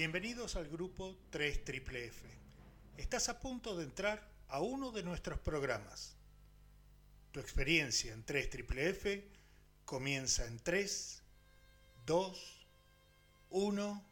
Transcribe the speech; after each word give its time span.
Bienvenidos 0.00 0.56
al 0.56 0.66
grupo 0.66 1.14
3 1.28 1.62
Triple 1.62 2.06
F. 2.06 2.26
Estás 2.96 3.28
a 3.28 3.38
punto 3.38 3.76
de 3.76 3.84
entrar 3.84 4.26
a 4.48 4.62
uno 4.62 4.92
de 4.92 5.02
nuestros 5.02 5.38
programas. 5.40 6.16
Tu 7.32 7.38
experiencia 7.38 8.14
en 8.14 8.24
3 8.24 8.48
Triple 8.48 8.88
F 8.88 9.28
comienza 9.84 10.46
en 10.46 10.58
3, 10.58 11.22
2, 12.06 12.66
1. 13.50 14.04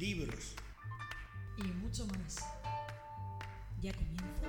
Libros, 0.00 0.54
y 1.58 1.62
mucho 1.62 2.06
más. 2.06 2.36
Ya 3.80 3.92
comienza. 3.92 4.46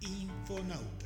Infonauta. 0.00 1.01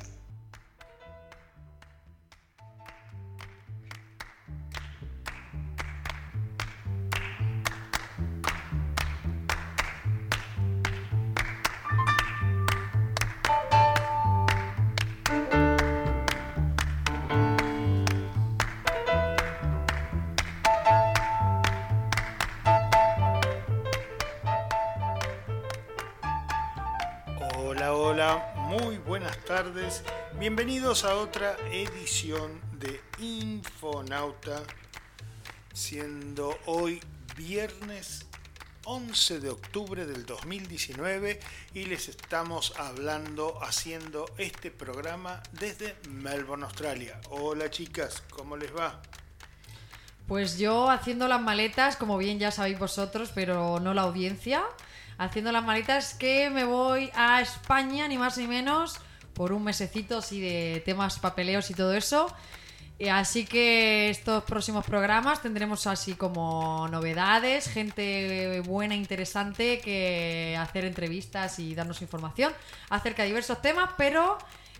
Bienvenidos 30.39 31.03
a 31.03 31.15
otra 31.15 31.57
edición 31.71 32.61
de 32.73 33.01
Infonauta, 33.17 34.61
siendo 35.73 36.55
hoy 36.67 37.01
viernes 37.35 38.27
11 38.85 39.39
de 39.39 39.49
octubre 39.49 40.05
del 40.05 40.27
2019 40.27 41.39
y 41.73 41.85
les 41.85 42.07
estamos 42.07 42.75
hablando, 42.77 43.57
haciendo 43.63 44.25
este 44.37 44.69
programa 44.69 45.41
desde 45.53 45.95
Melbourne, 46.07 46.65
Australia. 46.65 47.19
Hola 47.31 47.71
chicas, 47.71 48.21
¿cómo 48.29 48.57
les 48.57 48.71
va? 48.77 49.01
Pues 50.27 50.59
yo 50.59 50.91
haciendo 50.91 51.27
las 51.27 51.41
maletas, 51.41 51.95
como 51.95 52.15
bien 52.15 52.37
ya 52.37 52.51
sabéis 52.51 52.77
vosotros, 52.77 53.31
pero 53.33 53.79
no 53.79 53.95
la 53.95 54.03
audiencia, 54.03 54.63
haciendo 55.17 55.51
las 55.51 55.63
maletas 55.65 56.13
que 56.13 56.51
me 56.51 56.63
voy 56.63 57.09
a 57.15 57.41
España, 57.41 58.07
ni 58.07 58.19
más 58.19 58.37
ni 58.37 58.45
menos, 58.45 58.99
por 59.37 59.53
un 59.53 59.63
mesecito 59.63 60.17
así 60.17 60.41
de 60.41 60.81
temas 60.83 61.19
papeleos 61.19 61.69
y 61.69 61.75
todo 61.75 61.93
eso. 61.93 62.33
Y 62.97 63.09
así 63.09 63.45
que 63.45 64.09
estos 64.09 64.43
próximos 64.43 64.83
programas 64.83 65.43
tendremos 65.43 65.85
así 65.85 66.15
como 66.15 66.87
novedades, 66.89 67.69
gente 67.69 68.59
buena, 68.65 68.95
interesante, 68.95 69.79
que 69.79 70.57
hacer 70.59 70.83
entrevistas 70.85 71.59
y 71.59 71.75
darnos 71.75 72.01
información 72.01 72.51
acerca 72.89 73.21
de 73.21 73.29
diversos 73.29 73.61
temas, 73.61 73.91
pero 73.95 74.39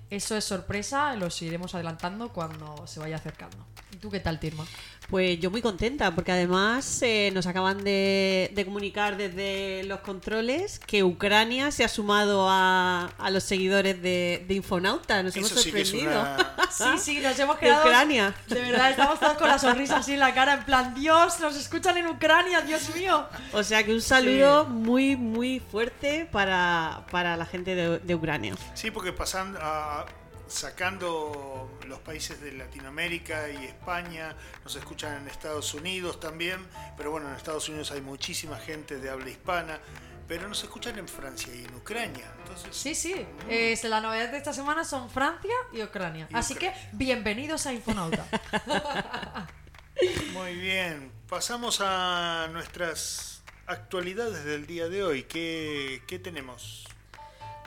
eso 0.10 0.36
es 0.36 0.44
sorpresa, 0.44 1.16
los 1.16 1.40
iremos 1.44 1.76
adelantando 1.76 2.30
cuando 2.30 2.88
se 2.88 3.00
vaya 3.00 3.18
acercando. 3.18 3.58
¿Y 3.92 3.98
tú 3.98 4.10
qué 4.10 4.20
tal, 4.20 4.40
Tirma? 4.40 4.66
Pues 5.10 5.40
yo 5.40 5.50
muy 5.50 5.62
contenta 5.62 6.14
porque 6.14 6.34
además 6.34 7.02
eh, 7.02 7.32
nos 7.34 7.48
acaban 7.48 7.82
de, 7.84 8.52
de 8.54 8.66
comunicar 8.66 9.16
desde 9.16 9.86
los 9.86 10.02
controles 10.02 10.80
que 10.80 11.02
Ucrania 11.06 11.72
se 11.72 11.86
ha 11.86 11.88
sumado 11.88 12.48
a, 12.50 13.10
a 13.18 13.30
los 13.30 13.44
seguidores 13.44 14.02
de, 14.02 14.44
de 14.46 14.54
Infonauta. 14.56 15.24
Nos 15.24 15.34
hemos 15.38 15.50
Eso 15.52 15.62
sí 15.62 15.72
que 15.72 15.82
es 15.82 15.88
sorprendido. 15.90 16.22
una... 16.22 16.54
Sí, 16.70 16.84
sí, 16.98 17.20
nos 17.22 17.40
hemos 17.40 17.56
De 17.56 17.62
quedado. 17.68 17.86
Ucrania. 17.86 18.36
De 18.48 18.60
verdad, 18.62 18.92
estamos 18.92 19.18
todos 19.22 19.38
con 19.38 19.48
la 19.48 19.58
sonrisa 19.58 19.98
así 19.98 20.14
en 20.14 20.20
la 20.20 20.34
cara, 20.34 20.56
en 20.56 20.66
plan, 20.66 20.94
Dios, 20.94 21.40
nos 21.40 21.56
escuchan 21.56 21.96
en 21.98 22.08
Ucrania, 22.08 22.60
Dios 22.62 22.94
mío. 22.94 23.26
O 23.54 23.64
sea 23.64 23.84
que 23.86 23.94
un 23.94 24.02
saludo 24.02 24.66
muy, 24.66 25.16
muy 25.16 25.62
fuerte 25.62 26.28
para, 26.30 27.06
para 27.10 27.38
la 27.38 27.46
gente 27.46 27.74
de, 27.76 28.00
de 28.00 28.16
Ucrania. 28.16 28.56
Sí, 28.74 28.92
porque 28.92 29.14
pasando 29.14 29.58
a- 29.62 30.06
sacando 30.48 31.80
los 31.88 32.00
países 32.00 32.42
de 32.42 32.52
Latinoamérica 32.54 33.50
y 33.50 33.66
España, 33.66 34.36
nos 34.64 34.76
escuchan 34.76 35.22
en 35.22 35.28
Estados 35.28 35.74
Unidos 35.74 36.20
también, 36.20 36.66
pero 36.96 37.12
bueno, 37.12 37.30
en 37.30 37.36
Estados 37.36 37.68
Unidos 37.70 37.92
hay 37.92 38.02
muchísima 38.02 38.58
gente 38.58 38.98
de 38.98 39.10
habla 39.10 39.30
hispana, 39.30 39.80
pero 40.28 40.48
nos 40.48 40.62
escuchan 40.64 40.98
en 41.00 41.08
Francia 41.08 41.54
y 41.54 41.64
en 41.64 41.76
Ucrania. 41.76 42.32
Entonces, 42.40 42.76
Sí, 42.76 42.96
sí. 42.96 43.26
Es, 43.50 43.84
la 43.86 44.02
novedad 44.02 44.30
de 44.32 44.38
esta 44.38 44.54
semana 44.54 44.84
son 44.84 45.10
Francia 45.10 45.56
y 45.72 45.82
Ucrania. 45.82 46.28
Y 46.30 46.36
Así 46.36 46.56
que 46.56 46.74
bienvenidos 46.92 47.66
a 47.66 47.74
Infonauta. 47.74 48.26
muy 50.34 50.56
bien. 50.56 51.12
Pasamos 51.30 51.80
a 51.82 52.50
nuestras 52.52 53.42
actualidades 53.68 54.44
del 54.44 54.68
día 54.68 54.90
de 54.90 55.04
hoy. 55.04 55.24
¿Qué, 55.24 56.02
qué 56.08 56.20
tenemos? 56.20 56.88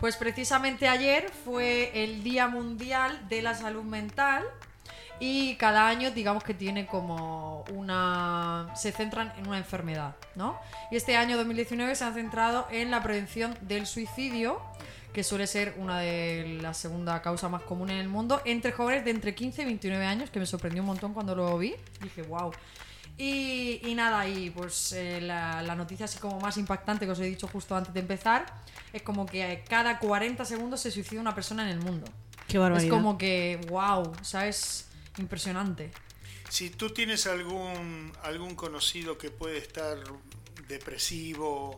Pues 0.00 0.16
precisamente 0.16 0.88
ayer 0.88 1.30
fue 1.44 1.90
el 2.02 2.22
Día 2.22 2.48
Mundial 2.48 3.28
de 3.28 3.42
la 3.42 3.54
Salud 3.54 3.82
Mental 3.82 4.44
y 5.20 5.56
cada 5.56 5.88
año 5.88 6.10
digamos 6.10 6.42
que 6.42 6.54
tiene 6.54 6.86
como 6.86 7.66
una... 7.74 8.72
se 8.74 8.92
centran 8.92 9.30
en 9.36 9.46
una 9.46 9.58
enfermedad, 9.58 10.16
¿no? 10.36 10.58
Y 10.90 10.96
este 10.96 11.18
año 11.18 11.36
2019 11.36 11.94
se 11.94 12.04
han 12.04 12.14
centrado 12.14 12.66
en 12.70 12.90
la 12.90 13.02
prevención 13.02 13.54
del 13.60 13.86
suicidio, 13.86 14.62
que 15.12 15.22
suele 15.22 15.46
ser 15.46 15.74
una 15.76 16.00
de 16.00 16.58
las 16.62 16.78
segunda 16.78 17.20
causa 17.20 17.50
más 17.50 17.60
común 17.60 17.90
en 17.90 17.98
el 17.98 18.08
mundo, 18.08 18.40
entre 18.46 18.72
jóvenes 18.72 19.04
de 19.04 19.10
entre 19.10 19.34
15 19.34 19.60
y 19.60 19.64
29 19.66 20.06
años, 20.06 20.30
que 20.30 20.38
me 20.38 20.46
sorprendió 20.46 20.80
un 20.80 20.86
montón 20.86 21.12
cuando 21.12 21.34
lo 21.34 21.58
vi. 21.58 21.74
Dije, 22.00 22.22
wow. 22.22 22.52
Y, 23.22 23.82
y 23.84 23.94
nada, 23.94 24.26
y 24.26 24.48
pues 24.48 24.94
eh, 24.94 25.20
la, 25.20 25.62
la 25.62 25.74
noticia 25.74 26.06
así 26.06 26.18
como 26.18 26.40
más 26.40 26.56
impactante 26.56 27.04
que 27.04 27.12
os 27.12 27.20
he 27.20 27.24
dicho 27.24 27.46
justo 27.48 27.76
antes 27.76 27.92
de 27.92 28.00
empezar 28.00 28.46
es 28.94 29.02
como 29.02 29.26
que 29.26 29.62
cada 29.68 29.98
40 29.98 30.42
segundos 30.46 30.80
se 30.80 30.90
suicida 30.90 31.20
una 31.20 31.34
persona 31.34 31.64
en 31.64 31.76
el 31.76 31.84
mundo. 31.84 32.10
Qué 32.48 32.56
barbaridad. 32.56 32.86
Es 32.86 32.90
como 32.90 33.18
que, 33.18 33.60
wow, 33.68 34.10
¿sabes? 34.22 34.88
Impresionante. 35.18 35.90
Si 36.48 36.70
tú 36.70 36.94
tienes 36.94 37.26
algún, 37.26 38.10
algún 38.22 38.54
conocido 38.54 39.18
que 39.18 39.30
puede 39.30 39.58
estar 39.58 39.98
depresivo 40.66 41.76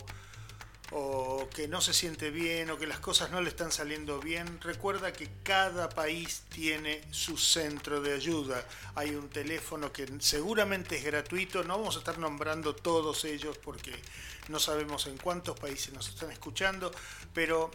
o 0.94 1.48
que 1.54 1.68
no 1.68 1.80
se 1.80 1.94
siente 1.94 2.30
bien 2.30 2.70
o 2.70 2.78
que 2.78 2.86
las 2.86 3.00
cosas 3.00 3.30
no 3.30 3.40
le 3.40 3.48
están 3.48 3.72
saliendo 3.72 4.20
bien, 4.20 4.60
recuerda 4.60 5.12
que 5.12 5.28
cada 5.42 5.88
país 5.88 6.42
tiene 6.50 7.02
su 7.10 7.38
centro 7.38 8.00
de 8.00 8.14
ayuda. 8.14 8.66
Hay 8.94 9.14
un 9.14 9.28
teléfono 9.28 9.92
que 9.92 10.06
seguramente 10.20 10.96
es 10.98 11.04
gratuito, 11.04 11.64
no 11.64 11.78
vamos 11.78 11.96
a 11.96 12.00
estar 12.00 12.18
nombrando 12.18 12.74
todos 12.74 13.24
ellos 13.24 13.56
porque 13.58 13.92
no 14.48 14.58
sabemos 14.58 15.06
en 15.06 15.16
cuántos 15.16 15.58
países 15.58 15.92
nos 15.94 16.08
están 16.08 16.30
escuchando, 16.30 16.92
pero 17.32 17.70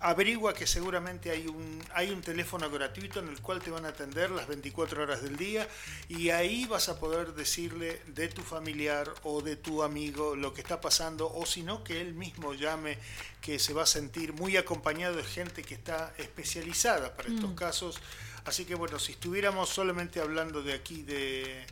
averigua 0.00 0.54
que 0.54 0.66
seguramente 0.66 1.30
hay 1.30 1.46
un, 1.48 1.82
hay 1.92 2.10
un 2.10 2.22
teléfono 2.22 2.70
gratuito 2.70 3.18
en 3.18 3.28
el 3.28 3.40
cual 3.40 3.60
te 3.60 3.70
van 3.70 3.84
a 3.84 3.88
atender 3.88 4.30
las 4.30 4.46
24 4.46 5.02
horas 5.02 5.22
del 5.22 5.36
día 5.36 5.68
y 6.08 6.30
ahí 6.30 6.66
vas 6.66 6.88
a 6.88 7.00
poder 7.00 7.34
decirle 7.34 8.00
de 8.06 8.28
tu 8.28 8.42
familiar 8.42 9.12
o 9.24 9.42
de 9.42 9.56
tu 9.56 9.82
amigo 9.82 10.36
lo 10.36 10.54
que 10.54 10.60
está 10.60 10.80
pasando 10.80 11.32
o 11.32 11.44
si 11.46 11.62
no 11.62 11.82
que 11.82 12.00
él 12.00 12.14
mismo 12.14 12.54
llame 12.54 12.98
que 13.40 13.58
se 13.58 13.72
va 13.72 13.82
a 13.82 13.86
sentir 13.86 14.32
muy 14.32 14.56
acompañado 14.56 15.16
de 15.16 15.24
gente 15.24 15.62
que 15.62 15.74
está 15.74 16.14
especializada 16.18 17.16
para 17.16 17.28
estos 17.28 17.52
casos. 17.52 18.00
Así 18.44 18.64
que 18.64 18.74
bueno, 18.74 18.98
si 18.98 19.12
estuviéramos 19.12 19.68
solamente 19.68 20.20
hablando 20.20 20.62
de 20.62 20.74
aquí 20.74 21.02
de, 21.02 21.66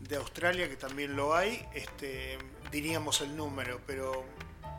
de 0.00 0.16
Australia, 0.16 0.68
que 0.68 0.76
también 0.76 1.16
lo 1.16 1.34
hay, 1.34 1.66
este, 1.74 2.38
diríamos 2.72 3.20
el 3.20 3.36
número, 3.36 3.80
pero 3.86 4.24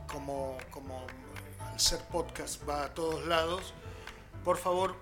como, 0.08 0.58
como 0.72 1.06
ser 1.78 2.00
podcast 2.12 2.68
va 2.68 2.86
a 2.86 2.94
todos 2.94 3.26
lados, 3.28 3.74
por 4.44 4.58
favor 4.58 4.96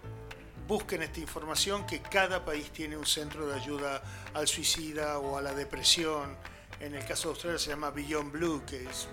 busquen 0.68 1.02
esta 1.02 1.20
información 1.20 1.86
que 1.86 2.02
cada 2.02 2.44
país 2.44 2.70
tiene 2.72 2.98
un 2.98 3.06
centro 3.06 3.48
de 3.48 3.56
ayuda 3.56 4.02
al 4.34 4.48
suicida 4.48 5.18
o 5.20 5.38
a 5.38 5.42
la 5.42 5.54
depresión. 5.54 6.36
En 6.80 6.94
el 6.94 7.06
caso 7.06 7.30
de 7.30 7.34
Australia 7.34 7.58
se 7.58 7.70
llama 7.70 7.90
Beyond 7.90 8.32
Blue, 8.32 8.64
que 8.66 8.84
es 8.84 9.08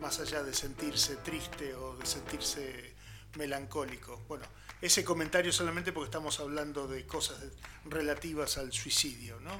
más 0.00 0.18
allá 0.18 0.42
de 0.42 0.52
sentirse 0.52 1.16
triste 1.16 1.74
o 1.74 1.96
de 1.96 2.04
sentirse 2.04 2.94
melancólico. 3.36 4.24
Bueno, 4.28 4.44
ese 4.82 5.04
comentario 5.04 5.52
solamente 5.52 5.92
porque 5.92 6.06
estamos 6.06 6.38
hablando 6.40 6.86
de 6.88 7.06
cosas 7.06 7.38
relativas 7.84 8.58
al 8.58 8.72
suicidio, 8.72 9.38
¿no? 9.40 9.52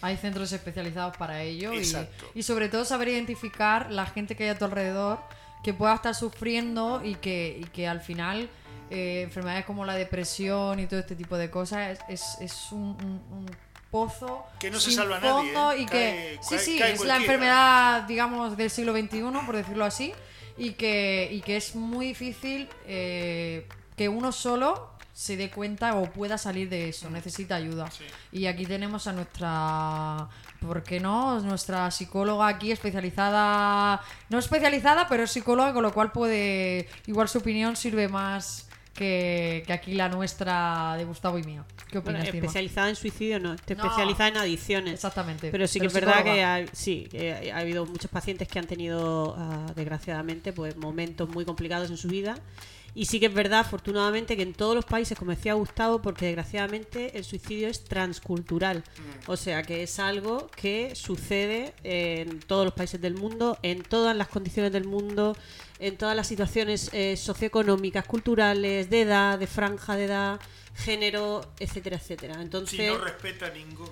Hay 0.00 0.16
centros 0.16 0.52
especializados 0.52 1.16
para 1.16 1.42
ello 1.42 1.72
y, 1.72 1.92
y 2.34 2.42
sobre 2.42 2.68
todo 2.68 2.84
saber 2.84 3.08
identificar 3.08 3.90
la 3.90 4.06
gente 4.06 4.36
que 4.36 4.44
hay 4.44 4.50
a 4.50 4.58
tu 4.58 4.64
alrededor 4.64 5.20
que 5.64 5.74
pueda 5.74 5.94
estar 5.94 6.14
sufriendo 6.14 7.00
y 7.04 7.16
que, 7.16 7.58
y 7.60 7.64
que 7.70 7.88
al 7.88 8.00
final 8.00 8.48
eh, 8.90 9.22
enfermedades 9.22 9.64
como 9.64 9.84
la 9.84 9.94
depresión 9.94 10.78
y 10.78 10.86
todo 10.86 11.00
este 11.00 11.16
tipo 11.16 11.36
de 11.36 11.50
cosas, 11.50 11.98
es, 12.08 12.22
es, 12.40 12.70
un, 12.70 12.80
un- 12.80 13.22
un 13.38 13.46
pozo 13.90 14.44
Que 14.58 14.70
no 14.70 14.78
se 14.78 14.90
sin 14.90 14.96
salva 14.98 15.16
a 15.16 15.20
nadie, 15.20 15.52
fondo 15.52 15.72
¿eh? 15.72 15.78
y 15.80 15.86
Cae- 15.86 15.88
que 15.88 16.38
sí, 16.42 16.48
cae- 16.56 16.58
sí, 16.58 16.78
cae 16.78 16.92
es 16.92 17.04
la 17.04 17.16
enfermedad, 17.16 18.02
digamos, 18.02 18.56
del 18.56 18.70
siglo 18.70 18.92
XXI, 18.92 19.22
por 19.46 19.56
decirlo 19.56 19.84
así, 19.84 20.12
y 20.58 20.72
que, 20.72 21.28
y 21.32 21.40
que 21.40 21.56
es 21.56 21.74
muy 21.74 22.08
difícil 22.08 22.68
eh, 22.86 23.66
que 23.96 24.08
uno 24.08 24.32
solo 24.32 24.90
se 25.12 25.36
dé 25.36 25.48
cuenta 25.48 25.94
o 25.94 26.10
pueda 26.10 26.36
salir 26.38 26.68
de 26.68 26.88
eso, 26.88 27.08
necesita 27.08 27.54
ayuda. 27.54 27.88
Sí. 27.90 28.04
Y 28.32 28.46
aquí 28.46 28.66
tenemos 28.66 29.06
a 29.06 29.12
nuestra, 29.12 30.28
¿por 30.66 30.82
qué 30.82 31.00
no? 31.00 31.40
Nuestra 31.40 31.90
psicóloga 31.90 32.48
aquí 32.48 32.72
especializada, 32.72 34.00
no 34.28 34.38
especializada, 34.38 35.06
pero 35.08 35.24
es 35.24 35.30
psicóloga, 35.30 35.72
con 35.72 35.82
lo 35.82 35.92
cual 35.92 36.12
puede, 36.12 36.88
igual 37.06 37.28
su 37.28 37.38
opinión 37.38 37.76
sirve 37.76 38.08
más 38.08 38.68
que, 38.94 39.62
que 39.66 39.72
aquí 39.72 39.94
la 39.94 40.08
nuestra 40.08 40.94
de 40.96 41.04
Gustavo 41.04 41.38
y 41.38 41.42
mía. 41.42 41.64
¿Qué 41.90 41.98
Bueno, 41.98 42.18
opinas, 42.18 42.32
Tirma? 42.32 42.46
especializada 42.46 42.88
en 42.88 42.96
suicidio 42.96 43.40
no, 43.40 43.54
está 43.54 43.74
No. 43.74 43.84
especializada 43.84 44.28
en 44.28 44.36
adicciones. 44.38 44.94
Exactamente. 44.94 45.50
Pero 45.50 45.66
sí 45.66 45.80
que 45.80 45.86
es 45.86 45.92
verdad 45.92 46.22
que 46.24 46.44
hay, 46.44 46.66
sí, 46.72 47.06
que 47.10 47.52
ha 47.52 47.58
habido 47.58 47.86
muchos 47.86 48.10
pacientes 48.10 48.48
que 48.48 48.58
han 48.58 48.66
tenido, 48.66 49.34
ah, 49.38 49.66
desgraciadamente, 49.74 50.52
pues 50.52 50.76
momentos 50.76 51.28
muy 51.28 51.44
complicados 51.44 51.90
en 51.90 51.96
su 51.96 52.08
vida. 52.08 52.36
Y 52.94 53.06
sí 53.06 53.18
que 53.18 53.26
es 53.26 53.34
verdad, 53.34 53.60
afortunadamente, 53.60 54.36
que 54.36 54.42
en 54.42 54.54
todos 54.54 54.74
los 54.76 54.84
países, 54.84 55.18
como 55.18 55.32
decía 55.32 55.54
Gustavo, 55.54 56.00
porque 56.00 56.26
desgraciadamente 56.26 57.18
el 57.18 57.24
suicidio 57.24 57.68
es 57.68 57.84
transcultural. 57.84 58.78
Mm. 58.78 59.30
O 59.30 59.36
sea, 59.36 59.62
que 59.64 59.82
es 59.82 59.98
algo 59.98 60.48
que 60.54 60.94
sucede 60.94 61.74
en 61.82 62.38
todos 62.40 62.64
los 62.64 62.74
países 62.74 63.00
del 63.00 63.14
mundo, 63.14 63.58
en 63.62 63.82
todas 63.82 64.16
las 64.16 64.28
condiciones 64.28 64.72
del 64.72 64.84
mundo, 64.84 65.36
en 65.80 65.96
todas 65.96 66.14
las 66.14 66.28
situaciones 66.28 66.90
eh, 66.92 67.16
socioeconómicas, 67.16 68.06
culturales, 68.06 68.88
de 68.90 69.00
edad, 69.00 69.38
de 69.38 69.48
franja 69.48 69.96
de 69.96 70.04
edad, 70.04 70.40
género, 70.76 71.40
etcétera, 71.58 71.96
etcétera. 71.96 72.40
Entonces, 72.40 72.78
Si 72.78 72.86
no 72.86 72.98
respeta 72.98 73.50
ningún 73.50 73.90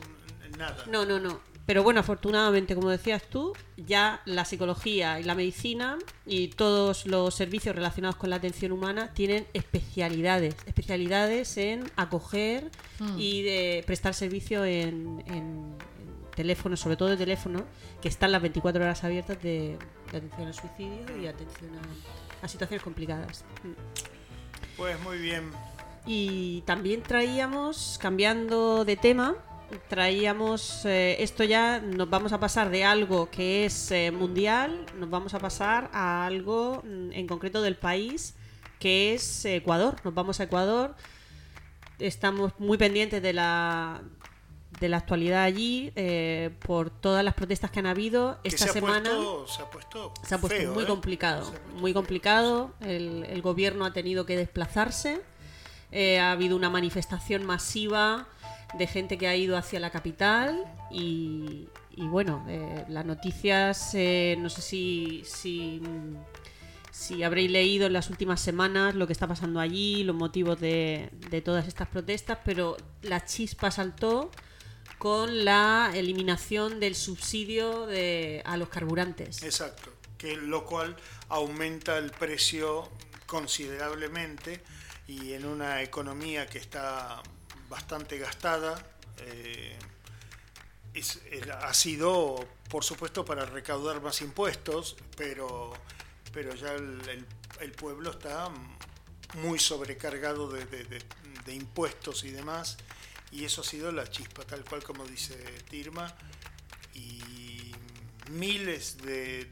nada. 0.57 0.85
no, 0.89 1.05
no, 1.05 1.19
no. 1.19 1.52
Pero 1.65 1.83
bueno, 1.85 2.01
afortunadamente, 2.01 2.75
como 2.75 2.91
decías 2.91 3.23
tú, 3.23 3.53
ya 3.77 4.21
la 4.25 4.45
psicología 4.45 5.21
y 5.21 5.23
la 5.25 5.35
medicina 5.37 5.97
y 6.27 6.49
todos 6.49 7.07
los 7.07 7.35
servicios 7.35 7.75
relacionados 7.77 8.17
con 8.17 8.31
la 8.31 8.37
atención 8.37 8.73
humana 8.73 9.13
tienen 9.15 9.47
especialidades, 9.55 10.57
especialidades 10.67 11.57
en 11.59 11.91
acoger 11.97 12.71
y 13.17 13.43
de 13.43 13.85
prestar 13.87 14.13
servicio 14.15 14.65
en, 14.65 15.23
en- 15.27 15.77
en 16.03 16.31
teléfono, 16.35 16.77
sobre 16.77 16.97
todo 16.97 17.11
de 17.11 17.17
teléfono, 17.17 17.63
que 18.01 18.09
están 18.09 18.33
las 18.33 18.43
24 18.43 18.83
horas 18.83 19.05
abiertas 19.05 19.41
de, 19.43 19.77
de 20.11 20.17
atención 20.19 20.47
al 20.49 20.55
suicidio 20.55 21.23
y 21.23 21.27
atención 21.27 21.71
a, 22.43 22.45
a 22.45 22.49
situaciones 22.49 22.83
complicadas. 22.83 23.45
Mm. 23.63 24.77
Pues 24.77 24.99
muy 25.01 25.19
bien. 25.19 25.51
Y 26.07 26.63
también 26.63 27.03
traíamos, 27.03 27.99
cambiando 28.01 28.85
de 28.85 28.97
tema, 28.97 29.37
traíamos 29.89 30.85
eh, 30.85 31.17
esto 31.21 31.45
ya, 31.45 31.81
nos 31.81 32.09
vamos 32.09 32.33
a 32.33 32.41
pasar 32.41 32.71
de 32.71 32.85
algo 32.85 33.31
que 33.31 33.65
es 33.65 33.91
eh, 33.91 34.11
mundial, 34.11 34.87
nos 34.99 35.11
vamos 35.11 35.35
a 35.35 35.39
pasar 35.39 35.91
a 35.93 36.27
algo 36.27 36.83
mm, 36.85 37.13
en 37.13 37.27
concreto 37.27 37.63
del 37.63 37.77
país, 37.77 38.35
que 38.79 39.15
es 39.15 39.45
Ecuador. 39.45 39.97
Nos 40.05 40.15
vamos 40.15 40.41
a 40.41 40.45
Ecuador, 40.45 40.95
estamos 41.99 42.53
muy 42.59 42.79
pendientes 42.79 43.23
de 43.23 43.33
la 43.33 44.03
de 44.81 44.89
la 44.89 44.97
actualidad 44.97 45.45
allí 45.45 45.93
eh, 45.95 46.51
por 46.67 46.91
todas 46.91 47.25
las 47.25 47.35
protestas 47.35 47.71
que 47.71 47.79
han 47.79 47.87
habido 47.87 48.39
esta 48.43 48.65
se 48.65 48.71
ha 48.71 48.73
semana 48.73 49.11
puesto, 49.11 49.47
se 49.47 49.63
ha 49.63 49.71
puesto, 49.71 50.15
se 50.27 50.35
ha 50.35 50.39
puesto 50.39 50.59
feo, 50.59 50.75
muy 50.75 50.83
¿eh? 50.83 50.87
complicado, 50.87 51.51
puesto 51.51 51.69
muy 51.77 51.93
complicado. 51.93 52.75
El, 52.81 53.25
el 53.29 53.43
gobierno 53.43 53.85
ha 53.85 53.93
tenido 53.93 54.27
que 54.27 54.37
desplazarse. 54.37 55.21
Eh, 55.93 56.19
ha 56.19 56.33
habido 56.33 56.57
una 56.57 56.71
manifestación 56.71 57.45
masiva 57.45 58.27
de 58.75 58.87
gente 58.87 59.19
que 59.19 59.29
ha 59.29 59.37
ido 59.37 59.57
hacia 59.57 59.81
la 59.81 59.91
capital 59.91 60.65
y, 60.91 61.69
y 61.91 62.07
bueno, 62.07 62.45
eh, 62.49 62.85
las 62.89 63.05
noticias, 63.05 63.95
eh, 63.95 64.37
no 64.39 64.49
sé 64.49 64.63
si, 64.63 65.23
si, 65.27 65.81
si 66.91 67.23
habréis 67.23 67.51
leído 67.51 67.87
en 67.87 67.93
las 67.93 68.11
últimas 68.11 68.41
semanas 68.41 68.95
lo 68.95 69.07
que 69.07 69.13
está 69.13 69.27
pasando 69.27 69.61
allí, 69.61 70.05
los 70.05 70.17
motivos 70.17 70.59
de, 70.61 71.11
de 71.31 71.41
todas 71.43 71.69
estas 71.69 71.89
protestas, 71.89 72.39
pero 72.45 72.77
la 73.03 73.25
chispa 73.25 73.71
saltó 73.71 74.31
con 74.99 75.45
la 75.45 75.91
eliminación 75.95 76.79
del 76.79 76.95
subsidio 76.95 77.87
de, 77.87 78.41
a 78.45 78.57
los 78.57 78.69
carburantes. 78.69 79.43
Exacto, 79.43 79.93
que 80.17 80.37
lo 80.37 80.65
cual 80.65 80.97
aumenta 81.29 81.99
el 81.99 82.11
precio 82.13 82.89
considerablemente 83.27 84.63
y 85.09 85.33
en 85.33 85.47
una 85.47 85.83
economía 85.83 86.47
que 86.47 86.59
está 86.59 87.21
bastante 87.73 88.19
gastada, 88.19 88.75
eh, 89.19 89.79
ha 91.63 91.73
sido, 91.73 92.47
por 92.69 92.85
supuesto, 92.85 93.25
para 93.25 93.47
recaudar 93.47 94.03
más 94.03 94.21
impuestos, 94.21 94.95
pero, 95.17 95.73
pero 96.35 96.55
ya 96.55 96.75
el, 96.75 97.73
pueblo 97.73 98.11
está 98.11 98.51
muy 99.35 99.59
sobrecargado 99.59 100.51
de- 100.51 100.67
de 101.47 101.55
impuestos 101.55 102.25
y 102.25 102.31
demás, 102.31 102.77
y 103.31 103.45
eso 103.47 103.63
ha 103.63 103.65
sido 103.65 103.91
la 103.91 104.07
chispa, 104.07 104.45
tal 104.45 104.65
cual 104.65 104.85
como 104.85 105.07
dice 105.07 105.35
Tirma, 105.71 106.15
y 106.95 107.73
miles 108.31 108.99
de, 108.99 109.47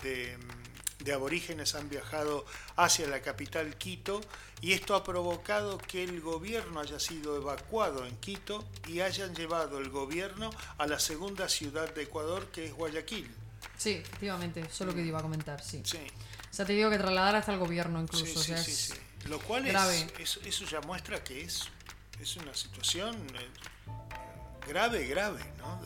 de- 1.01 1.05
de 1.05 1.13
aborígenes 1.13 1.75
han 1.75 1.89
viajado 1.89 2.45
hacia 2.77 3.07
la 3.09 3.21
capital 3.23 3.77
Quito 3.77 4.21
y 4.61 4.73
esto 4.73 4.95
ha 4.95 5.03
provocado 5.03 5.79
que 5.79 6.05
el 6.05 6.21
gobierno 6.21 6.81
haya 6.81 7.01
sido 7.01 7.37
evacuado 7.37 8.07
en 8.07 8.17
Quito 8.19 8.65
y 8.87 9.01
hayan 9.01 9.35
llevado 9.35 9.79
el 9.79 9.89
gobierno 9.91 10.51
a 10.79 10.87
la 10.87 10.99
segunda 11.01 11.49
ciudad 11.49 11.93
de 11.95 12.03
Ecuador 12.05 12.47
que 12.53 12.67
es 12.67 12.75
Guayaquil. 12.75 13.31
Sí, 13.77 13.91
efectivamente, 13.93 14.61
eso 14.61 14.85
es 14.85 14.89
lo 14.89 14.95
que 14.95 15.03
iba 15.03 15.19
a 15.19 15.23
comentar, 15.23 15.63
sí. 15.63 15.81
Sí, 15.85 15.99
O 16.51 16.55
sea, 16.55 16.67
te 16.67 16.73
digo 16.75 16.91
que 16.91 16.99
trasladar 16.99 17.37
hasta 17.37 17.53
el 17.53 17.59
gobierno 17.59 18.01
incluso. 18.01 18.25
sí, 18.27 18.33
o 18.37 18.41
sí, 18.41 18.47
sea, 18.49 18.59
sí, 18.63 18.71
es- 18.73 18.77
sí. 18.79 18.95
Lo 19.29 19.39
cual 19.41 19.67
es, 19.67 19.73
grave. 19.73 20.07
eso, 20.19 20.41
eso 20.45 20.65
ya 20.65 20.81
muestra 20.83 21.23
que 21.23 21.43
es, 21.43 21.65
es 22.21 22.37
una 22.37 22.55
situación 22.55 23.17
eh, 23.39 23.49
grave, 24.69 25.07
grave, 25.07 25.43
¿no? 25.59 25.81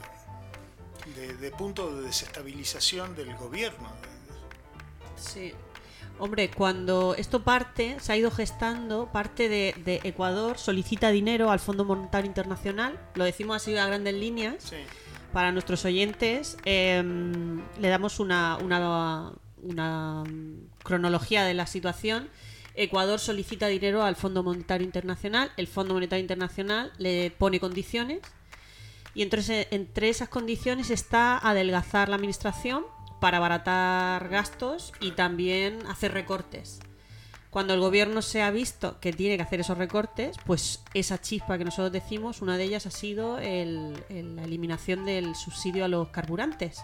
De, 1.15 1.27
de- 1.29 1.35
de 1.37 1.51
punto 1.51 1.95
de 1.97 2.03
desestabilización 2.07 3.15
del 3.15 3.35
gobierno. 3.37 3.93
Sí. 5.17 5.53
Hombre, 6.19 6.49
cuando 6.51 7.15
esto 7.17 7.43
parte, 7.43 7.97
se 7.99 8.13
ha 8.13 8.17
ido 8.17 8.31
gestando, 8.31 9.11
parte 9.11 9.49
de, 9.49 9.75
de 9.85 10.01
Ecuador 10.05 10.59
solicita 10.59 11.11
dinero 11.11 11.51
al 11.51 11.59
Fondo 11.59 11.85
Monetario 11.85 12.29
Internacional, 12.29 12.99
lo 13.15 13.25
decimos 13.25 13.57
así 13.57 13.77
a 13.77 13.87
grandes 13.87 14.15
líneas, 14.15 14.57
Sí. 14.63 14.77
para 15.33 15.51
nuestros 15.51 15.85
oyentes, 15.85 16.57
eh, 16.65 17.03
le 17.81 17.89
damos 17.89 18.21
una, 18.21 18.57
una, 18.63 19.33
una, 19.63 20.23
cronología 20.85 21.45
de 21.45 21.55
la 21.55 21.67
situación. 21.67 22.29
Ecuador 22.77 23.19
solicita 23.19 23.67
dinero 23.67 24.05
al 24.05 24.15
Fondo 24.15 24.45
Monetario 24.45 24.85
Internacional, 24.85 25.51
el 25.57 25.67
Fondo 25.67 25.95
Monetario 25.95 26.23
Internacional 26.23 26.93
le 26.99 27.33
pone 27.33 27.59
condiciones 27.59 28.21
y 29.15 29.23
entre, 29.23 29.43
entre 29.73 30.09
esas 30.11 30.29
condiciones 30.29 30.91
está 30.91 31.39
adelgazar 31.39 32.09
la 32.09 32.17
administración 32.17 32.85
para 33.21 33.39
abaratar 33.39 34.29
gastos 34.29 34.93
y 35.01 35.13
también 35.13 35.87
hacer 35.87 36.13
recortes. 36.13 36.81
Cuando 37.55 37.73
el 37.73 37.79
gobierno 37.79 38.21
se 38.21 38.43
ha 38.43 38.51
visto 38.51 38.99
que 38.99 39.13
tiene 39.13 39.37
que 39.37 39.45
hacer 39.45 39.61
esos 39.61 39.79
recortes, 39.79 40.37
pues 40.45 40.83
esa 40.93 41.21
chispa 41.21 41.57
que 41.57 41.65
nosotros 41.65 41.93
decimos, 41.93 42.43
una 42.43 42.57
de 42.57 42.65
ellas 42.65 42.87
ha 42.87 42.91
sido 42.91 43.39
la 43.39 44.43
eliminación 44.45 45.05
del 45.05 45.37
subsidio 45.37 45.85
a 45.85 45.89
los 45.89 46.09
carburantes. 46.09 46.83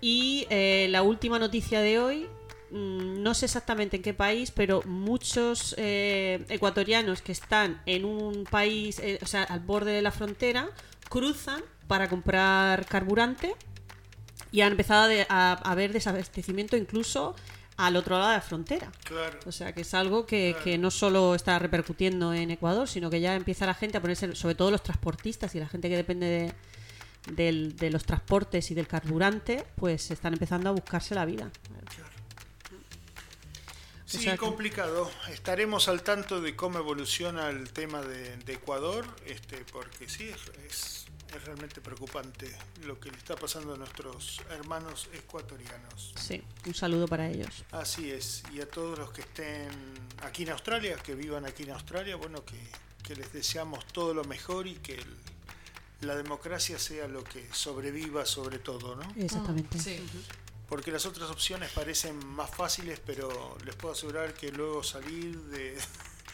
Y 0.00 0.46
eh, 0.48 0.86
la 0.88 1.02
última 1.02 1.38
noticia 1.38 1.80
de 1.80 1.98
hoy, 1.98 2.26
mm, 2.70 3.22
no 3.22 3.34
sé 3.34 3.44
exactamente 3.44 3.96
en 3.96 4.02
qué 4.02 4.14
país, 4.14 4.50
pero 4.50 4.82
muchos 4.86 5.74
eh, 5.76 6.42
ecuatorianos 6.48 7.20
que 7.20 7.32
están 7.32 7.82
en 7.84 8.06
un 8.06 8.44
país, 8.44 8.98
eh, 8.98 9.18
o 9.22 9.26
sea, 9.26 9.42
al 9.42 9.60
borde 9.60 9.92
de 9.92 10.00
la 10.00 10.10
frontera, 10.10 10.70
cruzan 11.10 11.62
para 11.86 12.08
comprar 12.08 12.86
carburante 12.86 13.54
y 14.54 14.60
han 14.60 14.70
empezado 14.70 15.10
a, 15.28 15.52
haber 15.68 15.92
desabastecimiento 15.92 16.76
incluso 16.76 17.34
al 17.76 17.96
otro 17.96 18.16
lado 18.16 18.30
de 18.30 18.36
la 18.36 18.40
frontera. 18.40 18.92
Claro. 19.02 19.40
O 19.46 19.50
sea, 19.50 19.72
que 19.74 19.80
es 19.80 19.92
algo 19.94 20.26
que, 20.26 20.54
que 20.62 20.78
no 20.78 20.92
solo 20.92 21.34
está 21.34 21.58
repercutiendo 21.58 22.32
en 22.32 22.52
Ecuador, 22.52 22.86
sino 22.88 23.10
que 23.10 23.20
ya 23.20 23.34
empieza 23.34 23.66
la 23.66 23.74
gente 23.74 23.98
a 23.98 24.00
ponerse, 24.00 24.36
sobre 24.36 24.54
todo 24.54 24.70
los 24.70 24.82
transportistas 24.84 25.52
y 25.56 25.58
la 25.58 25.66
gente 25.66 25.88
que 25.88 25.96
depende 25.96 26.26
de, 26.26 26.52
del- 27.32 27.74
de 27.76 27.90
los 27.90 28.04
transportes 28.04 28.70
y 28.70 28.74
del 28.74 28.86
carburante, 28.86 29.64
pues 29.74 30.12
están 30.12 30.34
empezando 30.34 30.68
a 30.68 30.72
buscarse 30.72 31.16
la 31.16 31.24
vida. 31.24 31.50
Sí, 34.06 34.18
sea 34.18 34.32
que- 34.34 34.38
complicado. 34.38 35.10
Estaremos 35.32 35.88
al 35.88 36.02
tanto 36.04 36.40
de 36.40 36.54
cómo 36.54 36.78
evoluciona 36.78 37.48
el 37.48 37.70
tema 37.72 38.02
de, 38.02 38.36
de 38.36 38.52
Ecuador, 38.52 39.04
este, 39.26 39.64
porque 39.72 40.08
sí, 40.08 40.28
es, 40.28 40.40
es- 40.70 41.03
es 41.36 41.44
realmente 41.44 41.80
preocupante 41.80 42.54
lo 42.82 42.98
que 43.00 43.10
le 43.10 43.18
está 43.18 43.34
pasando 43.36 43.74
a 43.74 43.76
nuestros 43.76 44.40
hermanos 44.50 45.08
ecuatorianos. 45.12 46.12
Sí, 46.16 46.42
un 46.66 46.74
saludo 46.74 47.06
para 47.08 47.28
ellos. 47.28 47.64
Así 47.72 48.10
es, 48.10 48.42
y 48.52 48.60
a 48.60 48.68
todos 48.68 48.98
los 48.98 49.10
que 49.10 49.22
estén 49.22 49.68
aquí 50.22 50.44
en 50.44 50.50
Australia, 50.50 50.96
que 50.96 51.14
vivan 51.14 51.44
aquí 51.46 51.64
en 51.64 51.70
Australia, 51.70 52.16
bueno, 52.16 52.44
que, 52.44 52.58
que 53.02 53.16
les 53.16 53.32
deseamos 53.32 53.86
todo 53.88 54.14
lo 54.14 54.24
mejor 54.24 54.66
y 54.66 54.74
que 54.76 54.94
el- 54.94 55.16
la 56.00 56.14
democracia 56.16 56.78
sea 56.78 57.08
lo 57.08 57.24
que 57.24 57.48
sobreviva 57.52 58.26
sobre 58.26 58.58
todo, 58.58 58.94
¿no? 58.96 59.10
Exactamente. 59.16 59.78
Sí. 59.78 60.00
Porque 60.68 60.90
las 60.90 61.06
otras 61.06 61.30
opciones 61.30 61.70
parecen 61.72 62.18
más 62.26 62.50
fáciles, 62.50 63.00
pero 63.04 63.56
les 63.64 63.74
puedo 63.76 63.94
asegurar 63.94 64.34
que 64.34 64.50
luego 64.50 64.82
salir 64.82 65.38
de, 65.44 65.78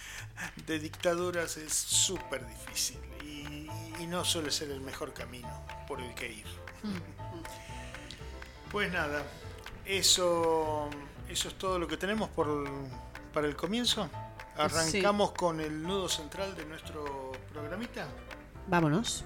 de 0.66 0.78
dictaduras 0.78 1.57
es 1.57 1.73
súper 1.73 2.47
difícil 2.47 2.99
y, 3.98 4.02
y 4.02 4.06
no 4.06 4.24
suele 4.24 4.50
ser 4.50 4.70
el 4.70 4.80
mejor 4.80 5.12
camino 5.12 5.64
por 5.86 6.00
el 6.00 6.14
que 6.14 6.32
ir. 6.32 6.46
Pues 8.70 8.92
nada, 8.92 9.24
eso, 9.84 10.88
eso 11.28 11.48
es 11.48 11.58
todo 11.58 11.78
lo 11.78 11.88
que 11.88 11.96
tenemos 11.96 12.28
por, 12.30 12.68
para 13.32 13.46
el 13.46 13.56
comienzo. 13.56 14.08
Arrancamos 14.56 15.32
con 15.32 15.60
el 15.60 15.82
nudo 15.82 16.08
central 16.08 16.54
de 16.54 16.66
nuestro 16.66 17.32
programita. 17.52 18.06
Vámonos. 18.68 19.24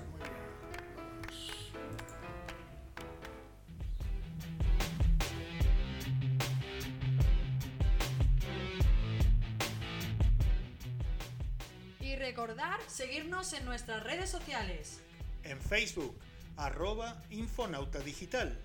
Seguirnos 12.89 13.53
en 13.53 13.65
nuestras 13.65 14.03
redes 14.03 14.31
sociales. 14.31 15.01
En 15.43 15.61
Facebook, 15.61 16.17
arroba 16.57 17.21
Infonauta 17.31 17.99
Digital. 18.01 18.59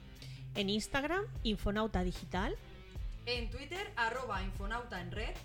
En 0.55 0.69
Instagram, 0.69 1.25
Infonauta 1.43 2.03
Digital. 2.03 2.55
En 3.25 3.49
Twitter, 3.49 3.91
arroba 3.95 4.41
Infonauta 4.43 5.01
en 5.01 5.11
red. 5.11 5.35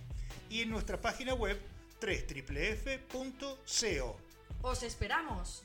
y 0.50 0.62
en 0.62 0.70
nuestra 0.70 1.00
página 1.00 1.34
web 1.34 1.60
www.co. 2.00 4.16
¡Os 4.62 4.82
esperamos! 4.82 5.62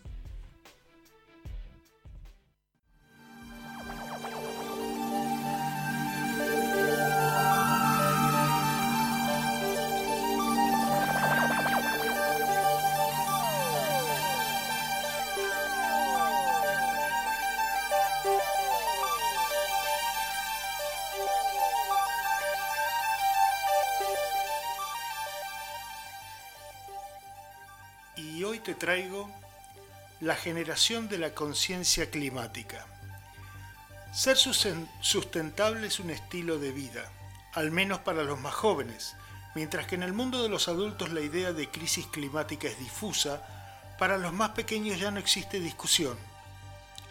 Traigo 28.80 29.30
la 30.20 30.36
generación 30.36 31.08
de 31.08 31.20
la 31.20 31.36
conciencia 31.36 32.10
climática. 32.10 32.86
Ser 34.12 34.38
susten- 34.38 34.90
sustentable 35.02 35.86
es 35.88 36.00
un 36.00 36.10
estilo 36.10 36.58
de 36.58 36.72
vida, 36.72 37.12
al 37.54 37.70
menos 37.72 38.00
para 38.00 38.24
los 38.24 38.40
más 38.40 38.56
jóvenes, 38.56 39.16
mientras 39.54 39.86
que 39.86 39.96
en 39.96 40.04
el 40.04 40.14
mundo 40.14 40.42
de 40.42 40.50
los 40.50 40.68
adultos 40.68 41.12
la 41.12 41.22
idea 41.22 41.54
de 41.54 41.70
crisis 41.70 42.08
climática 42.08 42.68
es 42.68 42.80
difusa, 42.80 43.44
para 44.00 44.18
los 44.18 44.34
más 44.34 44.52
pequeños 44.52 45.00
ya 45.00 45.12
no 45.12 45.20
existe 45.20 45.60
discusión. 45.60 46.18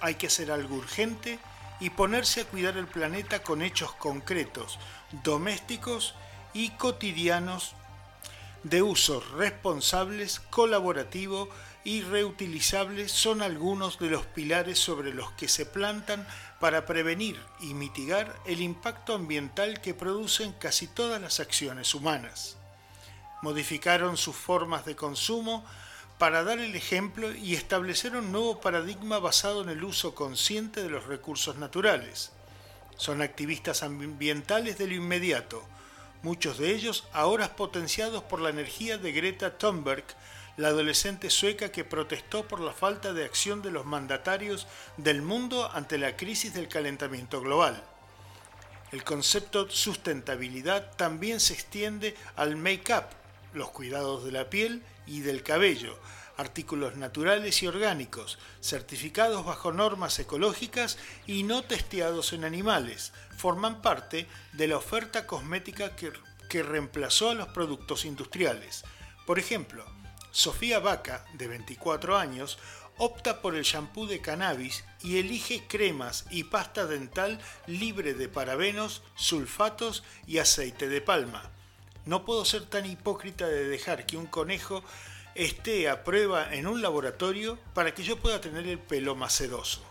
Hay 0.00 0.16
que 0.16 0.26
hacer 0.28 0.50
algo 0.50 0.76
urgente 0.76 1.38
y 1.80 1.90
ponerse 1.90 2.40
a 2.40 2.44
cuidar 2.44 2.76
el 2.76 2.88
planeta 2.88 3.42
con 3.42 3.62
hechos 3.62 3.92
concretos, 3.92 4.78
domésticos 5.22 6.14
y 6.52 6.70
cotidianos 6.70 7.74
de 8.64 8.82
usos 8.82 9.30
responsables, 9.32 10.40
colaborativo 10.50 11.48
y 11.84 12.02
reutilizables 12.02 13.12
son 13.12 13.40
algunos 13.40 13.98
de 13.98 14.10
los 14.10 14.26
pilares 14.26 14.78
sobre 14.78 15.14
los 15.14 15.30
que 15.32 15.48
se 15.48 15.64
plantan 15.64 16.26
para 16.60 16.86
prevenir 16.86 17.40
y 17.60 17.74
mitigar 17.74 18.34
el 18.46 18.60
impacto 18.60 19.14
ambiental 19.14 19.80
que 19.80 19.94
producen 19.94 20.52
casi 20.52 20.86
todas 20.86 21.20
las 21.20 21.40
acciones 21.40 21.94
humanas. 21.94 22.56
Modificaron 23.42 24.16
sus 24.16 24.34
formas 24.34 24.84
de 24.84 24.96
consumo 24.96 25.64
para 26.18 26.42
dar 26.42 26.58
el 26.58 26.74
ejemplo 26.74 27.32
y 27.32 27.54
establecer 27.54 28.16
un 28.16 28.32
nuevo 28.32 28.60
paradigma 28.60 29.20
basado 29.20 29.62
en 29.62 29.68
el 29.68 29.84
uso 29.84 30.16
consciente 30.16 30.82
de 30.82 30.90
los 30.90 31.06
recursos 31.06 31.56
naturales. 31.56 32.32
Son 32.96 33.22
activistas 33.22 33.84
ambientales 33.84 34.76
de 34.76 34.88
lo 34.88 34.94
inmediato, 34.94 35.64
muchos 36.22 36.58
de 36.58 36.72
ellos 36.72 37.06
ahora 37.12 37.56
potenciados 37.56 38.22
por 38.24 38.40
la 38.40 38.50
energía 38.50 38.98
de 38.98 39.12
Greta 39.12 39.56
Thunberg, 39.58 40.04
la 40.56 40.68
adolescente 40.68 41.30
sueca 41.30 41.70
que 41.70 41.84
protestó 41.84 42.48
por 42.48 42.60
la 42.60 42.72
falta 42.72 43.12
de 43.12 43.24
acción 43.24 43.62
de 43.62 43.70
los 43.70 43.86
mandatarios 43.86 44.66
del 44.96 45.22
mundo 45.22 45.70
ante 45.72 45.98
la 45.98 46.16
crisis 46.16 46.52
del 46.52 46.68
calentamiento 46.68 47.40
global. 47.40 47.82
El 48.90 49.04
concepto 49.04 49.70
sustentabilidad 49.70 50.96
también 50.96 51.40
se 51.40 51.52
extiende 51.52 52.16
al 52.34 52.56
make-up, 52.56 53.04
los 53.52 53.70
cuidados 53.70 54.24
de 54.24 54.32
la 54.32 54.50
piel 54.50 54.82
y 55.06 55.20
del 55.20 55.42
cabello, 55.42 55.98
artículos 56.38 56.96
naturales 56.96 57.62
y 57.62 57.66
orgánicos, 57.66 58.38
certificados 58.62 59.44
bajo 59.44 59.72
normas 59.72 60.18
ecológicas 60.18 60.96
y 61.26 61.42
no 61.42 61.62
testeados 61.62 62.32
en 62.32 62.44
animales, 62.44 63.12
forman 63.36 63.82
parte 63.82 64.26
de 64.52 64.68
la 64.68 64.78
oferta 64.78 65.26
cosmética 65.26 65.94
que, 65.96 66.12
que 66.48 66.62
reemplazó 66.62 67.30
a 67.30 67.34
los 67.34 67.48
productos 67.48 68.04
industriales. 68.04 68.84
Por 69.26 69.38
ejemplo, 69.38 69.84
Sofía 70.30 70.78
Vaca, 70.78 71.24
de 71.34 71.48
24 71.48 72.16
años, 72.16 72.58
opta 72.98 73.42
por 73.42 73.56
el 73.56 73.64
shampoo 73.64 74.06
de 74.06 74.20
cannabis 74.20 74.84
y 75.02 75.18
elige 75.18 75.66
cremas 75.66 76.24
y 76.30 76.44
pasta 76.44 76.86
dental 76.86 77.40
libre 77.66 78.14
de 78.14 78.28
parabenos, 78.28 79.02
sulfatos 79.16 80.04
y 80.26 80.38
aceite 80.38 80.88
de 80.88 81.00
palma. 81.00 81.50
No 82.04 82.24
puedo 82.24 82.44
ser 82.44 82.64
tan 82.66 82.86
hipócrita 82.86 83.46
de 83.46 83.68
dejar 83.68 84.06
que 84.06 84.16
un 84.16 84.26
conejo 84.26 84.82
esté 85.38 85.88
a 85.88 86.04
prueba 86.04 86.52
en 86.54 86.66
un 86.66 86.82
laboratorio 86.82 87.58
para 87.74 87.94
que 87.94 88.02
yo 88.02 88.18
pueda 88.18 88.40
tener 88.40 88.66
el 88.66 88.78
pelo 88.78 89.14
más 89.14 89.32
sedoso. 89.32 89.82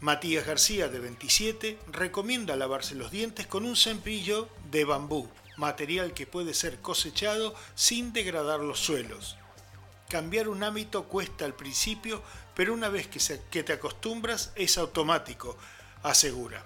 Matías 0.00 0.46
García, 0.46 0.88
de 0.88 1.00
27, 1.00 1.78
recomienda 1.90 2.54
lavarse 2.56 2.94
los 2.94 3.10
dientes 3.10 3.46
con 3.46 3.64
un 3.64 3.74
cepillo 3.76 4.48
de 4.70 4.84
bambú, 4.84 5.28
material 5.56 6.14
que 6.14 6.26
puede 6.26 6.54
ser 6.54 6.80
cosechado 6.80 7.54
sin 7.74 8.12
degradar 8.12 8.60
los 8.60 8.78
suelos. 8.78 9.36
Cambiar 10.08 10.48
un 10.48 10.62
hábito 10.62 11.04
cuesta 11.04 11.44
al 11.44 11.54
principio, 11.54 12.22
pero 12.54 12.72
una 12.74 12.88
vez 12.88 13.08
que, 13.08 13.18
se- 13.18 13.42
que 13.50 13.64
te 13.64 13.72
acostumbras 13.72 14.52
es 14.54 14.78
automático, 14.78 15.58
asegura. 16.02 16.64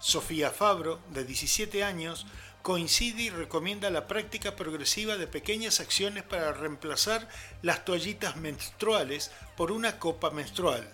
Sofía 0.00 0.50
Fabro, 0.50 0.98
de 1.10 1.24
17 1.24 1.84
años, 1.84 2.26
coincide 2.62 3.22
y 3.22 3.30
recomienda 3.30 3.90
la 3.90 4.06
práctica 4.06 4.54
progresiva 4.54 5.16
de 5.16 5.26
pequeñas 5.26 5.80
acciones 5.80 6.22
para 6.22 6.52
reemplazar 6.52 7.28
las 7.60 7.84
toallitas 7.84 8.36
menstruales 8.36 9.32
por 9.56 9.72
una 9.72 9.98
copa 9.98 10.30
menstrual, 10.30 10.88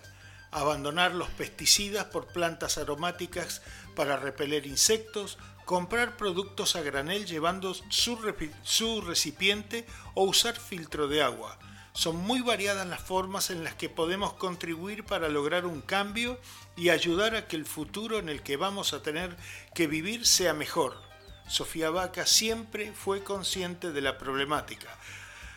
abandonar 0.51 1.13
los 1.13 1.29
pesticidas 1.29 2.05
por 2.05 2.27
plantas 2.27 2.79
aromáticas 2.79 3.61
para 3.95 4.17
repeler 4.17 4.65
insectos, 4.65 5.37
comprar 5.65 6.17
productos 6.17 6.75
a 6.75 6.81
granel 6.81 7.27
llevando 7.27 7.75
su, 7.75 8.17
su 8.63 9.01
recipiente 9.01 9.85
o 10.15 10.23
usar 10.23 10.55
filtro 10.55 11.07
de 11.07 11.21
agua. 11.21 11.59
Son 11.93 12.15
muy 12.15 12.41
variadas 12.41 12.87
las 12.87 13.01
formas 13.01 13.49
en 13.51 13.63
las 13.63 13.75
que 13.75 13.89
podemos 13.89 14.33
contribuir 14.33 15.03
para 15.03 15.27
lograr 15.27 15.65
un 15.65 15.81
cambio 15.81 16.39
y 16.75 16.89
ayudar 16.89 17.35
a 17.35 17.47
que 17.47 17.55
el 17.55 17.65
futuro 17.65 18.17
en 18.17 18.29
el 18.29 18.41
que 18.41 18.57
vamos 18.57 18.93
a 18.93 19.03
tener 19.03 19.35
que 19.75 19.85
vivir 19.85 20.25
sea 20.25 20.53
mejor. 20.53 21.08
Sofía 21.49 21.89
Vaca 21.89 22.27
siempre 22.27 22.93
fue 22.93 23.23
consciente 23.23 23.91
de 23.91 24.01
la 24.01 24.19
problemática. 24.19 24.95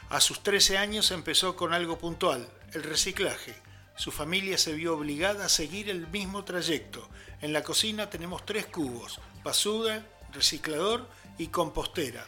A 0.09 0.21
sus 0.21 0.43
13 0.43 0.79
años 0.79 1.11
empezó 1.11 1.55
con 1.55 1.75
algo 1.75 1.99
puntual, 1.99 2.49
el 2.73 2.83
reciclaje. 2.83 3.55
Su 3.95 4.11
familia 4.11 4.57
se 4.57 4.73
vio 4.73 4.97
obligada 4.97 5.45
a 5.45 5.51
seguir 5.51 5.91
el 5.91 6.09
mismo 6.09 6.45
trayecto. 6.45 7.07
En 7.43 7.53
la 7.53 7.63
cocina 7.63 8.09
tenemos 8.09 8.47
tres 8.47 8.65
cubos, 8.65 9.21
basura, 9.45 10.03
reciclador 10.33 11.07
y 11.37 11.49
compostera. 11.49 12.27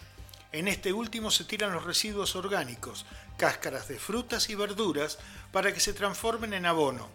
En 0.52 0.68
este 0.68 0.92
último 0.92 1.30
se 1.30 1.44
tiran 1.44 1.73
los 1.73 1.85
residuos 1.85 2.37
orgánicos, 2.37 3.06
cáscaras 3.38 3.88
de 3.88 3.99
frutas 3.99 4.50
y 4.50 4.54
verduras, 4.54 5.18
para 5.52 5.73
que 5.73 5.80
se 5.80 5.94
transformen 5.94 6.52
en 6.52 6.66
abono. 6.66 7.09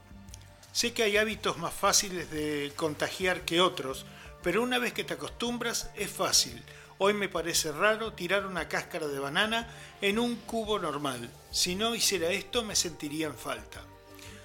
Sé 0.72 0.94
que 0.94 1.04
hay 1.04 1.18
hábitos 1.18 1.60
más 1.60 1.76
fáciles 1.76 2.32
de 2.32 2.74
contagiar 2.76 3.42
que 3.42 3.62
otros, 3.62 4.06
pero 4.42 4.64
una 4.64 4.80
vez 4.80 4.94
que 4.94 5.04
te 5.04 5.16
acostumbras 5.16 5.90
es 5.96 6.10
fácil. 6.10 6.62
Hoy 6.98 7.14
me 7.14 7.30
parece 7.30 7.72
raro 7.72 8.14
tirar 8.14 8.46
una 8.46 8.68
cáscara 8.68 9.08
de 9.08 9.20
banana 9.20 9.68
en 10.02 10.20
un 10.20 10.36
cubo 10.36 10.80
normal. 10.80 11.30
Si 11.52 11.76
no 11.76 11.96
hiciera 11.96 12.30
esto 12.30 12.64
me 12.64 12.76
sentiría 12.76 13.28
en 13.28 13.36
falta. 13.36 13.82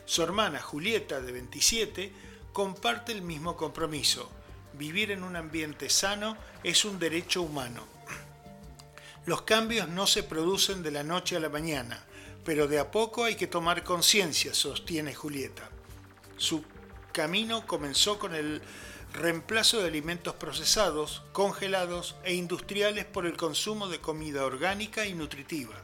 Su 0.07 0.23
hermana 0.23 0.61
Julieta, 0.61 1.21
de 1.21 1.33
27, 1.33 2.13
comparte 2.53 3.13
el 3.13 3.23
mismo 3.23 3.57
compromiso. 3.57 4.31
Vivir 4.75 5.11
en 5.11 5.25
un 5.25 5.37
ambiente 5.37 5.89
sano 5.89 6.37
es 6.63 6.85
un 6.85 6.99
derecho 6.99 7.43
humano. 7.43 7.87
Los 9.27 9.43
cambios 9.43 9.89
no 9.89 10.07
se 10.07 10.23
producen 10.23 10.83
de 10.83 10.91
la 10.91 11.03
noche 11.03 11.37
a 11.37 11.41
la 11.41 11.49
mañana, 11.49 12.05
pero 12.45 12.69
de 12.69 12.79
a 12.79 12.91
poco 12.91 13.25
hay 13.25 13.37
que 13.37 13.47
tomar 13.47 13.83
conciencia, 13.83 14.53
sostiene 14.53 15.15
Julieta. 15.15 15.71
Su 16.37 16.63
camino 17.13 17.67
comenzó 17.67 18.19
con 18.19 18.35
el 18.35 18.61
reemplazo 19.15 19.81
de 19.81 19.87
alimentos 19.87 20.35
procesados, 20.35 21.23
congelados 21.33 22.17
e 22.25 22.35
industriales 22.35 23.05
por 23.05 23.27
el 23.27 23.37
consumo 23.37 23.89
de 23.89 24.01
comida 24.01 24.45
orgánica 24.45 25.07
y 25.07 25.15
nutritiva. 25.15 25.75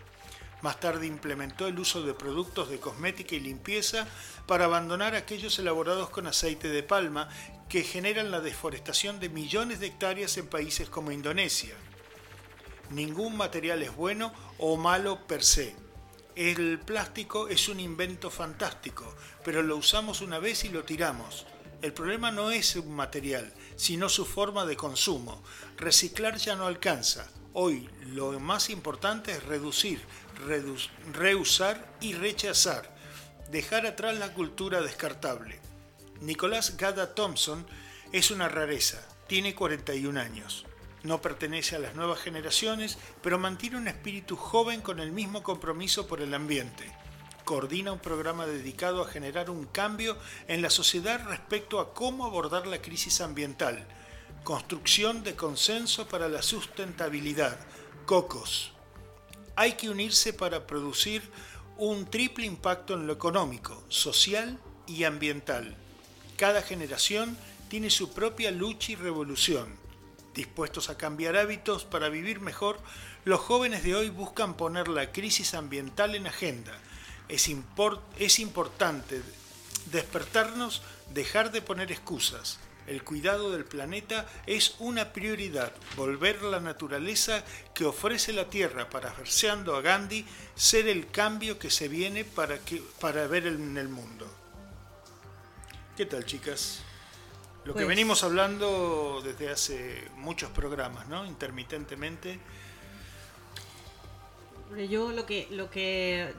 Más 0.63 0.81
tarde 0.81 1.07
implementó 1.07 1.69
el 1.69 1.79
uso 1.79 2.03
de 2.03 2.13
productos 2.13 2.69
de 2.69 2.81
cosmética 2.81 3.37
y 3.37 3.41
limpieza 3.41 4.07
para 4.47 4.67
abandonar 4.67 5.15
aquellos 5.15 5.59
elaborados 5.59 6.11
con 6.11 6.27
aceite 6.27 6.69
de 6.69 6.83
palma 6.83 7.29
que 7.69 7.85
generan 7.85 8.33
la 8.33 8.41
deforestación 8.41 9.21
de 9.21 9.29
millones 9.29 9.79
de 9.79 9.87
hectáreas 9.87 10.37
en 10.37 10.49
países 10.49 10.91
como 10.91 11.13
Indonesia. 11.13 11.75
Ningún 12.91 13.37
material 13.37 13.81
es 13.83 13.95
bueno 13.95 14.35
o 14.59 14.77
malo 14.77 15.27
per 15.29 15.45
se. 15.45 15.77
El 16.35 16.81
plástico 16.81 17.49
es 17.49 17.69
un 17.69 17.79
invento 17.79 18.29
fantástico, 18.29 19.15
pero 19.45 19.63
lo 19.63 19.77
usamos 19.77 20.21
una 20.21 20.41
vez 20.41 20.65
y 20.65 20.69
lo 20.69 20.83
tiramos. 20.83 21.47
El 21.83 21.95
problema 21.95 22.31
no 22.31 22.51
es 22.51 22.77
un 22.77 22.95
material, 22.95 23.51
sino 23.77 24.11
su 24.11 24.27
forma 24.27 24.67
de 24.67 24.77
consumo. 24.77 25.43
Reciclar 25.79 26.37
ya 26.37 26.55
no 26.55 26.67
alcanza. 26.67 27.31
Hoy 27.55 27.89
lo 28.13 28.39
más 28.39 28.69
importante 28.69 29.33
es 29.33 29.43
reducir, 29.45 30.03
reusar 31.13 31.97
y 32.03 32.13
rechazar, 32.13 32.95
dejar 33.51 33.87
atrás 33.87 34.19
la 34.19 34.35
cultura 34.35 34.83
descartable. 34.83 35.59
Nicolás 36.21 36.77
Gada 36.77 37.15
Thompson 37.15 37.67
es 38.13 38.31
una 38.31 38.51
rareza, 38.51 39.01
tiene 39.27 39.55
41 39.55 40.21
años. 40.21 40.67
No 41.03 41.23
pertenece 41.23 41.77
a 41.77 41.79
las 41.79 41.95
nuevas 41.95 42.21
generaciones, 42.21 42.99
pero 43.23 43.39
mantiene 43.39 43.79
un 43.79 43.89
espíritu 43.89 44.37
joven 44.37 44.83
con 44.83 45.01
el 45.01 45.13
mismo 45.13 45.43
compromiso 45.43 46.07
por 46.07 46.21
el 46.21 46.35
ambiente. 46.35 46.93
Coordina 47.51 47.91
un 47.91 47.99
programa 47.99 48.47
dedicado 48.47 49.03
a 49.03 49.09
generar 49.09 49.51
un 49.51 49.65
cambio 49.65 50.17
en 50.47 50.63
la 50.63 50.71
sociedad 50.71 51.27
respecto 51.27 51.81
a 51.81 51.93
cómo 51.95 52.25
abordar 52.25 52.69
la 52.69 52.81
crisis 52.81 53.21
ambiental. 53.21 53.89
Construcción 54.45 55.25
de 55.25 55.35
consenso 55.35 56.07
para 56.07 56.29
la 56.29 56.43
sustentabilidad. 56.43 57.59
COCOS. 58.07 58.71
Hay 59.57 59.73
que 59.73 59.91
unirse 59.91 60.33
para 60.33 60.65
producir 60.69 61.29
un 61.77 62.07
triple 62.07 62.47
impacto 62.47 62.95
en 62.95 63.09
lo 63.09 63.15
económico, 63.15 63.83
social 63.89 64.57
y 64.87 65.03
ambiental. 65.03 65.77
Cada 66.37 66.63
generación 66.63 67.37
tiene 67.69 67.91
su 67.91 68.13
propia 68.13 68.53
lucha 68.53 68.93
y 68.93 68.95
revolución. 68.95 69.75
Dispuestos 70.37 70.89
a 70.89 70.97
cambiar 70.97 71.37
hábitos 71.37 71.85
para 71.85 72.11
vivir 72.11 72.39
mejor, 72.39 72.79
los 73.25 73.41
jóvenes 73.41 73.83
de 73.83 73.97
hoy 73.97 74.09
buscan 74.09 74.57
poner 74.57 74.87
la 74.87 75.11
crisis 75.11 75.55
ambiental 75.55 76.15
en 76.15 76.29
agenda. 76.29 76.79
Es, 77.31 77.49
es 78.19 78.39
importante 78.39 79.23
despertarnos, 79.87 80.83
dejar 81.15 81.53
de 81.53 81.63
poner 81.63 81.91
excusas, 81.91 82.59
el 82.91 83.05
cuidado 83.05 83.53
del 83.53 83.65
planeta 83.65 84.27
es 84.47 84.75
una 84.81 85.13
prioridad. 85.13 85.73
Volver 85.97 86.43
la 86.43 86.59
naturaleza 86.59 87.45
que 87.73 87.85
ofrece 87.85 88.33
la 88.33 88.51
Tierra, 88.51 88.91
parafraseando 88.91 89.77
a 89.77 89.81
Gandhi, 89.81 90.27
ser 90.57 90.89
el 90.89 91.09
cambio 91.09 91.57
que 91.57 91.71
se 91.71 91.87
viene 91.87 92.25
para, 92.25 92.59
que, 92.59 92.83
para 93.01 93.29
ver 93.29 93.47
en 93.47 93.77
el 93.79 93.89
mundo. 93.89 94.27
¿Qué 95.97 96.05
tal, 96.05 96.25
chicas? 96.25 96.81
Lo 97.65 97.75
que 97.75 97.85
Pues- 97.85 97.89
venimos 97.89 98.25
hablando 98.25 99.21
desde 99.23 99.51
hace 99.51 100.09
muchos 100.17 100.51
programas, 100.51 101.07
¿no? 101.07 101.25
Intermitentemente. 101.27 102.41
Yo 104.89 105.13
lo 105.13 105.27
que, 105.27 105.47
lo 105.51 105.71
que 105.71 106.35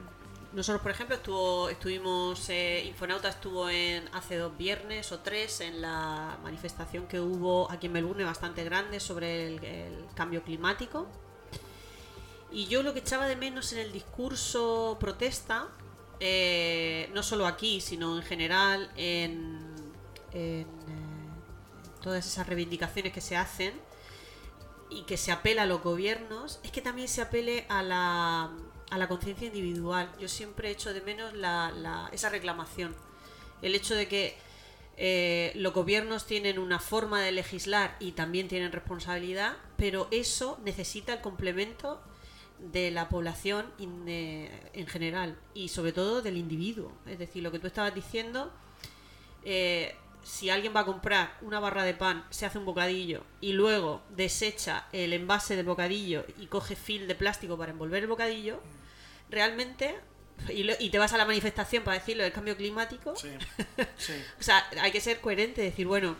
nosotros, 0.52 0.82
por 0.82 0.90
ejemplo, 0.90 1.16
estuvo, 1.16 1.68
estuvimos, 1.70 2.48
eh, 2.50 2.84
Infonauta 2.86 3.28
estuvo 3.28 3.70
en 3.70 4.08
hace 4.12 4.36
dos 4.36 4.56
viernes 4.56 5.10
o 5.10 5.20
tres 5.20 5.60
en 5.62 5.80
la 5.80 6.38
manifestación 6.42 7.06
que 7.06 7.20
hubo 7.20 7.70
aquí 7.70 7.86
en 7.86 7.92
Melbourne 7.92 8.24
bastante 8.24 8.62
grande 8.62 9.00
sobre 9.00 9.46
el, 9.46 10.06
cambio 10.14 10.42
climático. 10.42 11.06
Y 12.50 12.66
yo 12.66 12.82
lo 12.82 12.92
que 12.92 12.98
echaba 12.98 13.26
de 13.26 13.36
menos 13.36 13.72
en 13.72 13.78
el 13.78 13.92
discurso 13.92 14.98
protesta, 15.00 15.68
eh, 16.20 17.10
no 17.14 17.22
solo 17.22 17.46
aquí, 17.46 17.80
sino 17.80 18.16
en 18.16 18.22
general 18.22 18.90
en, 18.96 19.74
en, 20.32 20.60
eh, 20.60 20.66
todas 22.02 22.26
esas 22.26 22.46
reivindicaciones 22.46 23.12
que 23.12 23.22
se 23.22 23.36
hacen, 23.38 23.72
y 24.90 25.04
que 25.04 25.16
se 25.16 25.32
apela 25.32 25.62
a 25.62 25.66
los 25.66 25.82
gobiernos, 25.82 26.60
es 26.62 26.70
que 26.70 26.82
también 26.82 27.08
se 27.08 27.22
apele 27.22 27.64
a 27.70 27.82
la, 27.82 28.50
a 28.92 28.98
la 28.98 29.08
conciencia 29.08 29.46
individual. 29.46 30.10
Yo 30.20 30.28
siempre 30.28 30.70
echo 30.70 30.92
de 30.92 31.00
menos 31.00 31.34
la, 31.34 31.72
la- 31.72 32.08
esa 32.12 32.28
reclamación. 32.28 32.94
El 33.62 33.74
hecho 33.74 33.94
de 33.94 34.06
que 34.08 34.36
eh, 34.96 35.52
los 35.56 35.72
gobiernos 35.72 36.26
tienen 36.26 36.58
una 36.58 36.78
forma 36.78 37.22
de 37.22 37.32
legislar 37.32 37.96
y 38.00 38.12
también 38.12 38.48
tienen 38.48 38.70
responsabilidad, 38.72 39.56
pero 39.76 40.08
eso 40.10 40.58
necesita 40.64 41.14
el 41.14 41.20
complemento 41.20 42.00
de 42.72 42.90
la 42.90 43.08
población 43.08 43.66
eh, 44.06 44.50
en 44.74 44.86
general 44.86 45.36
y 45.54 45.68
sobre 45.68 45.92
todo 45.92 46.22
del 46.22 46.36
individuo. 46.36 46.92
Es 47.06 47.18
decir, 47.18 47.42
lo 47.42 47.50
que 47.50 47.58
tú 47.58 47.66
estabas 47.66 47.94
diciendo, 47.94 48.52
eh, 49.44 49.96
si 50.22 50.50
alguien 50.50 50.72
va 50.76 50.80
a 50.80 50.84
comprar 50.84 51.36
una 51.42 51.58
barra 51.58 51.82
de 51.84 51.94
pan, 51.94 52.24
se 52.30 52.46
hace 52.46 52.58
un 52.58 52.64
bocadillo 52.64 53.24
y 53.40 53.54
luego 53.54 54.02
desecha 54.10 54.86
el 54.92 55.12
envase 55.12 55.56
del 55.56 55.66
bocadillo 55.66 56.24
y 56.38 56.46
coge 56.46 56.76
fil 56.76 57.08
de 57.08 57.14
plástico 57.16 57.58
para 57.58 57.72
envolver 57.72 58.02
el 58.02 58.08
bocadillo, 58.08 58.60
realmente, 59.32 59.96
y, 60.48 60.62
lo- 60.62 60.74
y 60.78 60.90
te 60.90 60.98
vas 60.98 61.12
a 61.12 61.16
la 61.18 61.24
manifestación 61.24 61.82
para 61.82 61.98
decirlo 61.98 62.22
del 62.22 62.32
cambio 62.32 62.56
climático, 62.56 63.16
Sí, 63.16 63.30
sí. 63.98 64.12
o 64.38 64.42
sea, 64.42 64.64
hay 64.80 64.92
que 64.92 65.00
ser 65.00 65.20
coherente, 65.20 65.60
decir, 65.62 65.86
bueno, 65.88 66.14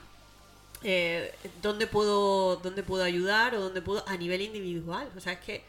eh, 0.83 1.33
¿dónde, 1.63 1.87
puedo, 1.87 2.57
¿dónde 2.57 2.83
puedo 2.83 3.05
ayudar 3.05 3.55
o 3.55 3.61
dónde 3.61 3.83
puedo 3.83 4.07
a 4.09 4.17
nivel 4.17 4.41
individual? 4.41 5.09
O 5.17 5.21
sea, 5.21 5.35
es 5.35 5.39
que 5.41 5.63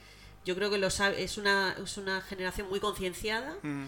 yo 0.46 0.56
creo 0.56 0.70
que 0.72 0.78
lo 0.80 0.90
sabe, 0.90 1.24
es, 1.24 1.38
una, 1.38 1.76
es 1.84 1.98
una 1.98 2.22
generación 2.22 2.68
muy 2.70 2.80
concienciada. 2.80 3.56
Mm, 3.62 3.86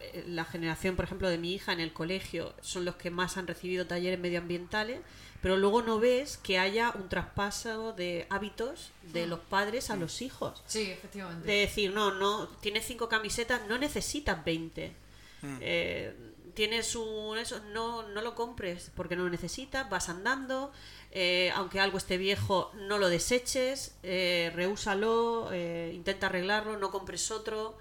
Eh, 0.00 0.24
La 0.28 0.44
generación, 0.44 0.94
por 0.96 1.04
ejemplo, 1.06 1.28
de 1.30 1.38
mi 1.38 1.54
hija 1.54 1.72
en 1.72 1.80
el 1.80 1.92
colegio 1.92 2.52
son 2.60 2.84
los 2.84 2.96
que 2.96 3.10
más 3.10 3.36
han 3.38 3.46
recibido 3.46 3.86
talleres 3.86 4.18
medioambientales, 4.18 5.00
pero 5.46 5.56
luego 5.56 5.80
no 5.80 6.00
ves 6.00 6.38
que 6.38 6.58
haya 6.58 6.90
un 6.96 7.08
traspaso 7.08 7.92
de 7.92 8.26
hábitos 8.30 8.90
de 9.12 9.28
los 9.28 9.38
padres 9.38 9.90
a 9.90 9.94
los 9.94 10.20
hijos. 10.20 10.60
Sí, 10.66 10.90
efectivamente. 10.90 11.46
De 11.46 11.58
decir, 11.60 11.92
no, 11.92 12.12
no, 12.12 12.48
tienes 12.60 12.84
cinco 12.84 13.08
camisetas, 13.08 13.60
no 13.68 13.78
necesitas 13.78 14.44
20. 14.44 14.92
Eh, 15.60 16.16
tienes 16.54 16.96
un 16.96 17.38
eso, 17.38 17.60
no, 17.72 18.08
no 18.08 18.22
lo 18.22 18.34
compres 18.34 18.90
porque 18.96 19.14
no 19.14 19.22
lo 19.22 19.30
necesitas, 19.30 19.88
vas 19.88 20.08
andando, 20.08 20.72
eh, 21.12 21.52
aunque 21.54 21.78
algo 21.78 21.96
esté 21.98 22.16
viejo, 22.18 22.72
no 22.74 22.98
lo 22.98 23.08
deseches, 23.08 23.94
eh, 24.02 24.50
reúsalo, 24.52 25.50
eh, 25.52 25.92
intenta 25.94 26.26
arreglarlo, 26.26 26.76
no 26.76 26.90
compres 26.90 27.30
otro. 27.30 27.78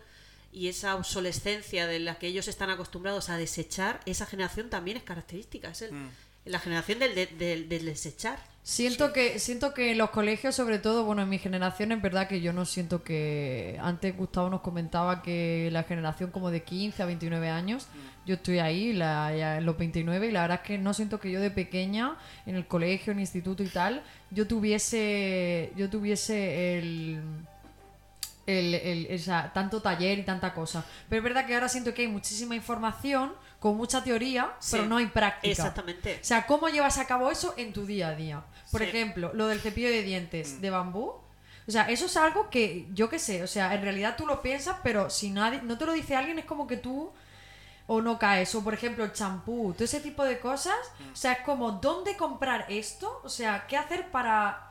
Y 0.54 0.68
esa 0.70 0.96
obsolescencia 0.96 1.86
de 1.88 2.00
la 2.00 2.18
que 2.20 2.28
ellos 2.28 2.48
están 2.48 2.70
acostumbrados 2.70 3.30
a 3.30 3.38
desechar, 3.38 4.00
esa 4.06 4.26
generación 4.28 4.70
también 4.70 4.98
es 4.98 5.04
característica, 5.04 5.70
es 5.72 5.82
el- 5.82 5.92
la 6.46 6.60
generación 6.60 7.00
del, 7.00 7.16
de- 7.16 7.26
del- 7.28 7.70
del 7.70 7.86
desechar. 7.86 8.38
Siento 8.64 9.14
que 9.14 9.38
siento 9.38 9.76
que 9.76 9.92
en 9.92 10.00
los 10.00 10.10
colegios, 10.10 10.56
sobre 10.56 10.80
todo, 10.80 11.04
bueno, 11.06 11.22
en 11.22 11.30
mi 11.30 11.38
generación 11.38 11.92
es 11.92 12.02
verdad 12.02 12.28
que 12.28 12.42
yo 12.42 12.52
no 12.52 12.66
siento 12.66 13.04
que 13.04 13.78
antes 13.80 14.18
Gustavo 14.18 14.50
nos 14.50 14.62
comentaba 14.62 15.22
que 15.22 15.70
la 15.72 15.84
generación 15.84 16.32
como 16.32 16.50
de 16.50 16.64
15 16.64 17.04
a 17.04 17.06
29 17.06 17.50
años, 17.50 17.86
yo 18.26 18.34
estoy 18.36 18.58
ahí, 18.58 18.92
la, 18.92 19.36
ya 19.36 19.58
en 19.60 19.68
los 19.68 19.78
29 19.78 20.28
y 20.28 20.32
la 20.32 20.42
verdad 20.42 20.62
es 20.64 20.68
que 20.68 20.78
no 20.80 20.96
siento 20.96 21.20
que 21.20 21.30
yo 21.30 21.40
de 21.42 21.52
pequeña 21.52 22.16
en 22.48 22.56
el 22.56 22.66
colegio, 22.66 23.12
en 23.12 23.20
el 23.20 23.22
instituto 23.22 23.62
y 23.62 23.68
tal, 23.68 24.02
yo 24.32 24.48
tuviese 24.48 25.72
yo 25.76 25.88
tuviese 25.88 26.80
el 26.80 27.22
el, 28.48 28.74
el- 28.76 29.08
o 29.16 29.18
sea, 29.20 29.52
tanto 29.54 29.82
taller 29.82 30.20
y 30.20 30.24
tanta 30.24 30.54
cosa. 30.54 30.84
Pero 31.10 31.20
es 31.20 31.24
verdad 31.24 31.46
que 31.48 31.54
ahora 31.56 31.70
siento 31.70 31.94
que 31.94 32.04
hay 32.04 32.08
muchísima 32.08 32.56
información, 32.56 33.34
con 33.66 33.78
mucha 33.78 34.04
teoría, 34.04 34.54
pero 34.70 34.86
no 34.86 34.98
hay 34.98 35.08
práctica. 35.08 35.50
Exactamente. 35.52 36.20
O 36.22 36.24
sea, 36.24 36.46
¿cómo 36.46 36.70
llevas 36.70 37.00
a 37.00 37.08
cabo 37.08 37.32
eso 37.32 37.56
en 37.58 37.74
tu 37.74 37.88
día 37.88 38.10
a 38.10 38.16
día? 38.16 38.44
Por 38.72 38.82
Sí. 38.82 38.88
ejemplo, 38.90 39.32
lo 39.34 39.48
del 39.48 39.60
cepillo 39.60 39.90
de 39.90 40.04
dientes 40.04 40.62
de 40.62 40.70
bambú. 40.70 41.14
O 41.68 41.72
sea, 41.72 41.90
eso 41.90 42.06
es 42.06 42.16
algo 42.16 42.52
que 42.52 42.88
yo 42.94 43.10
qué 43.10 43.18
sé, 43.18 43.42
o 43.42 43.48
sea, 43.48 43.74
en 43.74 43.82
realidad 43.82 44.18
tú 44.18 44.28
lo 44.28 44.44
piensas, 44.44 44.76
pero 44.84 45.10
si 45.10 45.32
nadie, 45.32 45.64
no 45.64 45.80
te 45.80 45.88
lo 45.88 45.94
dice 45.94 46.16
alguien 46.16 46.38
es 46.38 46.46
como 46.46 46.68
que 46.68 46.78
tú 46.78 47.12
o 47.88 48.02
no 48.02 48.20
caes. 48.20 48.54
O 48.54 48.64
por 48.64 48.76
ejemplo, 48.76 49.04
el 49.04 49.14
champú, 49.14 49.74
todo 49.74 49.84
ese 49.86 50.00
tipo 50.00 50.24
de 50.24 50.40
cosas. 50.40 50.78
O 51.12 51.16
sea, 51.16 51.32
es 51.32 51.40
como, 51.40 51.72
¿dónde 51.72 52.16
comprar 52.16 52.68
esto? 52.70 53.20
O 53.24 53.30
sea, 53.30 53.66
¿qué 53.68 53.78
hacer 53.78 54.12
para 54.12 54.62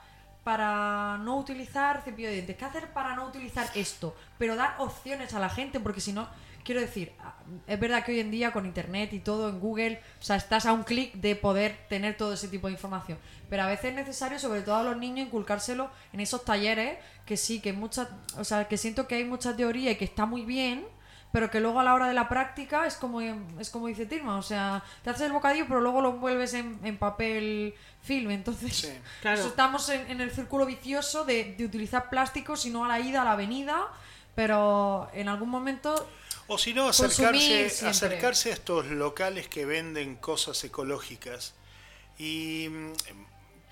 para 0.44 1.18
no 1.18 1.38
utilizar 1.38 2.02
cepillo 2.04 2.28
de 2.28 2.34
dientes? 2.34 2.56
¿Qué 2.56 2.64
hacer 2.64 2.92
para 2.92 3.16
no 3.16 3.26
utilizar 3.26 3.66
esto? 3.74 4.14
Pero 4.38 4.54
dar 4.54 4.76
opciones 4.78 5.34
a 5.34 5.40
la 5.40 5.48
gente, 5.48 5.80
porque 5.80 6.00
si 6.00 6.12
no, 6.12 6.28
quiero 6.64 6.80
decir, 6.80 7.12
ah, 7.20 7.34
es 7.66 7.78
verdad 7.78 8.04
que 8.04 8.12
hoy 8.12 8.20
en 8.20 8.30
día 8.30 8.52
con 8.52 8.66
internet 8.66 9.12
y 9.12 9.20
todo 9.20 9.48
en 9.48 9.60
Google, 9.60 10.00
o 10.20 10.24
sea, 10.24 10.36
estás 10.36 10.66
a 10.66 10.72
un 10.72 10.82
clic 10.82 11.12
de 11.14 11.36
poder 11.36 11.78
tener 11.88 12.16
todo 12.16 12.32
ese 12.32 12.48
tipo 12.48 12.66
de 12.66 12.72
información. 12.72 13.18
Pero 13.50 13.62
a 13.62 13.66
veces 13.66 13.86
es 13.86 13.94
necesario, 13.94 14.38
sobre 14.38 14.62
todo 14.62 14.76
a 14.76 14.82
los 14.82 14.96
niños, 14.96 15.26
inculcárselo 15.26 15.90
en 16.12 16.20
esos 16.20 16.44
talleres 16.44 16.98
que 17.26 17.36
sí, 17.36 17.60
que 17.60 17.72
muchas, 17.72 18.08
o 18.38 18.44
sea, 18.44 18.66
que 18.66 18.78
siento 18.78 19.06
que 19.06 19.16
hay 19.16 19.24
mucha 19.24 19.54
teoría 19.54 19.92
y 19.92 19.96
que 19.96 20.04
está 20.04 20.26
muy 20.26 20.42
bien, 20.42 20.84
pero 21.32 21.50
que 21.50 21.58
luego 21.60 21.80
a 21.80 21.84
la 21.84 21.94
hora 21.94 22.06
de 22.06 22.14
la 22.14 22.28
práctica 22.28 22.86
es 22.86 22.94
como 22.94 23.20
es 23.20 23.68
como 23.70 23.88
dice 23.88 24.06
Tirma, 24.06 24.36
o 24.36 24.42
sea, 24.42 24.84
te 25.02 25.10
haces 25.10 25.22
el 25.26 25.32
bocadillo 25.32 25.66
pero 25.66 25.80
luego 25.80 26.00
lo 26.00 26.10
envuelves 26.10 26.54
en, 26.54 26.78
en 26.84 26.96
papel 26.96 27.74
film, 28.02 28.30
entonces 28.30 28.72
Sí. 28.72 28.88
Claro. 29.20 29.40
eso 29.40 29.48
estamos 29.48 29.88
en, 29.88 30.08
en 30.10 30.20
el 30.20 30.30
círculo 30.30 30.64
vicioso 30.64 31.24
de, 31.24 31.56
de 31.58 31.64
utilizar 31.64 32.08
plásticos 32.08 32.64
y 32.66 32.70
no 32.70 32.84
a 32.84 32.88
la 32.88 33.00
ida, 33.00 33.22
a 33.22 33.24
la 33.24 33.32
avenida, 33.32 33.88
pero 34.36 35.08
en 35.12 35.28
algún 35.28 35.48
momento 35.48 36.08
O 36.46 36.58
si 36.58 36.74
no, 36.74 36.88
acercarse, 36.88 37.72
acercarse 37.82 38.50
a 38.50 38.54
estos 38.54 38.86
locales 38.86 39.48
que 39.48 39.64
venden 39.64 40.16
cosas 40.16 40.62
ecológicas. 40.64 41.54
Y, 42.18 42.68
mm, 42.70 42.92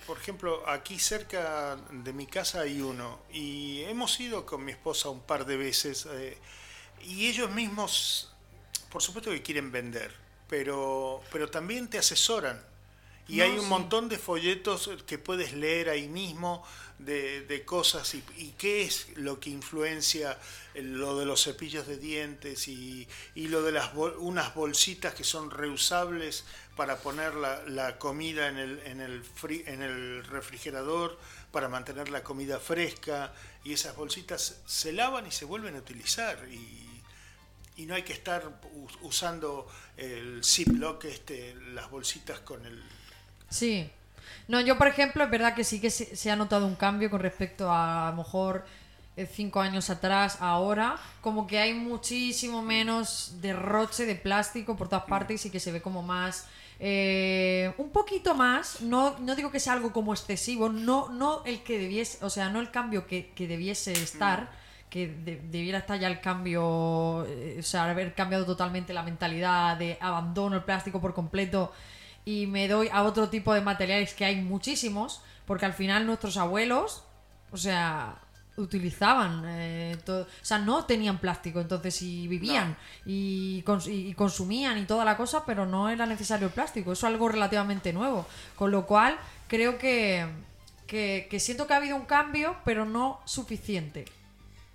por 0.07 0.19
ejemplo, 0.19 0.69
aquí 0.69 0.99
cerca 0.99 1.77
de 1.91 2.13
mi 2.13 2.27
casa 2.27 2.63
hay 2.63 2.81
uno. 2.81 3.21
Y 3.31 3.83
hemos 3.85 4.19
ido 4.21 4.47
con 4.47 4.65
mi 4.65 4.73
esposa 4.73 5.11
un 5.11 5.21
par 5.23 5.45
de 5.47 5.57
veces. 5.57 6.07
eh, 6.11 6.39
y 7.03 7.29
ellos 7.29 7.51
mismos, 7.51 8.33
por 8.91 9.03
supuesto 9.03 9.31
que 9.31 9.43
quieren 9.43 9.73
vender, 9.73 10.15
pero, 10.49 11.27
pero 11.33 11.51
también 11.51 11.89
te 11.91 11.99
asesoran. 11.99 12.65
Y 13.29 13.41
No, 13.41 13.43
hay 13.43 13.59
un 13.59 13.67
sí. 13.67 13.67
montón 13.69 14.09
de 14.09 14.19
folletos 14.19 14.91
que 15.07 15.19
puedes 15.19 15.53
leer 15.55 15.89
ahí 15.91 16.09
mismo 16.09 16.65
de, 17.05 17.63
cosas 17.65 18.15
y, 18.15 18.23
y 18.37 18.53
qué 18.59 18.83
es 18.83 19.09
lo 19.17 19.39
que 19.41 19.51
influencia 19.51 20.39
lo 20.75 21.19
de 21.19 21.27
los 21.27 21.43
cepillos 21.45 21.87
de 21.87 21.99
dientes 21.99 22.67
y, 22.69 23.07
y 23.35 23.49
lo 23.49 23.63
de 23.63 23.73
las 23.73 23.93
bol- 23.95 24.17
unas 24.19 24.55
bolsitas 24.55 25.15
que 25.15 25.25
son 25.25 25.51
reusables 25.51 26.45
para 26.77 26.97
poner 26.99 27.35
la, 27.35 27.99
comida 27.99 28.49
en 28.49 28.57
el, 28.59 28.79
en, 28.87 29.01
el 29.01 29.23
en 29.67 29.83
el 29.83 30.25
refrigerador 30.25 31.19
para 31.51 31.69
mantener 31.69 32.09
la 32.09 32.23
comida 32.23 32.59
fresca 32.59 33.35
y 33.65 33.75
esas 33.75 33.95
bolsitas 33.95 34.61
se 34.67 34.93
lavan 34.93 35.27
y 35.27 35.31
se 35.31 35.45
vuelven 35.45 35.77
a 35.77 35.79
utilizar 35.81 36.49
y, 36.51 37.03
y 37.77 37.87
no 37.87 37.95
hay 37.95 38.03
que 38.03 38.15
estar 38.15 38.61
usando 39.03 39.69
el 39.97 40.43
Ziploc, 40.45 41.05
este, 41.05 41.55
las 41.75 41.91
bolsitas 41.91 42.41
con 42.41 42.65
el 42.65 42.83
Sí. 43.51 43.91
No, 44.49 44.61
yo 44.61 44.77
por 44.79 44.89
ejemplo, 44.89 45.25
es 45.25 45.31
verdad 45.31 45.55
que 45.55 45.65
sí 45.65 45.81
que 45.81 45.91
se, 45.91 46.17
se 46.17 46.31
ha 46.31 46.37
notado 46.37 46.67
un 46.67 46.77
cambio 46.77 47.11
con 47.11 47.21
respecto 47.21 47.71
a, 47.71 48.09
a 48.09 48.11
lo 48.11 48.19
mejor 48.19 48.65
eh, 49.17 49.27
cinco 49.27 49.61
años 49.61 49.91
atrás, 49.91 50.39
ahora, 50.41 50.97
como 51.21 51.47
que 51.47 51.59
hay 51.59 51.75
muchísimo 51.75 52.63
menos 52.63 53.35
derroche 53.41 54.07
de 54.07 54.15
plástico 54.17 54.77
por 54.77 54.89
todas 54.89 55.05
partes 55.05 55.45
y 55.47 55.51
que 55.51 55.61
se 55.61 55.73
ve 55.73 55.83
como 55.83 56.03
más... 56.03 56.47
eh, 56.81 57.73
un 57.79 57.91
poquito 57.91 58.35
más, 58.35 58.81
no, 58.81 59.17
no 59.21 59.37
digo 59.37 59.51
que 59.51 59.61
sea 59.61 59.75
algo 59.75 59.93
como 59.93 60.13
excesivo, 60.15 60.69
no, 60.69 61.09
no 61.11 61.43
el 61.45 61.63
que 61.63 61.79
debiese, 61.79 62.25
o 62.25 62.31
sea, 62.31 62.49
no 62.49 62.61
el 62.61 62.71
cambio 62.71 63.07
que, 63.07 63.31
que 63.35 63.47
debiese 63.47 63.93
estar, 63.93 64.51
que 64.91 65.07
de- 65.09 65.41
debiera 65.51 65.79
estar 65.79 65.99
ya 65.99 66.09
el 66.09 66.21
cambio, 66.21 67.25
eh, 67.29 67.57
o 67.61 67.63
sea, 67.63 67.85
haber 67.91 68.15
cambiado 68.15 68.45
totalmente 68.47 68.93
la 68.93 69.03
mentalidad 69.03 69.77
de 69.77 69.97
abandono 70.01 70.57
el 70.57 70.63
plástico 70.65 71.01
por 71.01 71.15
completo 71.15 71.73
y 72.25 72.47
me 72.47 72.69
doy 72.69 72.89
a 72.93 73.03
otro 73.03 73.29
tipo 73.29 73.53
de 73.55 73.61
materiales 73.61 74.15
que 74.15 74.25
hay 74.25 74.37
muchísimos, 74.41 75.23
porque 75.47 75.67
al 75.67 75.73
final 75.75 76.07
nuestros 76.07 76.37
abuelos, 76.37 77.03
o 77.51 77.57
sea, 77.57 78.17
utilizaban, 78.57 79.43
eh, 79.47 79.97
todo, 80.05 80.23
o 80.23 80.45
sea, 80.45 80.59
no 80.59 80.85
tenían 80.85 81.19
plástico, 81.19 81.61
entonces 81.61 82.01
y 82.03 82.29
vivían 82.29 82.77
y, 83.07 83.63
cons- 83.65 83.87
y- 83.91 84.09
y 84.09 84.15
consumían 84.15 84.79
y 84.79 84.85
toda 84.85 85.05
la 85.05 85.17
cosa, 85.17 85.45
pero 85.47 85.65
no 85.67 85.89
era 85.89 86.05
necesario 86.07 86.49
el 86.49 86.53
plástico, 86.53 86.93
eso 86.93 87.07
es 87.07 87.13
algo 87.13 87.29
relativamente 87.29 87.93
nuevo, 87.93 88.27
con 88.57 88.71
lo 88.71 88.87
cual 88.87 89.17
creo 89.49 89.79
que, 89.79 90.27
que, 90.87 91.27
que 91.31 91.41
siento 91.41 91.67
que 91.67 91.73
ha 91.75 91.79
habido 91.79 91.97
un 91.97 92.05
cambio, 92.05 92.57
pero 92.65 92.85
no 92.85 93.21
suficiente. 93.25 94.05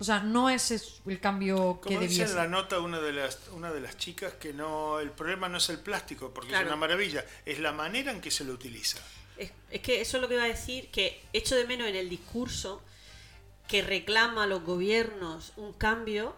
O 0.00 0.04
sea, 0.04 0.20
no 0.20 0.48
es 0.48 0.70
es 0.70 1.00
el 1.06 1.18
cambio 1.18 1.80
que 1.82 1.88
Como 1.88 2.00
dice 2.00 2.22
en 2.22 2.36
la 2.36 2.46
nota 2.46 2.78
una 2.80 3.00
de 3.00 3.12
las 3.12 3.38
una 3.52 3.72
de 3.72 3.80
las 3.80 3.96
chicas 3.96 4.34
que 4.34 4.52
no 4.52 5.00
el 5.00 5.10
problema 5.10 5.48
no 5.48 5.58
es 5.58 5.68
el 5.70 5.80
plástico 5.80 6.30
porque 6.32 6.50
Claro. 6.50 6.66
es 6.66 6.68
una 6.68 6.76
maravilla, 6.76 7.24
es 7.44 7.58
la 7.58 7.72
manera 7.72 8.12
en 8.12 8.20
que 8.20 8.30
se 8.30 8.44
lo 8.44 8.52
utiliza. 8.52 8.98
Es, 9.36 9.50
es 9.70 9.80
que 9.80 10.00
eso 10.00 10.16
es 10.18 10.22
lo 10.22 10.28
que 10.28 10.34
iba 10.34 10.44
a 10.44 10.48
decir, 10.48 10.90
que 10.90 11.20
echo 11.32 11.56
de 11.56 11.64
menos 11.66 11.88
en 11.88 11.96
el 11.96 12.08
discurso 12.08 12.80
que 13.66 13.82
reclama 13.82 14.44
a 14.44 14.46
los 14.46 14.62
gobiernos 14.62 15.52
un 15.56 15.72
cambio, 15.72 16.34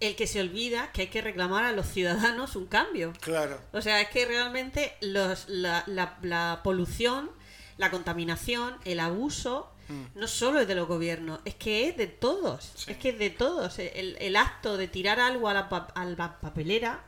el 0.00 0.16
que 0.16 0.26
se 0.26 0.40
olvida 0.40 0.90
que 0.92 1.02
hay 1.02 1.08
que 1.08 1.22
reclamar 1.22 1.64
a 1.64 1.72
los 1.72 1.86
ciudadanos 1.86 2.56
un 2.56 2.66
cambio. 2.66 3.12
Claro. 3.20 3.60
O 3.72 3.80
sea, 3.82 4.00
es 4.00 4.08
que 4.08 4.24
realmente 4.26 4.96
los, 5.00 5.48
la, 5.48 5.84
la- 5.86 6.18
la 6.22 6.60
polución, 6.64 7.30
la 7.76 7.90
contaminación, 7.90 8.76
el 8.84 8.98
abuso, 9.00 9.70
no 10.14 10.26
solo 10.28 10.60
es 10.60 10.68
de 10.68 10.74
los 10.74 10.88
gobiernos, 10.88 11.40
es 11.44 11.54
que 11.54 11.88
es 11.88 11.96
de 11.96 12.06
todos. 12.06 12.72
Sí. 12.74 12.92
Es 12.92 12.96
que 12.98 13.10
es 13.10 13.18
de 13.18 13.30
todos. 13.30 13.78
El, 13.78 14.16
el 14.20 14.36
acto 14.36 14.76
de 14.76 14.88
tirar 14.88 15.20
algo 15.20 15.48
a 15.48 15.54
la, 15.54 15.68
pa- 15.68 15.88
a 15.94 16.04
la 16.04 16.40
papelera, 16.40 17.04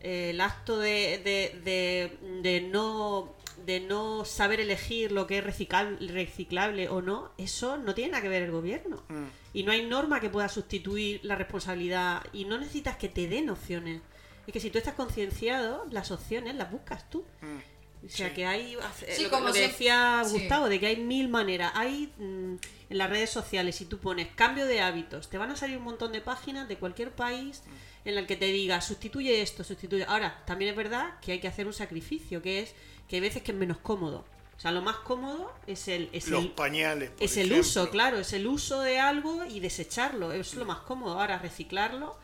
eh, 0.00 0.30
el 0.30 0.40
acto 0.40 0.78
de, 0.78 1.20
de, 1.24 1.60
de, 1.64 2.40
de 2.42 2.60
no 2.60 3.34
de 3.66 3.78
no 3.80 4.24
saber 4.24 4.60
elegir 4.60 5.12
lo 5.12 5.26
que 5.28 5.38
es 5.38 5.44
reciclable, 5.44 6.12
reciclable 6.12 6.88
o 6.88 7.00
no, 7.00 7.30
eso 7.38 7.78
no 7.78 7.94
tiene 7.94 8.10
nada 8.10 8.22
que 8.22 8.28
ver 8.28 8.42
el 8.42 8.50
gobierno. 8.50 9.02
Mm. 9.08 9.24
Y 9.54 9.62
no 9.62 9.70
hay 9.72 9.86
norma 9.86 10.20
que 10.20 10.28
pueda 10.28 10.48
sustituir 10.48 11.20
la 11.22 11.36
responsabilidad. 11.36 12.22
Y 12.32 12.44
no 12.46 12.58
necesitas 12.58 12.96
que 12.96 13.08
te 13.08 13.28
den 13.28 13.48
opciones. 13.48 14.02
Es 14.46 14.52
que 14.52 14.60
si 14.60 14.70
tú 14.70 14.76
estás 14.78 14.94
concienciado, 14.94 15.86
las 15.90 16.10
opciones 16.10 16.56
las 16.56 16.70
buscas 16.70 17.08
tú. 17.08 17.24
Mm. 17.40 17.58
O 18.04 18.08
sea 18.08 18.28
Sí. 18.28 18.34
que 18.34 18.46
hay, 18.46 18.76
Sí, 19.08 19.24
lo, 19.24 19.30
como 19.30 19.46
lo 19.48 19.52
que 19.52 19.58
siempre- 19.60 19.72
decía 19.78 20.22
sí. 20.24 20.32
Gustavo, 20.32 20.68
de 20.68 20.78
que 20.80 20.86
hay 20.88 20.96
mil 20.96 21.28
maneras. 21.28 21.72
Hay 21.74 22.12
mm, 22.18 22.54
en 22.90 22.98
las 22.98 23.08
redes 23.10 23.30
sociales, 23.30 23.76
si 23.76 23.86
tú 23.86 23.98
pones 23.98 24.28
cambio 24.34 24.66
de 24.66 24.80
hábitos, 24.80 25.30
te 25.30 25.38
van 25.38 25.50
a 25.50 25.56
salir 25.56 25.78
un 25.78 25.84
montón 25.84 26.12
de 26.12 26.20
páginas 26.20 26.68
de 26.68 26.76
cualquier 26.76 27.12
país 27.12 27.62
en 28.04 28.18
el 28.18 28.26
que 28.26 28.36
te 28.36 28.46
diga 28.46 28.80
sustituye 28.82 29.40
esto, 29.40 29.64
sustituye. 29.64 30.04
Ahora, 30.06 30.42
también 30.46 30.70
es 30.72 30.76
verdad 30.76 31.18
que 31.20 31.32
hay 31.32 31.40
que 31.40 31.48
hacer 31.48 31.66
un 31.66 31.72
sacrificio, 31.72 32.42
que 32.42 32.60
es 32.60 32.74
que 33.08 33.16
hay 33.16 33.20
veces 33.20 33.42
que 33.42 33.52
es 33.52 33.58
menos 33.58 33.78
cómodo. 33.78 34.24
O 34.56 34.60
sea, 34.60 34.70
lo 34.70 34.82
más 34.82 34.96
cómodo 34.96 35.52
es 35.66 35.88
el, 35.88 36.10
es 36.12 36.28
Los 36.28 36.44
el, 36.44 36.50
pañales. 36.52 37.10
por 37.10 37.22
es 37.24 37.36
el 37.38 37.52
uso, 37.52 37.90
claro, 37.90 38.18
es 38.18 38.32
el 38.34 38.46
uso 38.46 38.82
de 38.82 38.98
algo 39.00 39.44
y 39.46 39.60
desecharlo, 39.60 40.32
es 40.32 40.54
lo 40.54 40.64
más 40.64 40.78
cómodo. 40.80 41.18
Ahora 41.18 41.38
reciclarlo, 41.38 42.16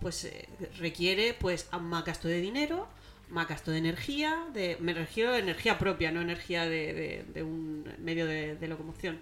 pues 0.00 0.24
eh, 0.24 0.48
requiere 0.78 1.34
pues 1.34 1.68
a 1.70 1.78
más 1.78 2.04
gasto 2.04 2.26
de 2.28 2.40
dinero, 2.40 2.88
más 3.28 3.48
gasto 3.48 3.70
de 3.70 3.78
energía, 3.78 4.44
de 4.52 4.76
me 4.80 4.94
refiero 4.94 5.32
a 5.32 5.38
energía 5.38 5.78
propia, 5.78 6.12
no 6.12 6.20
energía 6.20 6.64
de, 6.64 6.92
de- 6.94 7.24
de 7.34 7.42
un 7.42 7.84
medio 7.98 8.26
de, 8.26 8.56
de 8.56 8.68
locomoción. 8.68 9.18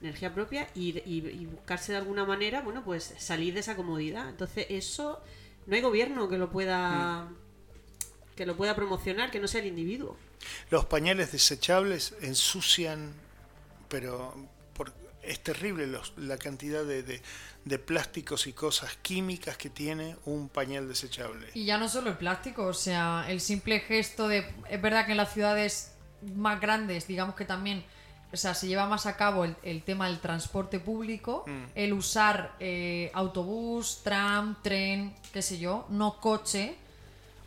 Energía 0.00 0.32
propia 0.34 0.68
y, 0.74 0.98
y- 1.04 1.26
y 1.28 1.46
buscarse 1.46 1.92
de 1.92 1.98
alguna 1.98 2.24
manera, 2.24 2.60
bueno, 2.62 2.84
pues 2.84 3.14
salir 3.18 3.54
de 3.54 3.60
esa 3.60 3.74
comodidad. 3.76 4.28
Entonces, 4.28 4.66
eso 4.70 5.20
no 5.66 5.74
hay 5.74 5.82
gobierno 5.82 6.28
que 6.28 6.38
lo 6.38 6.50
pueda 6.50 7.28
que 8.36 8.46
lo 8.46 8.56
pueda 8.56 8.76
promocionar, 8.76 9.32
que 9.32 9.40
no 9.40 9.48
sea 9.48 9.60
el 9.60 9.66
individuo. 9.66 10.16
Los 10.70 10.84
pañales 10.84 11.32
desechables 11.32 12.14
ensucian, 12.20 13.12
pero 13.88 14.32
es 15.30 15.40
terrible 15.42 15.86
los- 15.86 16.12
la 16.16 16.36
cantidad 16.38 16.84
de, 16.84 17.02
de- 17.02 17.22
de 17.64 17.78
plásticos 17.78 18.46
y 18.46 18.52
cosas 18.52 18.96
químicas 19.02 19.56
que 19.56 19.68
tiene 19.70 20.16
un 20.24 20.48
pañal 20.48 20.88
desechable. 20.88 21.48
Y 21.54 21.64
ya 21.66 21.76
no 21.78 21.88
solo 21.88 22.10
el 22.10 22.16
plástico, 22.16 22.64
o 22.66 22.72
sea, 22.74 23.26
el 23.28 23.40
simple 23.40 23.80
gesto 23.80 24.26
de... 24.28 24.46
Es 24.70 24.80
verdad 24.80 25.04
que 25.06 25.12
en 25.12 25.18
las 25.18 25.32
ciudades 25.34 25.92
más 26.34 26.60
grandes, 26.60 27.06
digamos 27.06 27.34
que 27.34 27.44
también, 27.44 27.84
o 28.32 28.36
sea, 28.36 28.54
se 28.54 28.68
lleva 28.68 28.86
más 28.86 29.06
a 29.06 29.16
cabo 29.16 29.44
el, 29.44 29.54
el 29.62 29.82
tema 29.82 30.06
del 30.08 30.18
transporte 30.18 30.80
público, 30.80 31.44
el 31.74 31.92
usar 31.92 32.54
eh, 32.60 33.10
autobús, 33.14 34.00
tram, 34.02 34.56
tren, 34.62 35.14
qué 35.32 35.42
sé 35.42 35.58
yo, 35.58 35.86
no 35.90 36.18
coche. 36.20 36.76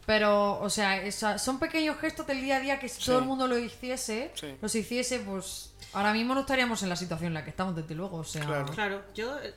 Pero, 0.06 0.60
o 0.60 0.70
sea, 0.70 1.02
esa- 1.04 1.38
son 1.38 1.60
pequeños 1.60 1.98
gestos 2.00 2.26
del 2.28 2.42
día 2.42 2.58
a 2.58 2.60
día 2.60 2.80
que 2.80 2.90
si 2.90 3.04
todo 3.04 3.20
el 3.20 3.26
mundo 3.26 3.48
lo 3.48 3.58
hiciese, 3.58 4.32
Sí. 4.36 4.56
los 4.62 4.74
hiciese, 4.76 5.20
pues 5.20 5.71
ahora 5.94 6.14
mismo 6.14 6.34
no 6.34 6.42
estaríamos 6.42 6.82
en 6.84 6.90
la 6.90 6.96
situación 6.96 7.28
en 7.28 7.34
la 7.36 7.44
que 7.44 7.50
estamos, 7.50 7.76
desde 7.76 7.96
luego. 7.96 8.18
O 8.18 8.24
sea, 8.24 8.46
Claro. 8.46 8.72
Claro, 8.74 9.04
yo 9.14 9.38
eh, 9.40 9.54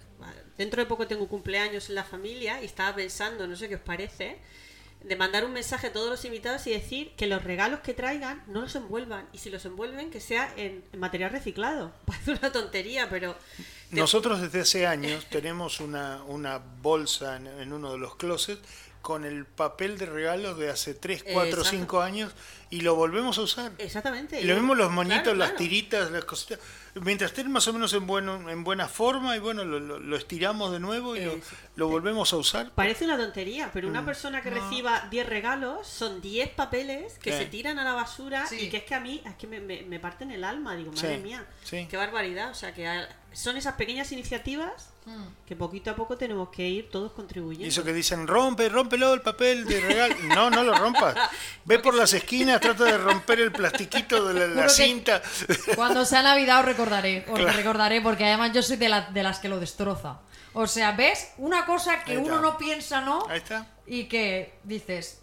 dentro 0.57 0.83
de 0.83 0.87
poco 0.87 1.07
tengo 1.07 1.27
cumpleaños 1.29 1.89
en 1.89 1.95
la 1.97 2.05
familia 2.05 2.61
y 2.63 2.67
estaba 2.67 2.95
pensando, 2.95 3.47
no 3.47 3.57
sé 3.57 3.69
qué 3.69 3.77
os 3.77 3.81
parece, 3.81 4.39
de 5.03 5.17
mandar 5.17 5.45
un 5.45 5.53
mensaje 5.53 5.89
a 5.89 5.93
todos 5.93 6.09
los 6.09 6.25
invitados 6.25 6.67
y 6.67 6.71
decir 6.71 7.13
que 7.17 7.27
los 7.27 7.45
regalos 7.45 7.81
que 7.81 7.93
traigan 7.93 8.43
no 8.47 8.63
los 8.63 8.75
envuelvan 8.75 9.27
y 9.35 9.39
si 9.39 9.51
los 9.51 9.65
envuelven 9.67 10.11
que 10.11 10.19
sea 10.21 10.51
en, 10.57 10.83
en 10.93 10.99
material 10.99 11.31
reciclado. 11.31 11.93
Parece 12.07 12.31
una 12.33 12.51
tontería, 12.53 13.09
pero 13.11 13.37
te- 13.91 13.97
Nosotros 13.97 14.41
desde 14.41 14.61
hace 14.63 14.87
años 14.87 15.27
tenemos 15.29 15.81
una, 15.81 16.23
una 16.25 16.57
bolsa 16.59 17.37
en, 17.37 17.47
en 17.49 17.73
uno 17.75 17.93
de 17.93 17.99
los 17.99 18.17
closets 18.17 18.63
con 19.05 19.27
el 19.27 19.45
papel 19.45 19.99
de 19.99 20.07
regalo 20.07 20.55
de 20.55 20.71
hace 20.71 20.95
3, 20.95 21.25
4, 21.31 21.43
Exacto. 21.59 21.71
5 21.71 22.01
años 22.01 22.33
y 22.71 22.81
lo 22.81 22.95
volvemos 22.95 23.37
a 23.37 23.43
usar. 23.43 23.73
Exactamente. 23.77 24.41
Y 24.41 24.45
lo 24.45 24.55
mismo 24.55 24.75
los 24.75 24.91
moñitos, 24.91 25.23
Claro, 25.25 25.39
las 25.39 25.51
claro. 25.51 25.59
tiritas, 25.63 26.11
las 26.11 26.25
cositas. 26.25 26.59
Mientras 26.95 27.31
estén 27.33 27.53
más 27.53 27.69
o 27.69 27.75
menos 27.75 27.93
en, 27.93 28.07
bueno, 28.07 28.49
en 28.49 28.65
buena 28.65 28.89
forma 28.89 29.37
y 29.37 29.41
bueno, 29.41 29.63
lo, 29.65 29.79
lo- 29.79 29.99
lo 30.01 30.17
estiramos 30.17 30.73
de 30.73 30.81
nuevo 30.81 31.17
y 31.17 31.21
lo. 31.27 31.35
Lo 31.77 31.89
volvemos 31.89 32.33
a 32.33 32.37
usar. 32.37 32.71
Parece 32.71 33.05
una 33.05 33.17
tontería, 33.17 33.71
pero 33.73 33.89
Mm. 33.89 33.91
una 33.91 34.05
persona 34.05 34.41
que 34.43 34.51
reciba 34.51 35.09
10 35.11 35.27
regalos 35.29 35.87
son 35.89 36.21
10 36.21 36.51
papeles 36.51 37.19
que 37.19 37.33
Sí. 37.33 37.39
se 37.39 37.45
tiran 37.47 37.79
a 37.81 37.85
la 37.85 37.95
basura 37.95 38.47
Sí. 38.47 38.57
y 38.61 38.71
que 38.71 38.77
es 38.79 38.85
que 38.85 38.95
a 38.95 39.01
mí 39.01 39.21
es 39.25 39.35
que 39.35 39.47
me, 39.49 39.59
me- 39.61 39.83
me 39.83 39.99
parten 39.99 40.31
el 40.31 40.45
alma. 40.45 40.77
Digo, 40.77 40.93
madre 40.93 41.17
Sí, 41.17 41.23
mía, 41.23 41.45
sí. 41.65 41.87
qué 41.91 41.97
barbaridad. 41.97 42.51
O 42.51 42.55
sea, 42.55 42.73
que 42.73 42.89
son 43.33 43.57
esas 43.57 43.75
pequeñas 43.75 44.13
iniciativas 44.13 44.91
que 45.47 45.55
poquito 45.57 45.91
a 45.91 45.97
poco 45.97 46.17
tenemos 46.17 46.49
que 46.49 46.67
ir 46.67 46.89
todos 46.91 47.13
Y 47.13 47.15
contribuyendo. 47.17 47.69
eso 47.69 47.85
que 47.85 47.93
dicen, 47.93 48.27
rompe, 48.27 48.69
rómpelo 48.71 49.13
el 49.13 49.21
papel 49.21 49.65
de 49.67 49.81
regalo. 49.81 50.15
No, 50.35 50.49
no 50.51 50.63
lo 50.63 50.75
rompas. 50.75 51.15
Ve 51.67 51.79
por 51.81 51.95
las 51.95 52.15
esquinas, 52.15 52.61
trata 52.61 52.85
de 52.85 52.97
romper 52.97 53.41
el 53.41 53.51
plastiquito 53.53 54.25
de 54.33 54.47
la, 54.49 54.63
la 54.63 54.69
cinta. 54.71 55.21
Cuando 55.75 56.05
sea 56.07 56.23
Navidad 56.23 56.61
os 56.61 56.65
recordaré, 56.67 57.27
os 57.29 57.39
recordaré, 57.57 58.01
porque 58.01 58.25
además 58.25 58.53
yo 58.55 58.63
soy 58.63 58.77
de, 58.77 58.89
la- 58.89 59.11
de 59.11 59.23
las 59.25 59.41
que 59.41 59.49
lo 59.49 59.59
destroza. 59.61 60.21
O 60.55 60.67
sea, 60.67 60.93
¿ves? 60.93 61.33
Una 61.39 61.67
cosa 61.67 62.03
que 62.05 62.17
uno 62.17 62.41
no 62.41 62.57
piensa, 62.57 63.01
¿no? 63.01 63.27
Ahí 63.29 63.39
está. 63.39 63.67
Y 63.87 64.05
que 64.05 64.55
dices, 64.63 65.21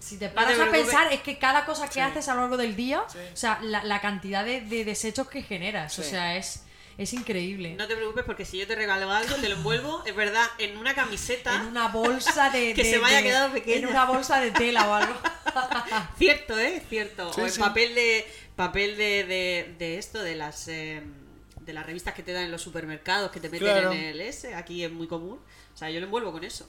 si 0.00 0.18
te 0.18 0.28
te 0.28 0.34
paras 0.34 0.52
a 0.52 0.54
preocupes. 0.68 0.82
pensar, 0.82 1.12
es 1.12 1.20
que 1.20 1.38
cada 1.38 1.64
cosa 1.64 1.86
que 1.86 1.94
Sí. 1.94 2.00
haces 2.00 2.28
a 2.28 2.34
lo 2.34 2.40
largo 2.42 2.56
del 2.56 2.74
día, 2.76 3.02
Sí. 3.08 3.18
o 3.32 3.36
sea, 3.36 3.58
la, 3.62 3.84
la 3.84 4.00
cantidad 4.00 4.44
de, 4.44 4.60
de 4.60 4.84
desechos 4.84 5.28
que 5.28 5.42
generas, 5.42 5.96
o 5.98 6.02
sea, 6.02 6.36
es, 6.36 6.64
es 6.98 7.12
increíble. 7.14 7.74
No 7.78 7.86
te 7.86 7.94
preocupes 7.96 8.24
porque 8.24 8.44
si 8.44 8.58
yo 8.58 8.66
te 8.66 8.74
regalo 8.74 9.10
algo, 9.12 9.36
te 9.36 9.48
lo 9.48 9.54
envuelvo, 9.56 10.02
es 10.04 10.14
verdad, 10.16 10.44
en 10.58 10.76
una 10.76 10.94
camiseta. 10.94 11.54
En 11.54 11.62
una 11.68 11.88
bolsa 11.88 12.50
de. 12.50 12.74
Que 12.74 12.82
de- 12.82 12.90
se 12.90 12.98
me 12.98 13.06
haya 13.06 13.18
de- 13.18 13.22
quedado 13.22 13.52
pequeña. 13.52 13.78
En 13.78 13.86
una 13.86 14.04
bolsa 14.04 14.40
de 14.40 14.50
tela 14.50 14.88
o 14.88 14.94
algo. 14.94 15.14
Cierto, 16.18 16.58
¿eh? 16.58 16.82
Cierto. 16.88 17.32
Sí, 17.32 17.40
o 17.40 17.44
en 17.44 17.50
sí. 17.52 17.60
papel 17.60 17.94
de 17.94 18.26
papel 18.56 18.96
de, 18.96 19.24
de, 19.24 19.74
de 19.78 19.98
esto, 19.98 20.22
de 20.22 20.34
las 20.34 20.68
eh, 20.68 21.02
de 21.64 21.72
las 21.72 21.86
revistas 21.86 22.14
que 22.14 22.22
te 22.22 22.32
dan 22.32 22.44
en 22.44 22.50
los 22.50 22.62
supermercados, 22.62 23.30
que 23.30 23.40
te 23.40 23.48
meten 23.48 23.66
Claro. 23.68 23.92
en 23.92 24.00
el 24.00 24.20
S, 24.20 24.54
aquí 24.54 24.84
es 24.84 24.90
muy 24.90 25.06
común. 25.06 25.38
O 25.74 25.76
sea, 25.76 25.90
yo 25.90 26.00
lo 26.00 26.06
envuelvo 26.06 26.32
con 26.32 26.44
eso. 26.44 26.68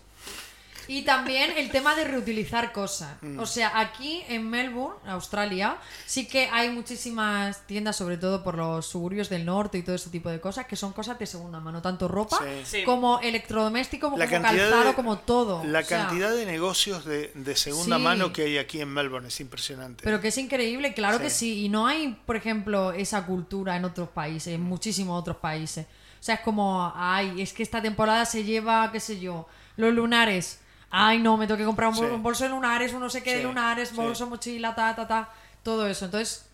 Y 0.87 1.03
también 1.03 1.51
el 1.57 1.69
tema 1.71 1.95
de 1.95 2.03
reutilizar 2.03 2.71
cosas. 2.71 3.15
Mm. 3.21 3.39
O 3.39 3.45
sea, 3.45 3.79
aquí 3.79 4.23
en 4.27 4.49
Melbourne, 4.49 4.99
Australia, 5.07 5.77
sí 6.05 6.27
que 6.27 6.49
hay 6.51 6.69
muchísimas 6.69 7.65
tiendas, 7.67 7.95
sobre 7.95 8.17
todo 8.17 8.43
por 8.43 8.55
los 8.57 8.85
suburbios 8.85 9.29
del 9.29 9.45
norte 9.45 9.77
y 9.77 9.81
todo 9.83 9.95
ese 9.95 10.09
tipo 10.09 10.29
de 10.29 10.39
cosas, 10.39 10.65
que 10.65 10.75
son 10.75 10.93
cosas 10.93 11.17
de 11.19 11.25
segunda 11.25 11.59
mano, 11.59 11.81
tanto 11.81 12.07
ropa 12.07 12.37
Sí. 12.39 12.77
Sí. 12.79 12.83
como 12.83 13.19
electrodoméstico, 13.19 14.07
como, 14.07 14.17
La 14.17 14.27
como 14.27 14.41
cantidad, 14.41 14.69
calzado, 14.69 14.89
de, 14.89 14.93
como 14.95 15.17
todo. 15.19 15.63
la 15.63 15.79
O 15.79 15.83
sea, 15.83 15.99
cantidad 16.07 16.31
de 16.31 16.45
negocios 16.45 17.05
de, 17.05 17.31
de 17.35 17.55
segunda 17.55 17.97
Sí. 17.97 18.03
mano 18.03 18.33
que 18.33 18.43
hay 18.43 18.57
aquí 18.57 18.81
en 18.81 18.89
Melbourne 18.93 19.27
es 19.27 19.39
impresionante. 19.39 20.03
Pero 20.03 20.19
que 20.21 20.29
es 20.29 20.37
increíble, 20.37 20.93
claro 20.93 21.19
que 21.19 21.29
sí. 21.29 21.65
Y 21.65 21.69
no 21.69 21.87
hay, 21.87 22.19
por 22.25 22.35
ejemplo, 22.35 22.91
esa 22.91 23.25
cultura 23.25 23.75
en 23.77 23.85
otros 23.85 24.09
países, 24.09 24.53
en 24.53 24.61
muchísimos 24.61 25.19
otros 25.19 25.37
países. 25.37 25.85
O 25.85 26.23
sea, 26.25 26.35
es 26.35 26.41
como, 26.41 26.91
ay, 26.95 27.41
es 27.41 27.51
que 27.53 27.63
esta 27.63 27.81
temporada 27.81 28.25
se 28.25 28.43
lleva, 28.45 28.91
qué 28.91 28.99
sé 28.99 29.19
yo, 29.19 29.47
los 29.75 29.93
lunares. 29.93 30.59
Ay, 30.95 31.17
no, 31.19 31.37
me 31.37 31.47
tengo 31.47 31.57
que 31.57 31.65
comprar 31.65 31.89
un, 31.89 31.95
bol- 31.95 32.07
Sí. 32.07 32.13
un 32.13 32.21
bolso 32.21 32.43
de 32.43 32.51
lunares, 32.51 32.93
un 32.93 32.99
no 32.99 33.09
sé 33.09 33.23
qué 33.23 33.37
de 33.37 33.43
lunares, 33.43 33.89
sí. 33.89 33.95
bolso, 33.95 34.27
mochila, 34.27 34.75
ta, 34.75 34.95
ta, 34.95 35.07
ta. 35.07 35.29
Todo 35.63 35.87
eso. 35.87 36.05
Entonces, 36.05 36.47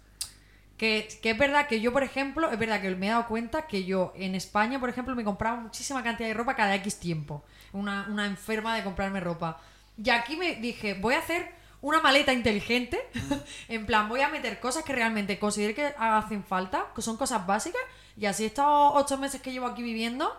que, 0.77 1.09
que 1.21 1.31
es 1.31 1.37
verdad 1.37 1.67
que 1.67 1.81
yo, 1.81 1.91
por 1.91 2.03
ejemplo, 2.03 2.49
es 2.49 2.57
verdad 2.57 2.79
que 2.81 2.95
me 2.95 3.07
he 3.07 3.09
dado 3.09 3.27
cuenta 3.27 3.67
que 3.67 3.83
yo 3.83 4.13
en 4.15 4.35
España, 4.35 4.79
por 4.79 4.87
ejemplo, 4.89 5.13
me 5.13 5.25
compraba 5.25 5.59
muchísima 5.59 6.01
cantidad 6.03 6.29
de 6.29 6.33
ropa 6.33 6.55
cada 6.55 6.73
X 6.75 6.99
tiempo. 7.01 7.43
Una, 7.73 8.07
una 8.09 8.25
enferma 8.25 8.75
de 8.77 8.83
comprarme 8.85 9.19
ropa. 9.19 9.59
Y 10.01 10.09
aquí 10.09 10.37
me 10.37 10.55
dije, 10.55 10.93
voy 10.93 11.15
a 11.15 11.19
hacer 11.19 11.51
una 11.81 11.99
maleta 12.01 12.31
inteligente. 12.31 12.97
en 13.67 13.85
plan, 13.85 14.07
voy 14.07 14.21
a 14.21 14.29
meter 14.29 14.61
cosas 14.61 14.85
que 14.85 14.93
realmente 14.93 15.37
considero 15.37 15.75
que 15.75 15.93
hacen 15.97 16.45
falta, 16.45 16.85
que 16.95 17.01
son 17.01 17.17
cosas 17.17 17.45
básicas. 17.45 17.81
Y 18.15 18.25
así 18.25 18.45
estos 18.45 18.65
ocho 18.65 19.17
meses 19.17 19.41
que 19.41 19.51
llevo 19.51 19.65
aquí 19.67 19.83
viviendo. 19.83 20.33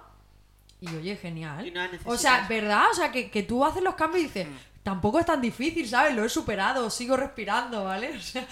Y 0.80 0.88
oye, 0.94 1.16
genial. 1.16 1.66
Y 1.66 1.70
no 1.70 1.82
o 2.04 2.16
sea. 2.16 2.46
¿verdad? 2.48 2.84
O 2.90 2.94
sea, 2.94 3.12
que, 3.12 3.30
que 3.30 3.42
tú 3.42 3.64
haces 3.64 3.82
los 3.82 3.94
cambios 3.94 4.24
y 4.24 4.26
dices, 4.26 4.46
tampoco 4.82 5.18
es 5.18 5.26
tan 5.26 5.40
difícil, 5.40 5.88
¿sabes? 5.88 6.14
Lo 6.14 6.24
he 6.24 6.28
superado, 6.28 6.88
sigo 6.90 7.16
respirando, 7.16 7.84
¿vale? 7.84 8.16
O 8.16 8.20
sea, 8.20 8.46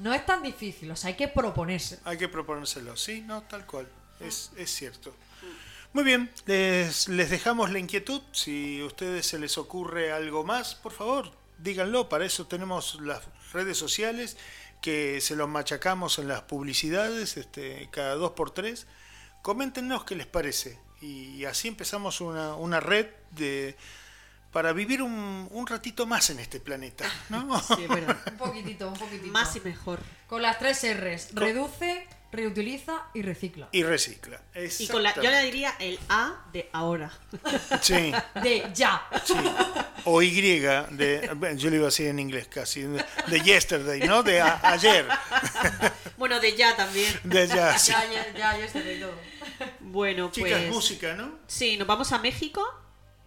no 0.00 0.12
es 0.12 0.26
tan 0.26 0.42
difícil, 0.42 0.90
o 0.90 0.96
sea, 0.96 1.08
hay 1.08 1.14
que 1.14 1.28
proponerse. 1.28 2.00
Hay 2.04 2.18
que 2.18 2.28
proponérselo, 2.28 2.96
sí, 2.96 3.20
no, 3.20 3.42
tal 3.42 3.64
cual, 3.64 3.88
es, 4.18 4.50
es 4.56 4.70
cierto. 4.70 5.14
Muy 5.92 6.02
bien, 6.02 6.28
les, 6.46 7.06
les 7.06 7.30
dejamos 7.30 7.70
la 7.70 7.78
inquietud. 7.78 8.20
Si 8.32 8.80
a 8.80 8.86
ustedes 8.86 9.26
se 9.26 9.38
les 9.38 9.56
ocurre 9.56 10.10
algo 10.10 10.42
más, 10.42 10.74
por 10.74 10.90
favor, 10.90 11.30
díganlo. 11.58 12.08
Para 12.08 12.24
eso 12.24 12.48
tenemos 12.48 13.00
las 13.00 13.22
redes 13.52 13.78
sociales 13.78 14.36
que 14.82 15.20
se 15.20 15.36
los 15.36 15.48
machacamos 15.48 16.18
en 16.18 16.26
las 16.26 16.42
publicidades 16.42 17.36
este, 17.36 17.88
cada 17.92 18.16
dos 18.16 18.32
por 18.32 18.50
tres. 18.50 18.88
Coméntenos 19.42 20.02
qué 20.02 20.16
les 20.16 20.26
parece. 20.26 20.80
Y 21.04 21.44
así 21.44 21.68
empezamos 21.68 22.20
una, 22.20 22.54
una 22.54 22.80
red 22.80 23.06
de 23.32 23.76
para 24.52 24.72
vivir 24.72 25.02
un, 25.02 25.48
un 25.50 25.66
ratito 25.66 26.06
más 26.06 26.30
en 26.30 26.38
este 26.38 26.60
planeta. 26.60 27.04
¿no? 27.28 27.60
Sí, 27.60 27.86
verdad. 27.88 28.16
Un 28.30 28.36
poquitito, 28.38 28.88
un 28.88 28.94
poquitito. 28.94 29.32
Más 29.32 29.54
y 29.56 29.60
mejor. 29.60 29.98
Con 30.28 30.40
las 30.42 30.58
tres 30.58 30.82
R's. 30.96 31.28
Reduce, 31.34 32.06
reutiliza 32.32 33.02
y 33.14 33.22
recicla. 33.22 33.68
y 33.72 33.82
recicla. 33.82 34.40
Y 34.78 34.86
con 34.86 35.02
la, 35.02 35.14
yo 35.16 35.28
le 35.30 35.42
diría 35.42 35.74
el 35.80 35.98
A 36.08 36.44
de 36.52 36.70
ahora. 36.72 37.10
Sí. 37.82 38.12
De 38.42 38.70
ya. 38.72 39.02
Sí. 39.24 39.34
O 40.04 40.22
Y 40.22 40.30
de. 40.40 41.30
Yo 41.56 41.70
lo 41.70 41.76
iba 41.76 41.84
a 41.86 41.90
decir 41.90 42.06
en 42.06 42.18
inglés 42.20 42.46
casi. 42.48 42.82
De, 42.82 43.40
yesterday, 43.42 44.00
¿no? 44.06 44.22
De 44.22 44.40
a- 44.40 44.60
ayer. 44.62 45.06
Bueno, 46.16 46.38
de 46.40 46.56
ya 46.56 46.76
también. 46.76 47.12
De 47.24 47.48
ya. 47.48 47.76
sí. 47.78 47.90
Ya, 47.90 48.04
ya, 48.10 48.32
ya, 48.32 48.58
ya 48.58 48.64
estaré 48.64 49.00
todo. 49.00 49.33
Bueno, 49.94 50.28
Chicas, 50.32 50.50
pues. 50.50 50.72
música, 50.74 51.14
¿no? 51.14 51.38
Sí, 51.46 51.76
nos 51.76 51.86
vamos 51.86 52.10
a 52.10 52.18
México. 52.18 52.62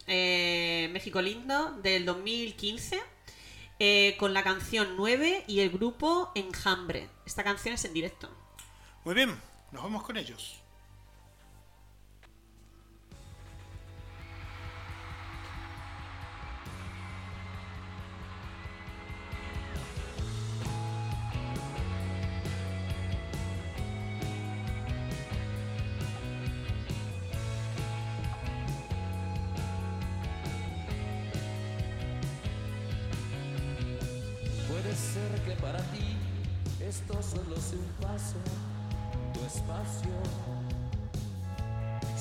eh, 0.06 0.90
México 0.92 1.22
Lindo, 1.22 1.72
del 1.82 2.06
2015. 2.06 3.02
eh, 3.80 4.16
con 4.20 4.34
la 4.34 4.44
canción 4.44 4.96
9 4.98 5.46
y 5.48 5.60
el 5.62 5.70
grupo 5.70 6.32
Enjambre. 6.36 7.10
Esta 7.26 7.44
canción 7.44 7.74
es 7.76 7.86
en 7.86 7.94
directo. 7.94 8.28
Muy 9.06 9.14
bien, 9.16 9.40
nos 9.72 9.84
vamos 9.84 10.04
con 10.04 10.18
ellos. 10.18 10.62
Paso, 38.02 38.36
tu 39.34 39.40
espacio. 39.46 40.12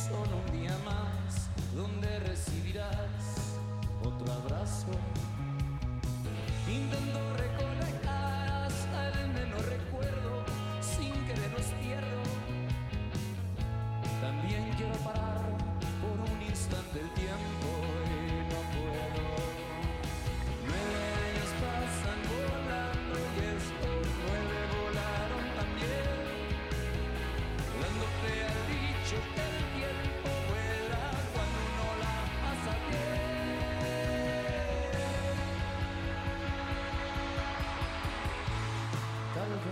Solo 0.09 0.37
un 0.47 0.61
día 0.61 0.77
más 0.85 1.49
donde 1.75 2.19
recibirás 2.21 3.59
otro 4.03 4.33
abrazo. 4.33 4.89
Intento 6.69 7.19
reconectar 7.37 7.96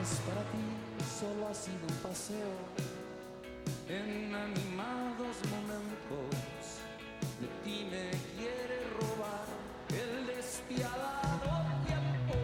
Para 0.04 0.42
ti 0.52 0.60
solo 1.18 1.48
ha 1.48 1.54
sido 1.54 1.80
un 1.88 1.96
paseo 2.02 2.52
en 3.88 4.34
animados 4.34 5.36
momentos. 5.48 6.28
De 7.40 7.48
ti 7.64 7.88
me 7.90 8.10
quiere 8.36 8.80
robar 9.00 9.46
el 9.88 10.26
despiadado 10.26 11.48
tiempo. 11.86 12.36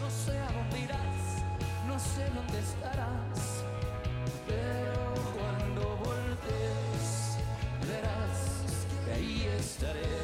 No 0.00 0.08
sé 0.10 0.38
a 0.38 0.50
dónde 0.50 0.78
irás, 0.80 1.44
no 1.86 1.98
sé 1.98 2.24
dónde 2.34 2.58
estarás, 2.58 3.62
pero 4.48 5.12
cuando 5.36 5.96
voltees 5.98 7.36
verás 7.86 8.86
que 9.04 9.12
ahí 9.12 9.46
estaré. 9.58 10.19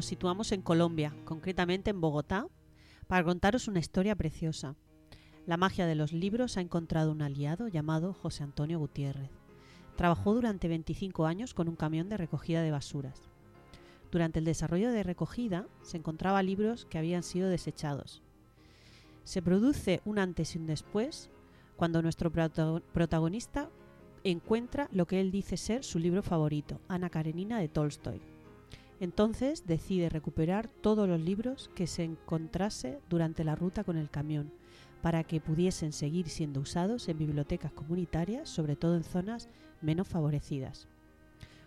Nos 0.00 0.06
situamos 0.06 0.50
en 0.52 0.62
Colombia, 0.62 1.14
concretamente 1.26 1.90
en 1.90 2.00
Bogotá, 2.00 2.46
para 3.06 3.22
contaros 3.22 3.68
una 3.68 3.80
historia 3.80 4.16
preciosa. 4.16 4.74
La 5.44 5.58
magia 5.58 5.84
de 5.84 5.94
los 5.94 6.14
libros 6.14 6.56
ha 6.56 6.62
encontrado 6.62 7.12
un 7.12 7.20
aliado 7.20 7.68
llamado 7.68 8.14
José 8.14 8.42
Antonio 8.42 8.78
Gutiérrez. 8.78 9.28
Trabajó 9.96 10.32
durante 10.32 10.68
25 10.68 11.26
años 11.26 11.52
con 11.52 11.68
un 11.68 11.76
camión 11.76 12.08
de 12.08 12.16
recogida 12.16 12.62
de 12.62 12.70
basuras. 12.70 13.20
Durante 14.10 14.38
el 14.38 14.46
desarrollo 14.46 14.90
de 14.90 15.02
recogida 15.02 15.66
se 15.82 15.98
encontraba 15.98 16.42
libros 16.42 16.86
que 16.86 16.96
habían 16.96 17.22
sido 17.22 17.50
desechados. 17.50 18.22
Se 19.24 19.42
produce 19.42 20.00
un 20.06 20.18
antes 20.18 20.54
y 20.54 20.58
un 20.60 20.66
después 20.66 21.28
cuando 21.76 22.00
nuestro 22.00 22.32
protago- 22.32 22.80
protagonista 22.94 23.68
encuentra 24.24 24.88
lo 24.92 25.04
que 25.04 25.20
él 25.20 25.30
dice 25.30 25.58
ser 25.58 25.84
su 25.84 25.98
libro 25.98 26.22
favorito, 26.22 26.80
Ana 26.88 27.10
Karenina 27.10 27.58
de 27.58 27.68
Tolstoy. 27.68 28.22
Entonces 29.00 29.66
decide 29.66 30.10
recuperar 30.10 30.68
todos 30.68 31.08
los 31.08 31.18
libros 31.18 31.70
que 31.74 31.86
se 31.86 32.04
encontrase 32.04 33.00
durante 33.08 33.44
la 33.44 33.54
ruta 33.54 33.82
con 33.82 33.96
el 33.96 34.10
camión, 34.10 34.52
para 35.00 35.24
que 35.24 35.40
pudiesen 35.40 35.92
seguir 35.92 36.28
siendo 36.28 36.60
usados 36.60 37.08
en 37.08 37.18
bibliotecas 37.18 37.72
comunitarias, 37.72 38.50
sobre 38.50 38.76
todo 38.76 38.96
en 38.96 39.02
zonas 39.02 39.48
menos 39.80 40.06
favorecidas. 40.06 40.86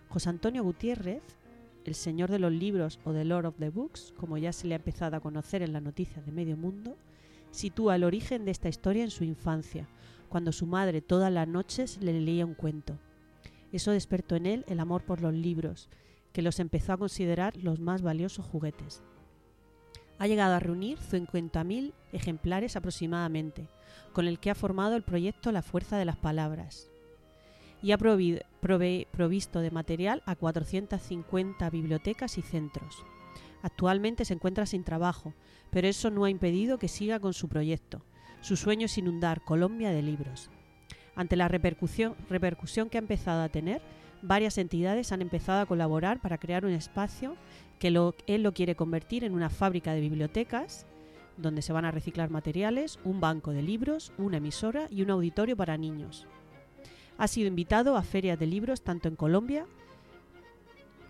José 0.10 0.30
Antonio 0.30 0.63
Gutiérrez, 0.63 1.24
el 1.86 1.96
señor 1.96 2.30
de 2.30 2.38
los 2.38 2.52
libros 2.52 3.00
o 3.04 3.12
The 3.12 3.26
Lord 3.26 3.48
of 3.48 3.58
the 3.58 3.72
Books, 3.72 4.13
como 4.15 4.38
ya 4.38 4.54
se 4.54 4.67
le 4.67 4.76
ha 4.76 4.78
empezado 4.78 5.17
a 5.17 5.19
conocer 5.19 5.63
en 5.63 5.74
las 5.74 5.82
noticias 5.82 6.24
de 6.24 6.32
medio 6.32 6.56
mundo, 6.56 6.96
sitúa 7.50 7.96
el 7.96 8.04
origen 8.04 8.46
de 8.46 8.52
esta 8.52 8.69
historia 8.69 9.04
en 9.04 9.10
su 9.10 9.24
infancia, 9.24 9.88
cuando 10.30 10.52
su 10.52 10.67
madre 10.67 11.02
todas 11.02 11.34
las 11.34 11.48
noches 11.48 11.98
le 12.00 12.13
leía 12.22 12.46
un 12.46 12.54
cuento. 12.54 13.00
Eso 13.72 13.89
despertó 13.91 14.36
en 14.36 14.46
él 14.46 14.65
el 14.67 14.80
amor 14.80 15.04
por 15.04 15.22
los 15.22 15.34
libros, 15.34 15.89
que 16.34 16.41
los 16.41 16.60
empezó 16.60 16.93
a 16.93 16.98
considerar 16.98 17.56
los 17.56 17.80
más 17.80 18.02
valiosos 18.02 18.46
juguetes. 18.46 19.04
Ha 20.19 20.28
llegado 20.28 20.56
a 20.56 20.60
reunir 20.60 20.98
50.000 21.00 21.93
ejemplares 22.12 22.76
aproximadamente, 22.76 23.67
con 24.12 24.28
el 24.28 24.39
que 24.39 24.50
ha 24.50 24.56
formado 24.56 24.96
el 24.96 25.04
proyecto 25.04 25.52
La 25.52 25.62
Fuerza 25.62 25.98
de 25.98 26.06
las 26.06 26.17
Palabras. 26.17 26.89
Y 27.82 27.91
ha 27.91 27.98
provisto 27.98 29.60
de 29.60 29.72
material 29.72 30.24
a 30.26 30.36
450 30.36 31.69
bibliotecas 31.69 32.38
y 32.38 32.41
centros. 32.41 33.04
Actualmente 33.62 34.26
se 34.26 34.34
encuentra 34.34 34.65
sin 34.65 34.84
trabajo, 34.84 35.34
pero 35.69 35.88
eso 35.88 36.10
no 36.10 36.26
ha 36.26 36.30
impedido 36.30 36.78
que 36.78 36.88
siga 36.88 37.19
con 37.19 37.34
su 37.34 37.50
proyecto. 37.50 38.02
Su 38.41 38.56
sueño 38.56 38.86
es 38.86 38.98
inundar 38.98 39.43
Colombia 39.43 39.91
de 39.91 40.02
libros. 40.02 40.50
Ante 41.15 41.36
la 41.36 41.48
repercusión, 41.48 42.15
repercusión 42.30 42.89
que 42.89 42.98
ha 42.98 43.00
empezado 43.00 43.41
a 43.41 43.50
tener, 43.50 43.82
varias 44.24 44.58
entidades 44.58 45.12
han 45.12 45.22
empezado 45.22 45.62
a 45.62 45.66
colaborar 45.66 46.20
para 46.20 46.40
crear 46.40 46.66
un 46.66 46.72
espacio 46.72 47.36
que 47.78 47.90
él 47.90 48.44
lo 48.44 48.54
quiere 48.54 48.76
convertir 48.76 49.24
en 49.24 49.34
una 49.34 49.50
fábrica 49.50 49.94
de 49.94 50.02
bibliotecas 50.02 50.88
donde 51.38 51.62
se 51.62 51.74
van 51.74 51.86
a 51.86 51.92
reciclar 51.92 52.30
materiales, 52.30 53.00
un 53.04 53.20
banco 53.20 53.52
de 53.52 53.62
libros, 53.62 54.14
una 54.18 54.38
emisora 54.38 54.88
y 54.90 55.02
un 55.02 55.10
auditorio 55.10 55.58
para 55.58 55.78
niños. 55.78 56.28
Ha 57.18 57.28
sido 57.28 57.48
invitado 57.48 57.98
a 57.98 58.04
ferias 58.04 58.40
de 58.40 58.48
libros 58.48 58.82
tanto 58.82 59.08
en 59.08 59.16
Colombia 59.16 59.66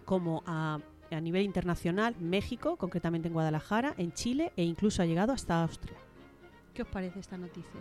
como 0.06 0.44
a, 0.46 0.80
a 1.12 1.22
nivel 1.22 1.44
internacional, 1.44 2.16
México, 2.20 2.78
concretamente 2.78 3.28
en 3.28 3.34
Guadalajara, 3.34 3.94
en 3.98 4.14
Chile 4.14 4.52
e 4.56 4.64
incluso 4.64 5.02
ha 5.02 5.06
llegado 5.06 5.32
hasta 5.32 5.62
Austria. 5.62 5.98
¿Qué 6.74 6.82
os 6.82 6.88
parece 6.88 7.20
esta 7.20 7.38
noticia? 7.38 7.80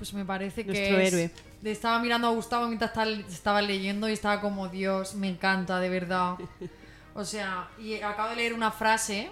Pues 0.00 0.14
me 0.14 0.24
parece 0.24 0.64
que 0.64 0.72
Nuestro 0.72 0.98
es- 0.98 1.12
héroe. 1.12 1.30
le 1.60 1.70
estaba 1.72 1.98
mirando 1.98 2.26
a 2.26 2.30
Gustavo 2.30 2.66
mientras 2.68 2.90
estaba 3.28 3.60
leyendo 3.60 4.08
y 4.08 4.12
estaba 4.14 4.40
como 4.40 4.68
Dios, 4.68 5.14
me 5.14 5.28
encanta, 5.28 5.78
de 5.78 5.88
verdad. 5.90 6.36
O 7.12 7.24
sea, 7.24 7.68
y 7.78 7.94
acabo 8.00 8.30
de 8.30 8.36
leer 8.36 8.54
una 8.54 8.70
frase 8.70 9.28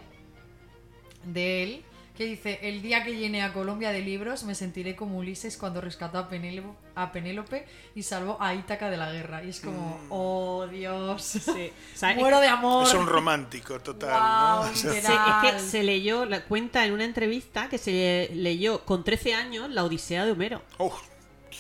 de 1.25 1.63
él 1.63 1.85
que 2.19 2.25
dice, 2.27 2.59
el 2.63 2.83
día 2.83 3.05
que 3.05 3.17
llene 3.17 3.43
a 3.43 3.53
Colombia 3.53 3.91
de 3.93 4.01
libros 4.03 4.43
me 4.43 4.55
sentiré 4.57 4.97
como 4.97 5.19
Ulises 5.19 5.57
cuando 5.57 5.81
rescató 5.81 6.19
a 6.19 6.29
Penélope, 6.29 6.77
a 6.97 7.13
Penélope 7.13 7.65
y 7.95 8.03
salvó 8.03 8.37
a 8.43 8.55
Ítaca 8.55 8.91
de 8.91 8.97
la 8.97 9.13
guerra. 9.13 9.45
Y 9.45 9.51
es 9.51 9.61
como, 9.61 10.01
oh 10.11 10.67
Dios, 10.67 11.23
Sí. 11.23 11.71
O 11.95 11.97
sea, 11.97 12.11
es 12.13 12.17
muero 12.19 12.41
de 12.41 12.49
amor. 12.49 12.87
Es 12.89 12.95
un 12.95 13.07
romántico 13.07 13.79
total, 13.81 14.11
Guau, 14.11 14.65
¿no? 14.65 14.71
O 14.73 14.75
sea, 14.75 14.91
Se- 14.91 14.97
literal. 14.97 15.47
es 15.47 15.53
que 15.53 15.61
se 15.71 15.83
leyó, 15.85 16.25
la 16.25 16.45
cuenta 16.45 16.85
en 16.85 16.93
una 16.93 17.05
entrevista 17.05 17.69
que 17.69 17.79
se 17.79 18.31
leyó 18.35 18.85
con 18.85 19.05
13 19.05 19.35
años 19.35 19.71
la 19.71 19.85
Odisea 19.85 20.25
de 20.27 20.33
Homero. 20.33 20.61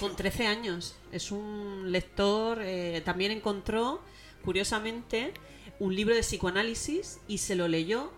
Con 0.01 0.17
13 0.17 0.49
años. 0.49 0.97
Es 1.13 1.31
un 1.31 1.93
lector, 1.93 2.59
eh, 2.63 3.01
también 3.05 3.31
encontró, 3.31 4.03
curiosamente, 4.45 5.33
un 5.79 5.95
libro 5.95 6.15
de 6.17 6.23
psicoanálisis 6.23 7.21
y 7.29 7.39
se 7.39 7.55
lo 7.55 7.69
leyó. 7.69 8.13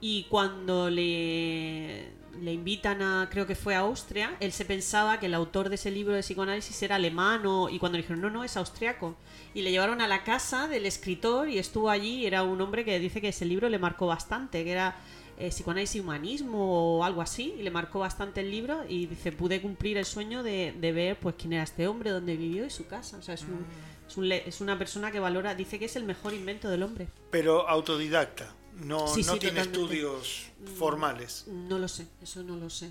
Y 0.00 0.24
cuando 0.30 0.88
le, 0.88 2.08
le 2.40 2.52
invitan 2.52 3.02
a, 3.02 3.28
creo 3.30 3.46
que 3.46 3.54
fue 3.54 3.74
a 3.74 3.80
Austria, 3.80 4.36
él 4.40 4.52
se 4.52 4.64
pensaba 4.64 5.20
que 5.20 5.26
el 5.26 5.34
autor 5.34 5.68
de 5.68 5.74
ese 5.74 5.90
libro 5.90 6.14
de 6.14 6.20
psicoanálisis 6.22 6.82
era 6.82 6.96
alemán 6.96 7.44
o- 7.46 7.68
y 7.68 7.78
cuando 7.78 7.98
le 7.98 8.02
dijeron, 8.02 8.22
no, 8.22 8.30
no, 8.30 8.42
es 8.44 8.56
austriaco. 8.56 9.16
Y 9.52 9.62
le 9.62 9.70
llevaron 9.70 10.00
a 10.00 10.08
la 10.08 10.24
casa 10.24 10.68
del 10.68 10.86
escritor 10.86 11.48
y 11.50 11.58
estuvo 11.58 11.90
allí 11.90 12.20
y 12.22 12.26
era 12.26 12.42
un 12.42 12.60
hombre 12.60 12.84
que 12.84 12.98
dice 12.98 13.20
que 13.20 13.28
ese 13.28 13.44
libro 13.44 13.68
le 13.68 13.78
marcó 13.78 14.06
bastante, 14.06 14.64
que 14.64 14.70
era 14.72 14.96
eh, 15.38 15.48
psicoanálisis 15.50 15.96
y 15.96 16.00
humanismo 16.00 16.98
o 16.98 17.04
algo 17.04 17.20
así, 17.20 17.54
y 17.58 17.62
le 17.62 17.70
marcó 17.70 17.98
bastante 17.98 18.40
el 18.40 18.50
libro 18.50 18.84
y 18.88 19.06
dice, 19.06 19.32
pude 19.32 19.60
cumplir 19.60 19.96
el 19.98 20.04
sueño 20.06 20.42
de, 20.42 20.72
de 20.80 20.92
ver 20.92 21.18
pues 21.18 21.34
quién 21.38 21.52
era 21.54 21.62
este 21.64 21.88
hombre, 21.88 22.10
dónde 22.10 22.36
vivió 22.36 22.64
y 22.64 22.70
su 22.70 22.86
casa. 22.86 23.18
O 23.18 23.22
sea, 23.22 23.34
es, 23.34 23.42
un- 23.42 23.66
es, 24.08 24.16
un 24.16 24.28
le- 24.28 24.48
es 24.48 24.60
una 24.62 24.78
persona 24.78 25.10
que 25.10 25.18
valora, 25.20 25.54
dice 25.54 25.78
que 25.78 25.84
es 25.86 25.96
el 25.96 26.04
mejor 26.04 26.32
invento 26.32 26.70
del 26.70 26.82
hombre. 26.84 27.08
pero 27.30 27.68
autodidacta. 27.68 28.54
No, 28.84 29.06
Sí, 29.08 29.22
no 29.22 29.34
sí, 29.34 29.38
tiene 29.40 29.60
totalmente. 29.64 29.80
estudios 29.80 30.46
formales. 30.78 31.44
No 31.48 31.78
lo 31.78 31.88
sé, 31.88 32.06
eso 32.22 32.42
no 32.42 32.56
lo 32.56 32.70
sé. 32.70 32.90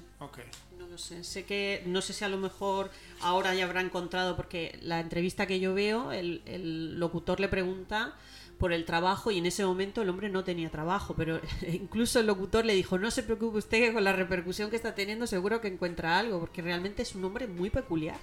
No 0.77 0.87
lo 0.87 0.97
sé. 0.97 1.23
Sé 1.23 1.45
que, 1.45 1.83
no 1.85 2.01
sé 2.01 2.13
si 2.13 2.23
a 2.23 2.29
lo 2.29 2.37
mejor 2.37 2.89
ahora 3.21 3.53
ya 3.55 3.65
habrá 3.65 3.81
encontrado, 3.81 4.35
porque 4.35 4.77
la 4.81 4.99
entrevista 4.99 5.45
que 5.47 5.59
yo 5.59 5.73
veo, 5.73 6.11
el, 6.11 6.41
el 6.45 6.99
locutor 6.99 7.39
le 7.39 7.47
pregunta 7.47 8.15
por 8.57 8.73
el 8.73 8.83
trabajo 8.85 9.31
y 9.31 9.37
en 9.37 9.45
ese 9.45 9.65
momento 9.65 10.01
el 10.01 10.09
hombre 10.09 10.29
no 10.29 10.43
tenía 10.43 10.69
trabajo, 10.69 11.13
pero 11.17 11.39
incluso 11.67 12.19
el 12.19 12.27
locutor 12.27 12.65
le 12.65 12.73
dijo, 12.75 12.97
no 12.97 13.09
se 13.11 13.23
preocupe 13.23 13.57
usted 13.59 13.79
que 13.79 13.93
con 13.93 14.03
la 14.03 14.13
repercusión 14.13 14.69
que 14.69 14.75
está 14.75 14.95
teniendo 14.95 15.27
seguro 15.27 15.61
que 15.61 15.69
encuentra 15.69 16.19
algo, 16.19 16.39
porque 16.39 16.61
realmente 16.61 17.01
es 17.01 17.15
un 17.15 17.23
hombre 17.25 17.47
muy 17.47 17.69
peculiar. 17.69 18.19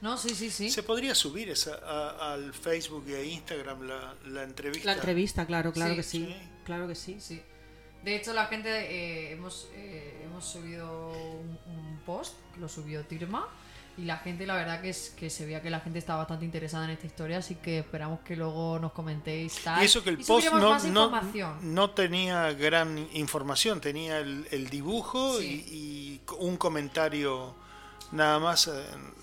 No, 0.00 0.16
sí, 0.16 0.30
sí, 0.30 0.50
sí. 0.50 0.70
¿Se 0.70 0.82
podría 0.82 1.14
subir 1.14 1.48
esa, 1.50 1.74
a- 1.84 2.32
al 2.34 2.52
Facebook 2.54 3.04
y 3.08 3.14
a 3.14 3.22
Instagram 3.24 3.82
la, 3.82 4.14
la 4.26 4.42
entrevista? 4.44 4.86
La 4.86 4.94
entrevista, 4.94 5.46
claro, 5.46 5.72
claro 5.72 5.90
Sí, 5.92 5.96
que 5.96 6.02
sí, 6.02 6.26
sí. 6.26 6.36
claro 6.64 6.86
que 6.86 6.94
sí. 6.94 7.16
Sí. 7.20 7.42
De 8.04 8.14
hecho, 8.14 8.32
la 8.32 8.46
gente 8.46 8.68
eh, 8.70 9.32
hemos, 9.32 9.68
eh, 9.74 10.22
hemos 10.24 10.44
subido 10.44 11.10
un, 11.10 11.58
un 11.74 12.00
post, 12.06 12.34
lo 12.60 12.68
subió 12.68 13.04
Tirma, 13.04 13.48
y 13.96 14.02
la 14.04 14.18
gente, 14.18 14.46
la 14.46 14.54
verdad 14.54 14.80
que 14.80 14.90
es 14.90 15.10
que 15.10 15.28
se 15.28 15.44
veía 15.44 15.60
que 15.60 15.70
la 15.70 15.80
gente 15.80 15.98
está 15.98 16.14
bastante 16.14 16.44
interesada 16.44 16.84
en 16.84 16.90
esta 16.92 17.06
historia, 17.06 17.38
así 17.38 17.56
que 17.56 17.80
esperamos 17.80 18.20
que 18.20 18.36
luego 18.36 18.78
nos 18.78 18.92
comentéis 18.92 19.58
tal. 19.64 19.82
Y 19.82 19.86
eso 19.86 20.04
que 20.04 20.10
el 20.10 20.20
Y 20.20 20.24
post 20.24 20.52
no, 20.52 20.78
no, 20.78 21.58
no 21.60 21.90
tenía 21.90 22.52
gran 22.52 23.08
información, 23.14 23.80
tenía 23.80 24.20
el, 24.20 24.46
el 24.52 24.70
dibujo 24.70 25.40
Sí. 25.40 25.64
y, 25.68 25.74
y 25.74 26.20
un 26.38 26.56
comentario 26.56 27.56
nada 28.12 28.38
más 28.38 28.66
eh, 28.68 28.70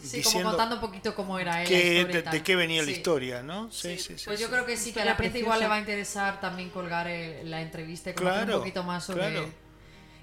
Sí, 0.01 0.21
como 0.21 0.23
diciendo 0.23 0.49
contando 0.49 0.75
un 0.75 0.81
poquito 0.81 1.15
cómo 1.15 1.39
era 1.39 1.63
él, 1.63 1.69
de, 1.69 2.43
qué 2.43 2.55
venía 2.55 2.83
la 2.83 2.91
historia, 2.91 3.41
¿no? 3.41 3.71
Sí, 3.71 3.97
sí, 3.97 4.17
sí. 4.17 4.25
Pues 4.25 4.39
yo 4.39 4.47
sí. 4.47 4.51
creo 4.53 4.65
que 4.65 4.77
sí, 4.77 4.93
que 4.93 5.01
a 5.01 5.05
la 5.05 5.15
gente 5.15 5.39
igual 5.39 5.59
le 5.59 5.67
va 5.67 5.75
a 5.75 5.79
interesar 5.79 6.39
también 6.39 6.69
colgar 6.69 7.07
el- 7.07 7.49
la 7.49 7.61
entrevista 7.61 8.11
y 8.11 8.13
conocer 8.13 8.43
Claro, 8.43 8.53
un 8.57 8.59
poquito 8.61 8.83
más 8.83 9.03
sobre 9.03 9.21
claro. 9.21 9.43
él. 9.45 9.53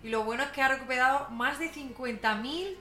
Y 0.05 0.09
lo 0.11 0.25
bueno 0.25 0.43
es 0.43 0.51
que 0.51 0.63
ha 0.63 0.69
recuperado 0.69 1.31
más 1.31 1.59
de 1.59 1.71
50.000 1.73 2.77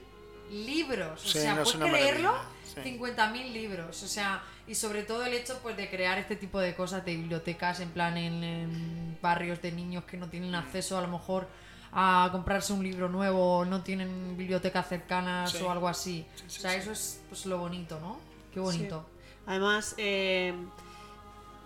libros. 0.50 1.24
O 1.24 1.28
Sí, 1.28 1.38
sea, 1.38 1.54
no, 1.54 1.62
es 1.62 1.72
¿puedes 1.72 1.90
creerlo? 1.90 2.32
maravilla, 2.32 2.50
sí. 2.74 2.80
50.000 2.82 3.52
libros. 3.52 4.02
O 4.02 4.08
sea, 4.08 4.42
y 4.66 4.74
sobre 4.74 5.02
todo 5.02 5.24
el 5.24 5.32
hecho 5.32 5.58
pues 5.62 5.76
de 5.76 5.88
crear 5.90 6.18
este 6.18 6.36
tipo 6.36 6.60
de 6.60 6.74
cosas 6.74 7.04
de 7.04 7.16
bibliotecas 7.16 7.80
en 7.80 7.90
plan 7.90 8.16
en, 8.16 8.44
en 8.44 9.18
barrios 9.20 9.60
de 9.62 9.72
niños 9.72 10.04
que 10.04 10.16
no 10.16 10.28
tienen 10.28 10.54
acceso 10.54 10.96
a 10.98 11.00
lo 11.02 11.08
mejor 11.08 11.48
a 11.92 12.28
comprarse 12.32 12.72
un 12.72 12.82
libro 12.82 13.08
nuevo 13.08 13.64
no 13.64 13.82
tienen 13.82 14.36
bibliotecas 14.36 14.88
cercanas 14.88 15.52
Sí. 15.52 15.62
o 15.62 15.70
algo 15.70 15.88
así. 15.88 16.24
sí, 16.36 16.44
o 16.46 16.60
sea, 16.62 16.70
sí. 16.72 16.78
eso 16.78 16.92
es 16.92 17.20
pues 17.28 17.44
lo 17.46 17.58
bonito, 17.58 18.00
¿no? 18.00 18.18
Qué 18.52 18.60
bonito. 18.60 19.04
Además, 19.46 19.94
eh, 19.98 20.54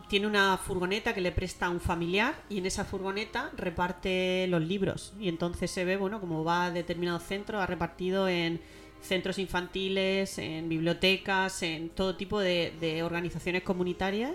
tiene 0.09 0.27
una 0.27 0.57
furgoneta 0.57 1.15
que 1.15 1.21
le 1.21 1.33
presta 1.33 1.67
a 1.67 1.71
un 1.71 1.81
familiar 1.81 2.35
y 2.49 2.59
en 2.59 2.67
esa 2.67 2.85
furgoneta 2.85 3.51
reparte 3.57 4.47
los 4.49 4.63
libros. 4.63 5.13
Y 5.19 5.29
entonces 5.29 5.71
se 5.71 5.85
ve, 5.85 5.97
bueno, 5.97 6.21
como 6.21 6.45
va 6.45 6.67
a 6.67 6.71
determinados 6.71 7.23
centros, 7.25 7.61
ha 7.61 7.67
repartido 7.67 8.29
en 8.29 8.61
centros 9.03 9.39
infantiles, 9.39 10.39
en 10.39 10.69
bibliotecas, 10.69 11.63
en 11.63 11.91
todo 11.91 12.17
tipo 12.17 12.41
de, 12.41 12.73
de 12.81 13.03
organizaciones 13.03 13.63
comunitarias 13.63 14.33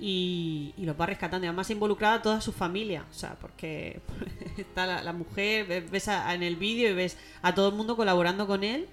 y, 0.00 0.72
y 0.76 0.84
los 0.86 0.98
va 1.00 1.06
rescatando. 1.06 1.44
Y 1.44 1.48
además 1.48 1.70
involucrada 1.70 2.22
toda 2.22 2.40
su 2.40 2.52
familia, 2.52 3.04
o 3.10 3.14
sea, 3.14 3.34
porque 3.40 4.00
está 4.56 5.02
la, 5.02 5.12
mujer, 5.12 5.66
ves- 5.90 6.08
a- 6.08 6.34
en 6.34 6.42
el 6.42 6.56
vídeo 6.56 6.90
y 6.90 6.94
ves 6.94 7.16
a 7.42 7.54
todo 7.54 7.68
el 7.68 7.74
mundo 7.74 7.96
colaborando 7.96 8.46
con 8.46 8.64
él 8.64 8.86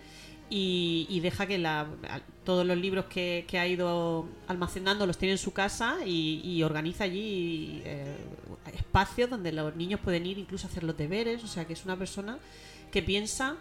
y, 0.50 1.08
y 1.10 1.20
deja 1.20 1.46
que 1.46 1.58
la, 1.58 1.88
todos 2.46 2.66
los 2.66 2.78
libros 2.78 3.06
que, 3.06 3.46
ha 3.60 3.68
ido 3.68 4.28
almacenando 4.48 5.06
los 5.06 5.18
tiene 5.18 5.34
en 5.34 5.38
su 5.38 5.52
casa 5.54 5.98
y, 6.06 6.42
y 6.44 6.64
organiza 6.64 7.04
allí 7.06 7.82
eh, 7.86 8.16
espacios 8.74 9.30
donde 9.30 9.52
los 9.52 9.76
niños 9.76 10.00
pueden 10.00 10.26
ir 10.26 10.38
incluso 10.38 10.68
a 10.68 10.70
hacer 10.70 10.84
los 10.84 10.96
deberes, 10.98 11.44
o 11.44 11.48
sea 11.48 11.66
que 11.66 11.74
es 11.74 11.84
una 11.86 11.98
persona 11.98 12.38
que 12.92 13.02
piensa 13.04 13.58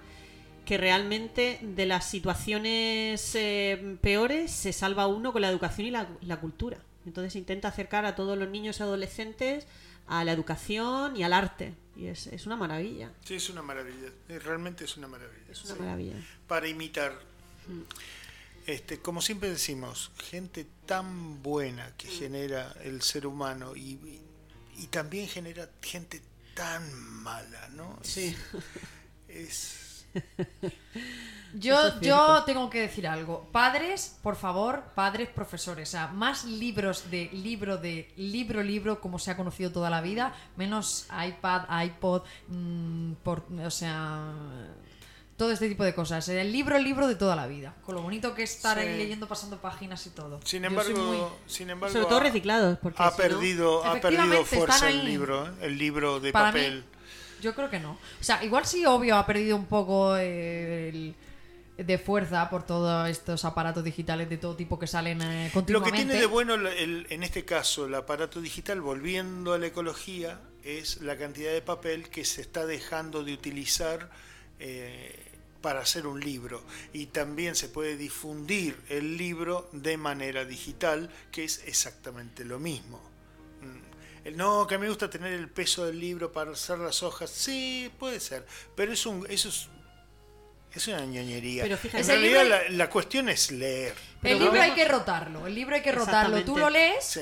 que 0.65 0.79
realmente 0.79 1.59
de 1.63 1.87
las 1.87 2.09
situaciones 2.11 3.35
eh, 3.35 3.97
peores 4.01 4.51
se 4.51 4.73
salva 4.73 5.07
uno 5.07 5.33
con 5.33 5.43
la 5.43 5.49
educación 5.49 5.87
y 5.89 6.27
la 6.27 6.37
cultura. 6.41 6.79
Entonces 7.07 7.37
intenta 7.37 7.69
acercar 7.69 8.05
a 8.05 8.15
todos 8.15 8.37
los 8.37 8.49
niños 8.49 8.81
y 8.81 8.83
adolescentes 8.83 9.67
a 10.07 10.25
la 10.25 10.33
educación 10.33 11.17
y 11.17 11.23
al 11.23 11.33
arte. 11.33 11.75
Y 11.97 12.07
es, 12.07 12.27
es 12.27 12.47
una 12.47 12.57
maravilla. 12.57 13.13
Sí, 13.25 13.35
es 13.35 13.49
una 13.49 13.63
maravilla. 13.63 14.09
Eh, 14.29 14.39
Realmente 14.39 14.85
es 14.85 14.97
una 14.97 15.09
maravilla. 15.09 15.51
Es 15.51 15.65
una 15.65 15.75
sí. 15.75 15.81
maravilla. 15.81 16.15
Para 16.47 16.69
imitar. 16.69 17.19
Este, 18.67 18.99
como 18.99 19.23
siempre 19.23 19.49
decimos, 19.49 20.11
gente 20.19 20.67
tan 20.87 21.43
buena 21.43 21.97
que 21.97 22.09
genera 22.09 22.75
el 22.83 23.01
ser 23.03 23.27
humano 23.27 23.77
y, 23.77 24.21
y 24.77 24.87
también 24.89 25.29
genera 25.29 25.71
gente 25.81 26.21
tan 26.55 26.93
mala, 27.23 27.69
¿no? 27.69 27.99
Sí. 28.03 28.35
Es 29.29 30.07
yo 31.59 31.91
cierto. 32.01 32.45
tengo 32.45 32.71
que 32.71 32.81
decir 32.81 33.07
algo. 33.07 33.49
Padres, 33.53 34.17
por 34.23 34.37
favor, 34.37 34.83
padres, 34.95 35.29
profesores. 35.29 35.89
O 35.89 35.93
sea, 35.93 36.09
más 36.09 36.45
libros 36.45 37.11
de 37.11 37.31
libro 37.33 37.77
de 37.79 38.13
libro, 38.17 38.63
libro, 38.63 39.01
como 39.01 39.19
se 39.19 39.31
ha 39.31 39.37
conocido 39.37 39.73
toda 39.73 39.91
la 39.91 40.01
vida, 40.01 40.35
menos 40.57 41.07
iPad, 41.27 41.63
iPod, 41.85 42.23
mm, 42.49 43.13
por, 43.23 43.45
o 43.65 43.71
sea, 43.71 44.33
todo 45.37 45.51
este 45.51 45.69
tipo 45.69 45.85
de 45.85 45.95
cosas. 45.95 46.29
El 46.29 46.51
libro, 46.51 46.77
el 46.77 46.85
libro 46.85 47.07
de 47.09 47.15
toda 47.15 47.37
la 47.37 47.47
vida. 47.47 47.75
Con 47.85 47.95
lo 47.95 48.03
bonito 48.03 48.35
que 48.35 48.43
es 48.43 48.57
estar 48.57 48.79
Sí. 48.81 48.85
ahí 48.87 48.97
leyendo, 48.97 49.29
pasando 49.29 49.59
páginas 49.61 50.07
y 50.07 50.11
todo. 50.11 50.41
sin 50.45 50.63
Yo 50.63 50.69
embargo, 50.69 50.99
muy- 50.99 51.19
sin 51.47 51.69
embargo 51.71 51.93
Sobre 51.93 52.07
todo 52.07 52.19
ha- 52.19 52.23
reciclados, 52.23 52.79
porque 52.79 53.03
ha 53.03 53.11
si 53.11 53.11
no- 53.11 53.17
perdido, 53.17 53.85
ha 53.85 54.01
perdido 54.01 54.45
fuerza 54.45 54.89
el 54.89 55.05
libro, 55.05 55.47
¿eh? 55.47 55.51
el 55.63 55.79
libro 55.79 56.21
de 56.21 56.33
Para 56.33 56.47
papel. 56.49 56.77
mí, 56.79 56.85
yo 57.43 57.55
creo 57.55 57.69
que 57.69 57.79
no. 57.81 57.93
O 57.93 58.25
sea, 58.25 58.43
igual 58.45 58.65
sí, 58.65 58.87
obvio, 58.87 59.17
ha 59.17 59.27
perdido 59.27 59.57
un 59.57 59.67
poco 59.67 60.17
eh, 60.17 60.89
el- 60.89 61.15
de 61.77 61.99
fuerza 61.99 62.49
por 62.49 62.65
todos 62.65 63.09
estos 63.09 63.45
aparatos 63.45 63.85
digitales 63.85 64.31
de 64.31 64.39
todo 64.39 64.57
tipo 64.57 64.79
que 64.79 64.87
salen 64.87 65.21
eh, 65.21 65.45
Lo 65.45 65.49
que 65.49 65.53
continuamente. 65.53 66.05
tiene 66.05 66.21
de 66.21 66.27
bueno 66.27 66.55
el- 66.55 66.67
el- 66.69 67.07
en 67.11 67.23
este 67.23 67.45
caso 67.45 67.85
el 67.87 67.95
aparato 67.95 68.41
digital, 68.41 68.81
volviendo 68.81 69.53
a 69.53 69.59
la 69.59 69.67
ecología, 69.67 70.41
es 70.65 71.03
la 71.03 71.17
cantidad 71.19 71.53
de 71.53 71.61
papel 71.63 72.09
que 72.09 72.25
se 72.25 72.41
está 72.41 72.65
dejando 72.67 73.23
de 73.25 73.35
utilizar 73.35 74.11
eh, 74.59 75.23
para 75.61 75.81
hacer 75.81 76.07
un 76.07 76.19
libro. 76.21 76.63
Y 76.95 77.07
también 77.07 77.55
se 77.57 77.69
puede 77.69 77.97
difundir 77.97 78.77
el 78.89 79.17
libro 79.19 79.69
de 79.73 79.97
manera 79.99 80.45
digital, 80.47 81.11
que 81.31 81.45
es 81.45 81.63
exactamente 81.67 82.45
lo 82.45 82.59
mismo. 82.59 82.99
Mm. 83.61 84.27
El, 84.29 84.37
no, 84.39 84.67
que 84.67 84.77
a 84.77 84.79
mí 84.79 84.83
me 84.85 84.89
gusta 84.89 85.11
tener 85.11 85.33
el 85.35 85.51
peso 85.51 85.85
del 85.85 86.01
libro 86.01 86.33
para 86.33 86.53
hacer 86.53 86.79
las 86.79 87.03
hojas. 87.03 87.29
Sí, 87.31 87.91
puede 87.99 88.19
ser. 88.21 88.47
Pero 88.75 88.93
es 88.93 89.05
un, 89.07 89.27
eso 89.29 89.49
es, 89.51 89.69
es 90.79 90.89
una 90.89 91.01
ñoñería. 91.01 91.63
Pero 91.65 91.77
fíjate- 91.77 92.01
en 92.03 92.07
realidad 92.09 92.43
libro- 92.45 92.59
la, 92.59 92.69
la 92.71 92.91
cuestión 92.91 93.29
es 93.29 93.51
leer. 93.51 93.93
El 93.93 93.97
Pero 94.23 94.39
libro 94.41 94.61
hay 94.63 94.73
que 94.73 94.85
rotarlo. 94.87 95.47
El 95.47 95.55
libro 95.55 95.75
hay 95.77 95.83
que 95.83 95.93
rotarlo. 95.93 96.43
Tú 96.45 96.57
lo 96.59 96.71
lees 96.71 97.05
Sí. 97.05 97.21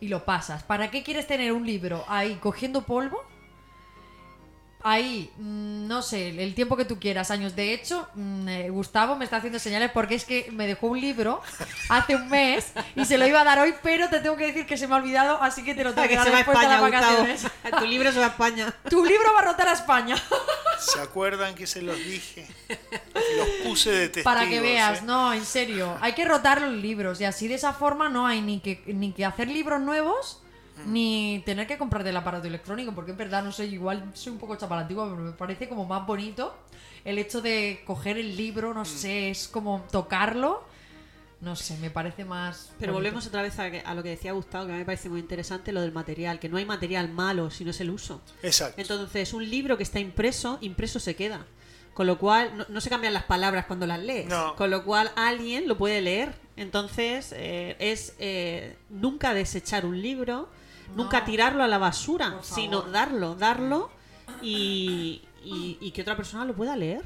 y 0.00 0.08
lo 0.08 0.24
pasas. 0.24 0.62
¿Para 0.62 0.90
qué 0.90 1.02
quieres 1.02 1.26
tener 1.26 1.52
un 1.52 1.66
libro 1.66 2.04
ahí 2.08 2.34
cogiendo 2.36 2.82
polvo? 2.82 3.22
Ahí, 4.84 5.30
mm, 5.36 5.86
no 5.86 6.02
sé, 6.02 6.30
el 6.42 6.56
tiempo 6.56 6.76
que 6.76 6.84
tú 6.84 6.98
quieras, 6.98 7.30
años. 7.30 7.54
De 7.54 7.72
hecho, 7.72 8.08
mm, 8.14 8.48
eh, 8.48 8.68
Gustavo 8.70 9.14
me 9.14 9.24
está 9.24 9.36
haciendo 9.36 9.60
señales 9.60 9.92
porque 9.92 10.16
es 10.16 10.24
que 10.24 10.48
me 10.50 10.66
dejó 10.66 10.88
un 10.88 11.00
libro 11.00 11.40
hace 11.88 12.16
un 12.16 12.28
mes 12.28 12.72
y 12.96 13.04
se 13.04 13.16
lo 13.16 13.24
iba 13.24 13.42
a 13.42 13.44
dar 13.44 13.60
hoy, 13.60 13.72
pero 13.80 14.08
te 14.08 14.18
tengo 14.18 14.36
que 14.36 14.46
decir 14.46 14.66
que 14.66 14.76
se 14.76 14.88
me 14.88 14.94
ha 14.94 14.96
olvidado, 14.96 15.40
así 15.40 15.62
que 15.62 15.76
te 15.76 15.84
lo 15.84 15.94
tengo 15.94 16.08
que 16.08 16.16
dar 16.16 16.32
después 16.32 16.58
de 16.58 16.64
las 16.66 16.74
España, 16.82 16.98
vacaciones. 17.00 17.42
Gustavo. 17.44 17.78
Tu 17.78 17.86
libro 17.86 18.10
se 18.10 18.18
va 18.18 18.24
a 18.26 18.28
España. 18.30 18.74
Tu 18.90 19.04
libro 19.04 19.32
va 19.32 19.38
a 19.38 19.44
rotar 19.52 19.68
a 19.68 19.72
España. 19.74 20.16
¿Se 20.82 21.00
acuerdan 21.00 21.54
que 21.54 21.66
se 21.66 21.82
los 21.82 21.96
dije? 21.96 22.46
Los 23.36 23.48
puse 23.64 23.90
de 23.90 24.08
testigos. 24.08 24.24
Para 24.24 24.48
que 24.48 24.60
veas, 24.60 25.00
¿eh? 25.00 25.04
no, 25.04 25.32
en 25.32 25.44
serio. 25.44 25.96
Hay 26.00 26.12
que 26.12 26.24
rotar 26.24 26.60
los 26.60 26.72
libros 26.72 27.20
y 27.20 27.24
así 27.24 27.48
de 27.48 27.54
esa 27.54 27.72
forma 27.72 28.08
no 28.08 28.26
hay 28.26 28.40
ni 28.40 28.60
que, 28.60 28.82
ni 28.86 29.12
que 29.12 29.24
hacer 29.24 29.48
libros 29.48 29.80
nuevos 29.80 30.42
ni 30.86 31.42
tener 31.46 31.66
que 31.66 31.78
comprarte 31.78 32.10
el 32.10 32.16
aparato 32.16 32.48
electrónico, 32.48 32.92
porque 32.92 33.12
en 33.12 33.16
verdad, 33.16 33.44
no 33.44 33.52
sé, 33.52 33.66
igual 33.66 34.10
soy 34.14 34.32
un 34.32 34.38
poco 34.38 34.56
chapalantigua, 34.56 35.08
pero 35.10 35.22
me 35.22 35.32
parece 35.32 35.68
como 35.68 35.84
más 35.84 36.06
bonito 36.06 36.54
el 37.04 37.18
hecho 37.18 37.40
de 37.40 37.82
coger 37.86 38.18
el 38.18 38.36
libro, 38.36 38.74
no 38.74 38.84
sé, 38.84 39.30
es 39.30 39.48
como 39.48 39.84
tocarlo, 39.90 40.64
no 41.42 41.56
sé, 41.56 41.76
me 41.78 41.90
parece 41.90 42.24
más... 42.24 42.70
Pero 42.78 42.92
bonito. 42.92 43.10
volvemos 43.10 43.26
otra 43.26 43.42
vez 43.42 43.58
a, 43.58 43.94
lo 43.94 44.02
que 44.02 44.10
decía 44.10 44.32
Gustavo, 44.32 44.64
que 44.66 44.70
a 44.72 44.74
mí 44.74 44.78
me 44.78 44.84
parece 44.86 45.08
muy 45.10 45.18
interesante, 45.20 45.72
lo 45.72 45.80
del 45.82 45.92
material, 45.92 46.38
que 46.38 46.48
no 46.48 46.56
hay 46.56 46.64
material 46.64 47.08
malo, 47.10 47.50
sino 47.50 47.70
es 47.72 47.80
el 47.80 47.90
uso. 47.90 48.22
Exacto. 48.42 48.80
Entonces, 48.80 49.34
un 49.34 49.50
libro 49.50 49.76
que 49.76 49.82
está 49.82 49.98
impreso, 49.98 50.58
impreso 50.60 51.00
se 51.00 51.14
queda. 51.16 51.44
Con 51.94 52.06
lo 52.06 52.16
cual, 52.16 52.56
no, 52.56 52.64
no 52.68 52.80
se 52.80 52.88
cambian 52.88 53.12
las 53.12 53.24
palabras 53.24 53.66
cuando 53.66 53.86
las 53.86 53.98
lees. 54.00 54.26
No. 54.26 54.54
Con 54.56 54.70
lo 54.70 54.84
cual, 54.84 55.10
alguien 55.16 55.66
lo 55.68 55.76
puede 55.76 56.00
leer. 56.00 56.32
Entonces, 56.56 57.34
eh, 57.36 57.76
es 57.80 58.14
eh, 58.18 58.76
nunca 58.88 59.34
desechar 59.34 59.84
un 59.84 60.00
libro, 60.00 60.48
nunca 60.96 61.24
tirarlo 61.24 61.64
a 61.64 61.68
la 61.68 61.78
basura, 61.78 62.38
sino 62.42 62.82
darlo, 62.82 63.34
darlo 63.34 63.90
y, 64.40 65.22
y- 65.44 65.76
y 65.80 65.90
que 65.90 66.02
otra 66.02 66.16
persona 66.16 66.44
lo 66.44 66.54
pueda 66.54 66.76
leer. 66.76 67.02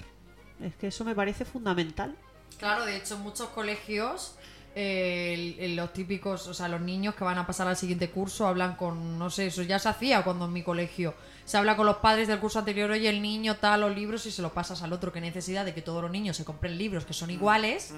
Es 0.61 0.75
que 0.77 0.89
eso 0.89 1.05
me 1.05 1.15
parece 1.15 1.45
fundamental. 1.45 2.15
Claro, 2.59 2.85
de 2.87 2.97
hecho, 2.97 3.15
en 3.17 3.21
muchos 3.23 3.49
colegios, 3.51 4.35
eh, 4.75 5.55
el- 5.59 5.77
los 5.77 5.93
típicos, 5.93 6.47
o 6.49 6.55
sea, 6.55 6.69
los 6.69 6.81
niños 6.81 7.15
que 7.15 7.25
van 7.25 7.39
a 7.39 7.47
pasar 7.47 7.67
al 7.67 7.77
siguiente 7.77 8.11
curso 8.11 8.47
hablan 8.47 8.77
con, 8.77 9.19
no 9.19 9.31
sé, 9.31 9.47
eso 9.47 9.63
ya 9.63 9.79
se 9.79 9.89
hacía 9.89 10.23
cuando 10.23 10.45
en 10.45 10.53
mi 10.53 10.63
colegio. 10.63 11.15
Se 11.47 11.57
habla 11.57 11.77
con 11.77 11.87
los 11.87 11.97
padres 11.97 12.29
del 12.29 12.39
curso 12.41 12.59
anterior, 12.59 12.91
oye, 12.91 13.09
el 13.09 13.23
niño 13.23 13.57
tal, 13.57 13.81
los 13.83 13.95
libros, 13.95 14.27
y 14.27 14.33
se 14.33 14.43
los 14.43 14.53
pasas 14.53 14.83
al 14.83 14.93
otro. 14.93 15.13
Qué 15.13 15.21
necesidad 15.21 15.65
de 15.65 15.73
que 15.73 15.81
todos 15.81 16.03
los 16.03 16.11
niños 16.11 16.37
se 16.37 16.45
compren 16.45 16.77
libros 16.77 17.05
que 17.05 17.13
son 17.15 17.31
iguales, 17.31 17.93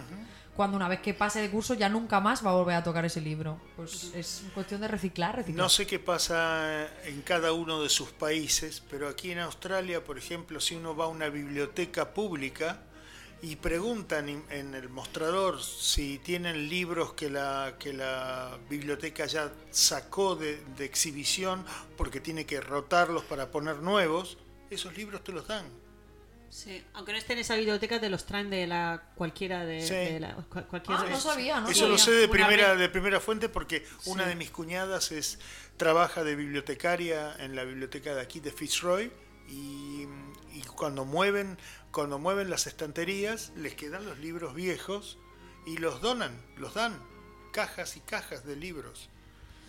cuando 0.55 0.77
una 0.77 0.89
vez 0.89 1.01
que 1.01 1.15
pase 1.15 1.41
de 1.41 1.51
curso 1.51 1.75
ya 1.75 1.89
nunca 1.89 2.21
más 2.21 2.45
va 2.45 2.51
a 2.51 2.55
volver 2.55 2.75
a 2.77 2.83
tocar 2.83 3.05
ese 3.05 3.21
libro. 3.21 3.59
Pues 3.77 4.13
es 4.15 4.43
cuestión 4.55 4.81
de 4.81 4.89
reciclar, 4.89 5.35
reciclar. 5.37 5.63
No 5.65 5.69
sé 5.69 5.87
qué 5.87 5.99
pasa 5.99 6.87
en 7.05 7.23
cada 7.23 7.53
uno 7.53 7.81
de 7.83 7.89
sus 7.89 8.11
países, 8.11 8.83
pero 8.91 9.09
aquí 9.09 9.31
en 9.31 9.39
Australia, 9.39 10.05
por 10.05 10.19
ejemplo, 10.19 10.61
si 10.61 10.75
uno 10.77 10.95
va 10.97 11.05
a 11.07 11.09
una 11.09 11.29
biblioteca 11.29 12.13
pública 12.13 12.81
y 13.41 13.57
preguntan 13.57 14.29
en- 14.51 14.75
el 14.75 14.89
mostrador 14.89 15.63
si 15.63 16.19
tienen 16.19 16.69
libros 16.69 17.13
que 17.13 17.31
la, 17.31 17.77
que 17.79 17.93
la 17.93 18.59
biblioteca 18.69 19.27
ya 19.27 19.53
sacó 19.71 20.35
de, 20.37 20.63
de 20.77 20.85
exhibición 20.85 21.65
porque 21.97 22.21
tiene 22.21 22.47
que 22.47 22.61
rotarlos 22.61 23.23
para 23.25 23.51
poner 23.51 23.77
nuevos, 23.77 24.39
esos 24.71 24.97
libros 24.97 25.23
te 25.23 25.33
los 25.33 25.47
dan. 25.47 25.67
Sí, 26.51 26.83
aunque 26.95 27.13
no 27.13 27.19
esté 27.19 27.35
en 27.35 27.41
esa 27.41 27.57
biblioteca, 27.57 28.01
te 28.01 28.09
los 28.09 28.25
traen 28.25 28.49
de 28.49 28.67
la 28.67 29.13
cualquiera 29.15 29.67
de, 29.67 29.83
Sí. 29.87 29.95
de 29.95 30.19
la, 30.21 30.35
cual- 30.49 30.67
cualquier 30.67 30.97
Ah, 30.99 31.05
no 31.09 31.21
sabía, 31.21 31.61
no 31.61 31.69
Eso 31.69 31.81
sabía. 31.81 31.93
lo 31.93 31.99
sé 31.99 32.11
de 32.13 32.25
Una 32.25 32.33
primera, 32.33 32.75
de 32.75 32.89
primera 32.89 33.21
fuente 33.21 33.49
porque 33.51 33.85
una 34.07 34.25
Sí. 34.25 34.31
de 34.31 34.35
mis 34.35 34.51
cuñadas 34.51 35.13
es 35.13 35.39
trabaja 35.77 36.25
de 36.25 36.35
bibliotecaria 36.37 37.37
en 37.39 37.55
la 37.55 37.65
biblioteca 37.65 38.15
de 38.15 38.23
aquí 38.23 38.41
de 38.41 38.51
Fitzroy 38.51 39.13
y, 39.47 40.07
y 40.55 40.63
cuando 40.75 41.05
mueven 41.05 41.59
cuando 41.93 42.19
mueven 42.19 42.51
las 42.51 42.67
estanterías 42.67 43.53
les 43.57 43.75
quedan 43.75 44.05
los 44.05 44.19
libros 44.19 44.55
viejos 44.55 45.19
y 45.67 45.79
los 45.79 46.01
donan, 46.01 46.41
los 46.57 46.75
dan 46.75 46.99
cajas 47.53 47.97
y 47.97 48.01
cajas 48.01 48.45
de 48.45 48.57
libros. 48.57 49.09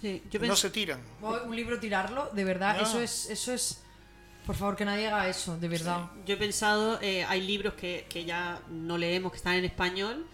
Sí, 0.02 0.24
yo 0.32 0.40
no 0.40 0.56
se 0.56 0.70
tiran. 0.70 1.02
Un 1.22 1.56
libro 1.56 1.80
tirarlo, 1.80 2.30
de 2.34 2.44
verdad, 2.44 2.78
No. 2.78 2.84
eso 2.84 3.00
es, 3.02 3.30
eso 3.30 3.52
es, 3.54 3.82
por 4.46 4.56
favor, 4.56 4.76
que 4.76 4.86
nadie 4.86 5.08
haga 5.08 5.28
eso, 5.28 5.58
de 5.58 5.68
verdad. 5.68 6.10
Yo 6.26 6.36
he 6.36 6.38
pensado, 6.38 7.00
eh, 7.02 7.26
hay 7.26 7.42
libros 7.42 7.74
que, 7.74 8.06
que 8.10 8.24
ya 8.24 8.62
no 8.70 8.98
leemos, 8.98 9.32
que 9.32 9.38
están 9.38 9.56
en 9.56 9.66
español, 9.66 10.26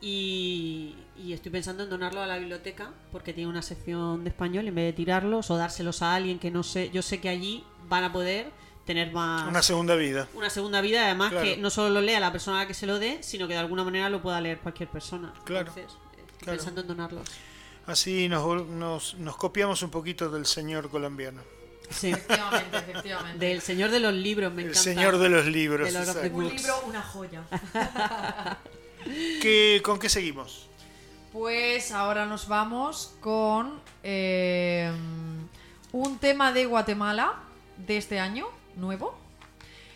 y, 0.00 0.96
y 1.16 1.32
estoy 1.32 1.50
pensando 1.52 1.84
en 1.84 1.90
donarlo 1.90 2.20
a 2.22 2.26
la 2.26 2.38
biblioteca, 2.38 2.92
porque 3.12 3.32
tiene 3.32 3.48
una 3.48 3.62
sección 3.62 4.24
de 4.24 4.30
español, 4.30 4.66
en 4.68 4.74
vez 4.74 4.84
de 4.86 4.92
tirarlos 4.92 5.50
o 5.50 5.56
dárselos 5.56 6.02
a 6.02 6.14
alguien 6.14 6.38
que 6.38 6.50
no 6.50 6.62
sé, 6.62 6.90
yo 6.90 7.00
sé 7.02 7.20
que 7.20 7.28
allí 7.28 7.64
van 7.88 8.04
a 8.04 8.12
poder 8.12 8.50
tener 8.84 9.12
más... 9.12 9.48
Una 9.48 9.62
segunda 9.62 9.94
vida. 9.96 10.28
una 10.34 10.50
segunda 10.50 10.80
vida, 10.80 11.04
además 11.06 11.30
Claro. 11.30 11.44
que 11.44 11.56
no 11.56 11.70
solo 11.70 11.90
lo 11.94 12.00
lea 12.00 12.20
la 12.20 12.32
persona 12.32 12.58
a 12.58 12.60
la 12.62 12.66
que 12.66 12.74
se 12.74 12.86
lo 12.86 12.98
dé, 12.98 13.22
sino 13.22 13.46
que 13.48 13.54
de 13.54 13.60
alguna 13.60 13.82
manera 13.84 14.08
lo 14.10 14.20
pueda 14.22 14.40
leer 14.40 14.58
cualquier 14.58 14.88
persona. 14.90 15.32
Claro. 15.44 15.68
Entonces, 15.68 15.96
eh, 16.16 16.20
estoy 16.20 16.38
Claro. 16.40 16.56
pensando 16.58 16.80
en 16.82 16.86
donarlos. 16.88 17.28
Así 17.86 18.28
nos, 18.28 18.66
nos, 18.66 19.14
nos 19.14 19.36
copiamos 19.36 19.82
un 19.82 19.90
poquito 19.90 20.28
del 20.30 20.46
señor 20.46 20.88
colombiano. 20.90 21.42
Sí. 21.90 22.10
Efectivamente, 22.12 22.76
efectivamente. 22.78 23.46
Del 23.46 23.60
señor 23.60 23.90
de 23.90 24.00
los 24.00 24.14
libros, 24.14 24.52
me 24.52 24.62
El 24.62 24.68
encanta. 24.68 24.82
señor 24.82 25.18
de 25.18 25.28
los 25.28 25.44
libros. 25.46 25.92
De. 25.92 26.30
Un 26.30 26.48
libro, 26.48 26.80
una 26.86 27.02
joya. 27.02 27.42
¿Qué- 29.42 29.80
¿Con 29.84 29.98
qué 29.98 30.08
seguimos? 30.08 30.68
Pues 31.32 31.90
ahora 31.92 32.26
nos 32.26 32.48
vamos 32.48 33.14
con 33.20 33.80
eh, 34.02 34.90
un 35.92 36.18
tema 36.18 36.52
de 36.52 36.64
Guatemala 36.66 37.34
de 37.76 37.96
este 37.98 38.18
año, 38.20 38.46
nuevo. 38.76 39.16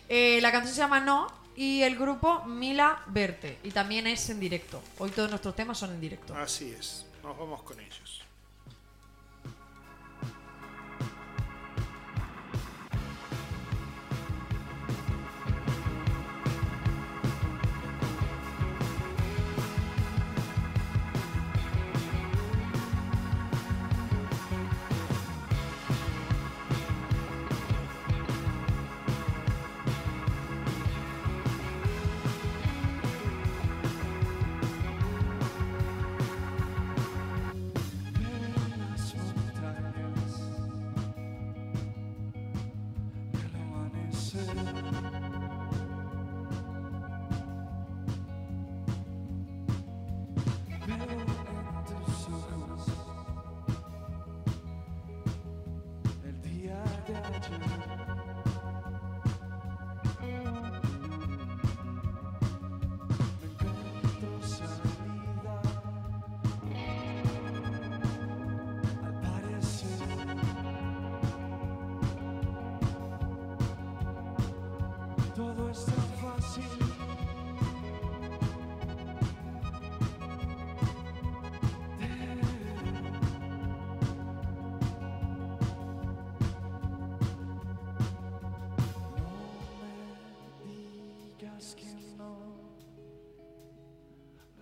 Eh, 0.07 0.39
la 0.41 0.51
canción 0.51 0.73
se 0.73 0.81
llama 0.81 0.99
No 0.99 1.27
y 1.55 1.83
el 1.83 1.97
grupo 1.97 2.45
Mila 2.45 3.03
Verte. 3.07 3.59
Y 3.63 3.71
también 3.71 4.07
es 4.07 4.29
en 4.29 4.39
directo. 4.39 4.81
Hoy 4.97 5.11
todos 5.11 5.29
nuestros 5.29 5.55
temas 5.55 5.77
son 5.77 5.91
en 5.91 6.01
directo. 6.01 6.35
Así 6.35 6.71
es. 6.71 7.05
Nos 7.23 7.37
vamos 7.37 7.61
con 7.63 7.79
ellos. 7.79 8.08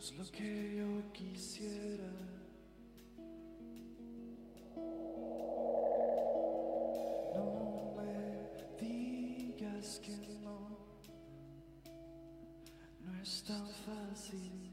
Es 0.07 0.17
lo 0.17 0.31
que 0.31 0.75
yo 0.77 1.11
quisiera. 1.11 2.09
No 7.35 7.93
me 7.97 8.85
digas 8.87 9.99
que 9.99 10.15
no, 10.43 10.59
no 13.01 13.21
es 13.21 13.43
tan 13.43 13.67
fácil. 13.67 14.66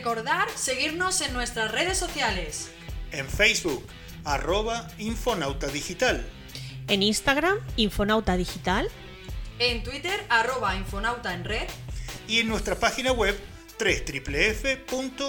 Recordar 0.00 0.48
seguirnos 0.54 1.20
en 1.20 1.34
nuestras 1.34 1.70
redes 1.72 1.98
sociales. 1.98 2.70
En 3.12 3.28
Facebook, 3.28 3.84
arroba 4.24 4.88
Infonauta 4.96 5.66
Digital. 5.66 6.26
En 6.88 7.02
Instagram, 7.02 7.58
Infonauta 7.76 8.38
Digital. 8.38 8.88
En 9.58 9.82
Twitter, 9.82 10.24
arroba 10.30 10.74
Infonauta 10.74 11.34
en 11.34 11.44
red. 11.44 11.68
Y 12.26 12.40
en 12.40 12.48
nuestra 12.48 12.76
página 12.76 13.12
web 13.12 13.38
www.co. 13.78 15.28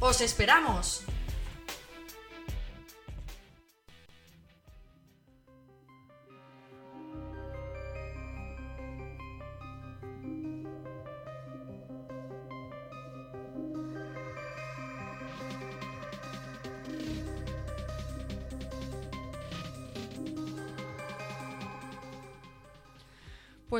¡Os 0.00 0.20
esperamos! 0.22 1.02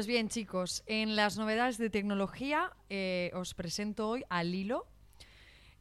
Pues 0.00 0.06
bien, 0.06 0.30
chicos, 0.30 0.82
en 0.86 1.14
las 1.14 1.36
novedades 1.36 1.76
de 1.76 1.90
tecnología 1.90 2.74
eh, 2.88 3.30
os 3.34 3.52
presento 3.52 4.08
hoy 4.08 4.24
a 4.30 4.42
Lilo. 4.42 4.86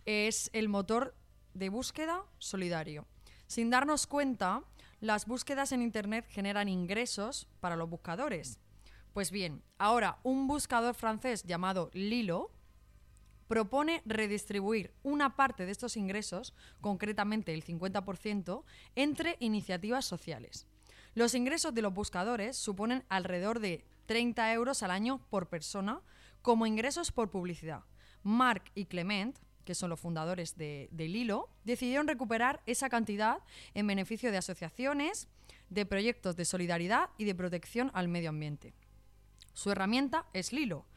Es 0.06 0.50
el 0.52 0.68
motor 0.68 1.16
de 1.54 1.70
búsqueda 1.70 2.26
solidario. 2.38 3.08
Sin 3.48 3.70
darnos 3.70 4.08
cuenta, 4.08 4.66
las 5.00 5.26
búsquedas 5.26 5.72
en 5.72 5.82
Internet 5.82 6.26
generan 6.28 6.68
ingresos 6.68 7.48
para 7.62 7.78
los 7.78 7.90
buscadores. 7.90 8.60
Pues 9.14 9.32
bien, 9.32 9.64
ahora 9.78 10.20
un 10.24 10.48
buscador 10.48 10.96
francés 10.96 11.44
llamado 11.44 11.90
Lilo 11.94 12.52
propone 13.48 14.02
redistribuir 14.06 14.94
una 15.02 15.38
parte 15.38 15.66
de 15.66 15.72
estos 15.72 15.96
ingresos, 15.96 16.54
concretamente 16.82 17.54
el 17.54 17.64
50%, 17.64 18.66
entre 18.96 19.38
iniciativas 19.40 20.04
sociales. 20.04 20.68
Los 21.16 21.36
ingresos 21.36 21.74
de 21.74 21.82
los 21.82 21.94
buscadores 21.94 22.58
suponen 22.58 23.06
alrededor 23.08 23.62
de 23.62 23.86
30 24.10 24.54
euros 24.54 24.82
al 24.82 24.90
año 24.90 25.22
por 25.30 25.50
persona 25.50 26.02
como 26.42 26.66
ingresos 26.66 27.12
por 27.12 27.30
publicidad. 27.30 27.84
Marc 28.24 28.72
y 28.74 28.86
Clement, 28.86 29.38
que 29.66 29.76
son 29.76 29.92
los 29.92 30.00
fundadores 30.00 30.58
de, 30.58 30.90
de 30.92 31.08
Lilo, 31.08 31.48
decidieron 31.64 32.08
recuperar 32.08 32.60
esa 32.66 32.90
cantidad 32.90 33.38
en 33.76 33.86
beneficio 33.86 34.32
de 34.32 34.38
asociaciones, 34.38 35.28
de 35.70 35.86
proyectos 35.86 36.36
de 36.36 36.46
solidaridad 36.46 37.12
y 37.20 37.26
de 37.26 37.36
protección 37.36 37.92
al 37.94 38.08
medio 38.08 38.30
ambiente. 38.30 38.74
Su 39.54 39.70
herramienta 39.70 40.26
es 40.34 40.54
Lilo. 40.54 40.88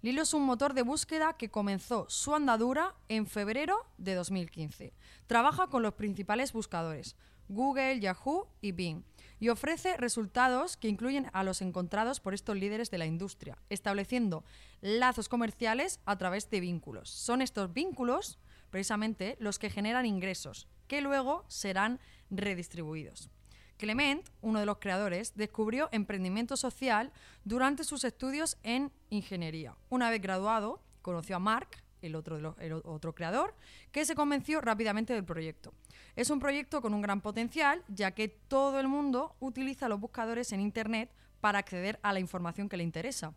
Lilo 0.00 0.22
es 0.22 0.32
un 0.32 0.44
motor 0.44 0.72
de 0.72 0.82
búsqueda 0.82 1.36
que 1.36 1.50
comenzó 1.50 2.06
su 2.08 2.32
andadura 2.32 2.94
en 3.08 3.26
febrero 3.26 3.86
de 3.98 4.14
2015. 4.14 4.92
Trabaja 5.26 5.66
con 5.66 5.82
los 5.82 5.94
principales 5.94 6.52
buscadores, 6.52 7.16
Google, 7.48 7.98
Yahoo 7.98 8.46
y 8.60 8.70
Bing, 8.70 9.02
y 9.42 9.48
ofrece 9.48 9.96
resultados 9.96 10.76
que 10.76 10.86
incluyen 10.86 11.26
a 11.32 11.42
los 11.42 11.62
encontrados 11.62 12.20
por 12.20 12.32
estos 12.32 12.56
líderes 12.56 12.92
de 12.92 12.98
la 12.98 13.06
industria, 13.06 13.58
estableciendo 13.70 14.44
lazos 14.80 15.28
comerciales 15.28 15.98
a 16.04 16.16
través 16.16 16.48
de 16.48 16.60
vínculos. 16.60 17.10
Son 17.10 17.42
estos 17.42 17.74
vínculos, 17.74 18.38
precisamente, 18.70 19.36
los 19.40 19.58
que 19.58 19.68
generan 19.68 20.06
ingresos, 20.06 20.68
que 20.86 21.00
luego 21.00 21.44
serán 21.48 21.98
redistribuidos. 22.30 23.30
Clement, 23.78 24.24
uno 24.42 24.60
de 24.60 24.66
los 24.66 24.78
creadores, 24.78 25.34
descubrió 25.34 25.88
emprendimiento 25.90 26.56
social 26.56 27.10
durante 27.42 27.82
sus 27.82 28.04
estudios 28.04 28.58
en 28.62 28.92
ingeniería. 29.10 29.74
Una 29.88 30.08
vez 30.08 30.22
graduado, 30.22 30.80
conoció 31.02 31.34
a 31.34 31.40
Mark, 31.40 31.81
el 32.02 32.14
otro, 32.14 32.56
otro 32.84 33.14
creador, 33.14 33.54
que 33.90 34.04
se 34.04 34.14
convenció 34.14 34.60
rápidamente 34.60 35.14
del 35.14 35.24
proyecto. 35.24 35.72
Es 36.16 36.30
un 36.30 36.40
proyecto 36.40 36.82
con 36.82 36.92
un 36.92 37.02
gran 37.02 37.20
potencial, 37.20 37.82
ya 37.88 38.10
que 38.10 38.28
todo 38.28 38.78
el 38.80 38.88
mundo 38.88 39.34
utiliza 39.40 39.88
los 39.88 40.00
buscadores 40.00 40.52
en 40.52 40.60
Internet 40.60 41.10
para 41.40 41.58
acceder 41.58 41.98
a 42.02 42.12
la 42.12 42.20
información 42.20 42.68
que 42.68 42.76
le 42.76 42.84
interesa 42.84 43.32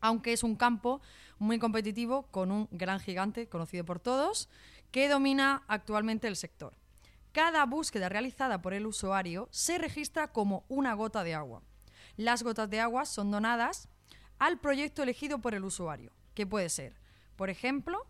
aunque 0.00 0.32
es 0.32 0.42
un 0.42 0.56
campo 0.56 1.00
muy 1.38 1.58
competitivo 1.58 2.24
con 2.30 2.50
un 2.50 2.68
gran 2.70 3.00
gigante 3.00 3.48
conocido 3.48 3.84
por 3.84 4.00
todos 4.00 4.48
que 4.90 5.08
domina 5.08 5.64
actualmente 5.68 6.28
el 6.28 6.36
sector. 6.36 6.74
cada 7.32 7.66
búsqueda 7.66 8.08
realizada 8.08 8.62
por 8.62 8.74
el 8.74 8.86
usuario 8.86 9.48
se 9.52 9.78
registra 9.78 10.32
como 10.32 10.64
una 10.68 10.94
gota 10.94 11.22
de 11.22 11.34
agua. 11.34 11.62
Las 12.16 12.42
gotas 12.42 12.68
de 12.68 12.80
agua 12.80 13.04
son 13.04 13.30
donadas 13.30 13.88
al 14.38 14.58
proyecto 14.58 15.02
elegido 15.02 15.38
por 15.38 15.54
el 15.54 15.62
usuario, 15.62 16.10
que 16.34 16.46
puede 16.46 16.68
ser, 16.68 16.94
por 17.38 17.50
ejemplo, 17.50 18.04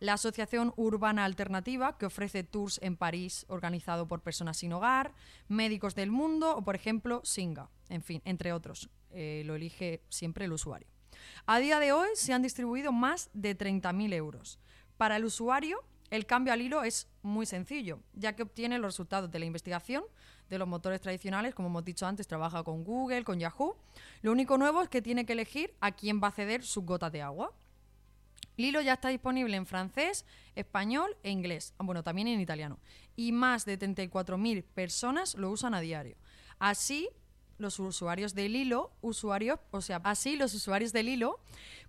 la 0.00 0.14
Asociación 0.14 0.74
Urbana 0.76 1.24
Alternativa, 1.24 1.96
que 1.96 2.06
ofrece 2.06 2.42
tours 2.42 2.80
en 2.82 2.96
París 2.96 3.46
organizado 3.48 4.08
por 4.08 4.22
personas 4.22 4.58
sin 4.58 4.72
hogar, 4.72 5.14
Médicos 5.46 5.94
del 5.94 6.10
Mundo 6.10 6.56
o, 6.56 6.62
por 6.62 6.74
ejemplo, 6.74 7.20
Singa, 7.24 7.70
en 7.88 8.02
fin, 8.02 8.20
entre 8.24 8.52
otros. 8.52 8.90
Eh, 9.12 9.44
lo 9.46 9.54
elige 9.54 10.02
siempre 10.08 10.46
el 10.46 10.52
usuario. 10.52 10.88
A 11.46 11.60
día 11.60 11.78
de 11.78 11.92
hoy 11.92 12.08
se 12.14 12.32
han 12.32 12.42
distribuido 12.42 12.90
más 12.90 13.30
de 13.34 13.56
30.000 13.56 14.12
euros. 14.14 14.58
Para 14.96 15.16
el 15.16 15.24
usuario, 15.24 15.78
el 16.10 16.26
cambio 16.26 16.52
al 16.52 16.60
hilo 16.60 16.82
es 16.82 17.06
muy 17.22 17.46
sencillo, 17.46 18.00
ya 18.14 18.34
que 18.34 18.42
obtiene 18.42 18.78
los 18.78 18.88
resultados 18.88 19.30
de 19.30 19.38
la 19.38 19.44
investigación 19.44 20.02
de 20.50 20.58
los 20.58 20.66
motores 20.66 21.00
tradicionales, 21.00 21.54
como 21.54 21.68
hemos 21.68 21.84
dicho 21.84 22.06
antes, 22.06 22.26
trabaja 22.26 22.64
con 22.64 22.82
Google, 22.82 23.22
con 23.22 23.38
Yahoo. 23.38 23.76
Lo 24.20 24.32
único 24.32 24.58
nuevo 24.58 24.82
es 24.82 24.88
que 24.88 25.00
tiene 25.00 25.24
que 25.24 25.32
elegir 25.34 25.72
a 25.80 25.92
quién 25.92 26.20
va 26.20 26.28
a 26.28 26.32
ceder 26.32 26.64
sus 26.64 26.84
gotas 26.84 27.12
de 27.12 27.22
agua. 27.22 27.54
Lilo 28.56 28.80
ya 28.80 28.94
está 28.94 29.08
disponible 29.08 29.56
en 29.56 29.66
francés, 29.66 30.24
español 30.54 31.16
e 31.22 31.30
inglés, 31.30 31.74
ah, 31.78 31.84
bueno, 31.84 32.02
también 32.02 32.28
en 32.28 32.40
italiano. 32.40 32.78
Y 33.16 33.32
más 33.32 33.64
de 33.64 33.78
34.000 33.78 34.64
personas 34.74 35.34
lo 35.34 35.50
usan 35.50 35.74
a 35.74 35.80
diario. 35.80 36.16
Así, 36.58 37.08
los 37.58 37.78
usuarios 37.78 38.34
de 38.34 38.48
Lilo, 38.48 38.92
usuarios, 39.00 39.58
o 39.70 39.80
sea, 39.80 40.00
así 40.04 40.36
los 40.36 40.54
usuarios 40.54 40.92
de 40.92 41.02
Lilo 41.02 41.40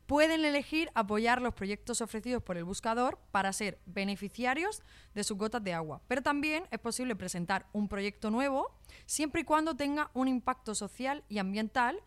pueden 0.05 0.43
elegir 0.45 0.89
apoyar 0.95 1.41
los 1.41 1.53
proyectos 1.53 2.01
ofrecidos 2.01 2.43
por 2.43 2.57
el 2.57 2.64
buscador 2.64 3.20
para 3.32 3.53
ser 3.53 3.80
beneficiarios 3.86 4.84
de 5.14 5.24
sus 5.24 5.38
gotas 5.38 5.64
de 5.64 5.74
agua. 5.74 6.01
Pero 6.07 6.22
también 6.22 6.66
es 6.72 6.80
posible 6.80 7.16
presentar 7.16 7.68
un 7.74 7.88
proyecto 7.88 8.30
nuevo 8.30 8.72
siempre 9.05 9.41
y 9.41 9.45
cuando 9.45 9.76
tenga 9.76 10.11
un 10.14 10.28
impacto 10.28 10.76
social 10.76 11.24
y 11.30 11.38
ambiental 11.38 12.01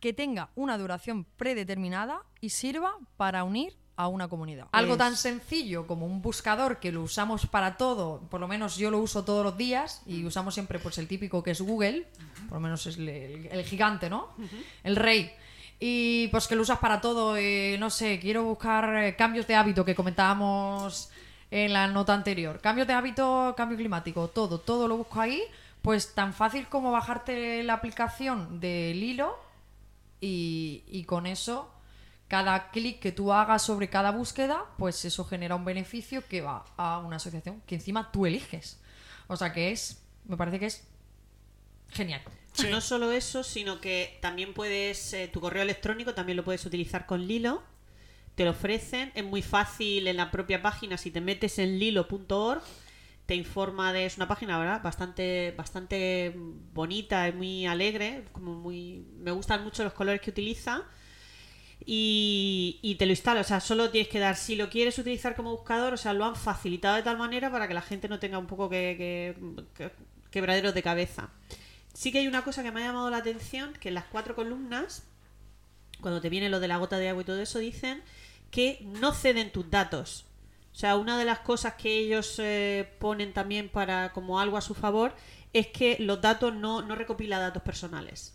que 0.00 0.12
tenga 0.12 0.50
una 0.54 0.76
duración 0.78 1.24
predeterminada 1.36 2.22
y 2.40 2.50
sirva 2.50 2.94
para 3.16 3.44
unir 3.44 3.76
a 3.98 4.08
una 4.08 4.28
comunidad. 4.28 4.66
Algo 4.72 4.96
tan 4.98 5.16
sencillo 5.16 5.86
como 5.86 6.04
un 6.04 6.20
buscador 6.20 6.80
que 6.80 6.92
lo 6.92 7.00
usamos 7.02 7.46
para 7.46 7.78
todo, 7.78 8.20
por 8.28 8.40
lo 8.40 8.46
menos 8.48 8.76
yo 8.76 8.90
lo 8.90 8.98
uso 8.98 9.24
todos 9.24 9.42
los 9.42 9.56
días 9.56 10.02
y 10.04 10.24
usamos 10.26 10.52
siempre 10.52 10.78
pues 10.78 10.98
el 10.98 11.08
típico 11.08 11.42
que 11.42 11.52
es 11.52 11.62
Google, 11.62 12.06
por 12.48 12.56
lo 12.58 12.60
menos 12.60 12.86
es 12.86 12.98
el, 12.98 13.08
el- 13.08 13.46
el 13.50 13.64
gigante, 13.64 14.10
¿no? 14.10 14.28
El 14.84 14.96
rey. 14.96 15.30
Y 15.80 16.28
pues 16.28 16.46
que 16.46 16.56
lo 16.56 16.62
usas 16.62 16.78
para 16.78 17.00
todo, 17.00 17.36
eh, 17.38 17.76
no 17.78 17.88
sé, 17.88 18.18
quiero 18.20 18.44
buscar 18.44 18.96
eh, 19.02 19.16
cambios 19.16 19.46
de 19.46 19.54
hábito 19.54 19.84
que 19.84 19.94
comentábamos 19.94 21.10
en 21.50 21.72
la 21.72 21.86
nota 21.86 22.12
anterior. 22.14 22.60
Cambios 22.60 22.86
de 22.86 22.92
hábito, 22.92 23.54
cambio 23.56 23.76
climático, 23.78 24.28
todo, 24.28 24.58
todo 24.60 24.88
lo 24.88 24.96
busco 24.98 25.20
ahí. 25.20 25.42
Pues 25.82 26.14
tan 26.14 26.32
fácil 26.34 26.66
como 26.68 26.90
bajarte 26.92 27.62
la 27.62 27.74
aplicación 27.74 28.58
del 28.60 29.02
hilo 29.02 29.38
y, 30.20 30.84
y 30.86 31.04
con 31.04 31.26
eso, 31.26 31.70
cada 32.28 32.70
clic 32.70 33.00
que 33.00 33.12
tú 33.12 33.32
hagas 33.32 33.62
sobre 33.62 33.88
cada 33.88 34.10
búsqueda, 34.10 34.64
pues 34.78 35.04
eso 35.04 35.24
genera 35.24 35.54
un 35.54 35.64
beneficio 35.64 36.26
que 36.26 36.40
va 36.40 36.64
a 36.76 36.98
una 36.98 37.16
asociación 37.16 37.62
que 37.66 37.76
encima 37.76 38.10
tú 38.10 38.26
eliges. 38.26 38.80
O 39.28 39.36
sea 39.36 39.52
que 39.52 39.72
es, 39.72 40.02
me 40.24 40.36
parece 40.36 40.58
que 40.58 40.66
es 40.66 40.86
genial. 41.90 42.22
Sí. 42.52 42.68
No 42.70 42.80
solo 42.80 43.12
eso, 43.12 43.42
sino 43.44 43.80
que 43.80 44.18
también 44.22 44.54
puedes, 44.54 45.12
eh, 45.12 45.28
tu 45.28 45.40
correo 45.40 45.62
electrónico 45.62 46.14
también 46.14 46.36
lo 46.36 46.44
puedes 46.44 46.64
utilizar 46.64 47.06
con 47.06 47.26
Lilo. 47.26 47.62
Te 48.34 48.44
lo 48.44 48.50
ofrecen, 48.50 49.12
es 49.14 49.24
muy 49.24 49.42
fácil 49.42 50.06
en 50.08 50.16
la 50.16 50.30
propia 50.30 50.62
página, 50.62 50.98
si 50.98 51.10
te 51.10 51.20
metes 51.20 51.58
en 51.58 51.78
lilo.org, 51.78 52.62
te 53.26 53.34
informa 53.34 53.92
de, 53.92 54.06
es 54.06 54.16
una 54.16 54.28
página, 54.28 54.58
¿verdad? 54.58 54.82
Bastante, 54.82 55.52
bastante 55.56 56.34
bonita, 56.72 57.28
es 57.28 57.34
muy 57.34 57.66
alegre, 57.66 58.24
como 58.32 58.54
muy, 58.54 59.04
me 59.18 59.32
gustan 59.32 59.64
mucho 59.64 59.84
los 59.84 59.92
colores 59.94 60.20
que 60.20 60.30
utiliza. 60.30 60.84
Y, 61.84 62.78
y 62.82 62.94
te 62.96 63.06
lo 63.06 63.12
instala, 63.12 63.40
o 63.42 63.44
sea, 63.44 63.60
solo 63.60 63.90
tienes 63.90 64.08
que 64.08 64.18
dar, 64.18 64.36
si 64.36 64.56
lo 64.56 64.70
quieres 64.70 64.98
utilizar 64.98 65.36
como 65.36 65.52
buscador, 65.52 65.92
o 65.94 65.96
sea, 65.96 66.12
lo 66.14 66.24
han 66.24 66.34
facilitado 66.36 66.96
de 66.96 67.02
tal 67.02 67.18
manera 67.18 67.50
para 67.50 67.68
que 67.68 67.74
la 67.74 67.82
gente 67.82 68.08
no 68.08 68.18
tenga 68.18 68.38
un 68.38 68.46
poco 68.46 68.68
que, 68.68 68.94
que- 68.98 69.64
que- 69.74 69.92
quebraderos 70.30 70.74
de 70.74 70.82
cabeza. 70.82 71.30
Sí 71.94 72.12
que 72.12 72.18
hay 72.20 72.28
una 72.28 72.44
cosa 72.44 72.62
que 72.62 72.72
me 72.72 72.82
ha 72.82 72.86
llamado 72.88 73.10
la 73.10 73.18
atención, 73.18 73.72
que 73.74 73.88
en 73.88 73.94
las 73.94 74.04
cuatro 74.06 74.34
columnas, 74.34 75.04
cuando 76.00 76.20
te 76.20 76.30
viene 76.30 76.50
lo 76.50 76.60
de 76.60 76.68
la 76.68 76.78
gota 76.78 76.98
de 76.98 77.08
agua 77.10 77.22
y 77.22 77.26
todo 77.26 77.40
eso, 77.40 77.58
dicen 77.60 78.02
que 78.50 78.80
no 78.84 79.12
ceden 79.14 79.52
tus 79.52 79.70
datos. 79.70 80.25
O 80.76 80.78
sea, 80.78 80.96
una 80.96 81.18
de 81.18 81.24
las 81.24 81.38
cosas 81.38 81.72
que 81.72 81.96
ellos 81.96 82.34
eh, 82.38 82.86
ponen 82.98 83.32
también 83.32 83.70
para 83.70 84.12
como 84.12 84.38
algo 84.38 84.58
a 84.58 84.60
su 84.60 84.74
favor 84.74 85.14
es 85.54 85.68
que 85.68 85.96
los 86.00 86.20
datos 86.20 86.54
no, 86.54 86.82
no 86.82 86.94
recopila 86.94 87.38
datos 87.38 87.62
personales. 87.62 88.34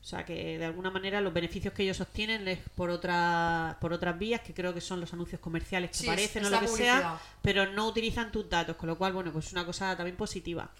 O 0.00 0.04
sea, 0.04 0.24
que 0.24 0.56
de 0.56 0.64
alguna 0.64 0.92
manera 0.92 1.20
los 1.20 1.34
beneficios 1.34 1.74
que 1.74 1.82
ellos 1.82 2.00
obtienen 2.00 2.46
es 2.46 2.60
por, 2.76 2.90
otra, 2.90 3.76
por 3.80 3.92
otras 3.92 4.16
vías, 4.16 4.40
que 4.40 4.54
creo 4.54 4.72
que 4.72 4.80
son 4.80 5.00
los 5.00 5.12
anuncios 5.12 5.40
comerciales 5.40 5.90
que 5.90 5.96
Sí, 5.96 6.06
aparecen 6.06 6.44
o 6.44 6.50
lo 6.50 6.60
que 6.60 6.68
sea, 6.68 7.20
pero 7.42 7.66
no 7.72 7.88
utilizan 7.88 8.30
tus 8.30 8.48
datos, 8.48 8.76
con 8.76 8.88
lo 8.88 8.96
cual, 8.96 9.12
bueno, 9.12 9.32
pues 9.32 9.46
es 9.46 9.52
una 9.52 9.66
cosa 9.66 9.96
también 9.96 10.16
positiva. 10.16 10.70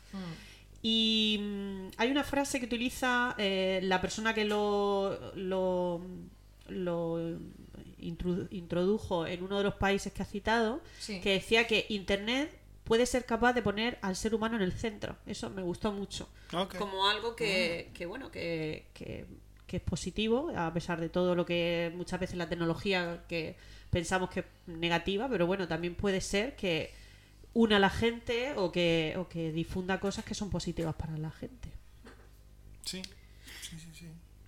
Y 0.81 1.41
mm, 1.43 1.87
hay 1.97 2.13
una 2.13 2.23
frase 2.23 2.61
que 2.61 2.67
utiliza 2.67 3.35
eh, 3.37 3.81
la 3.83 4.01
persona 4.01 4.33
que 4.33 4.45
lo, 4.45 5.33
lo, 5.35 6.01
lo 6.69 7.37
introdujo 8.01 9.27
en 9.27 9.43
uno 9.43 9.59
de 9.59 9.65
los 9.65 9.75
países 9.75 10.13
que 10.13 10.23
ha 10.23 10.27
citado, 10.27 10.81
Sí. 10.99 11.21
que 11.21 11.31
decía 11.33 11.67
que 11.67 11.87
Internet 11.89 12.57
puede 12.85 13.07
ser 13.07 13.25
capaz 13.25 13.53
de 13.53 13.63
poner 13.63 13.99
al 14.03 14.17
ser 14.17 14.35
humano 14.35 14.57
en 14.57 14.63
el 14.63 14.73
centro. 14.73 15.17
Eso 15.27 15.49
me 15.51 15.63
gustó 15.63 15.93
mucho. 15.93 16.29
Como 16.79 17.09
algo 17.09 17.37
que, 17.37 17.91
que, 17.95 18.07
bueno, 18.07 18.31
que, 18.31 18.87
que- 18.95 19.27
que 19.67 19.77
es 19.77 19.83
positivo, 19.85 20.51
a 20.57 20.73
pesar 20.73 21.01
de 21.01 21.09
todo 21.09 21.37
lo 21.37 21.47
que 21.47 21.93
muchas 21.95 22.19
veces 22.19 22.37
la 22.37 22.49
tecnología 22.49 23.23
que 23.29 23.55
pensamos 23.91 24.29
que 24.31 24.41
es 24.41 24.47
negativa, 24.67 25.29
pero 25.29 25.47
bueno, 25.47 25.69
también 25.69 25.95
puede 25.95 26.21
ser 26.21 26.57
que 26.57 26.93
una 27.55 27.77
a 27.77 27.79
la 27.79 27.91
gente 27.91 28.55
o 28.57 28.73
que, 28.73 29.15
o 29.17 29.29
que 29.29 29.53
difunda 29.53 30.01
cosas 30.01 30.25
que 30.25 30.35
son 30.35 30.51
positivas 30.51 30.97
para 30.97 31.17
la 31.19 31.31
gente. 31.31 31.69
Sí. 32.85 33.01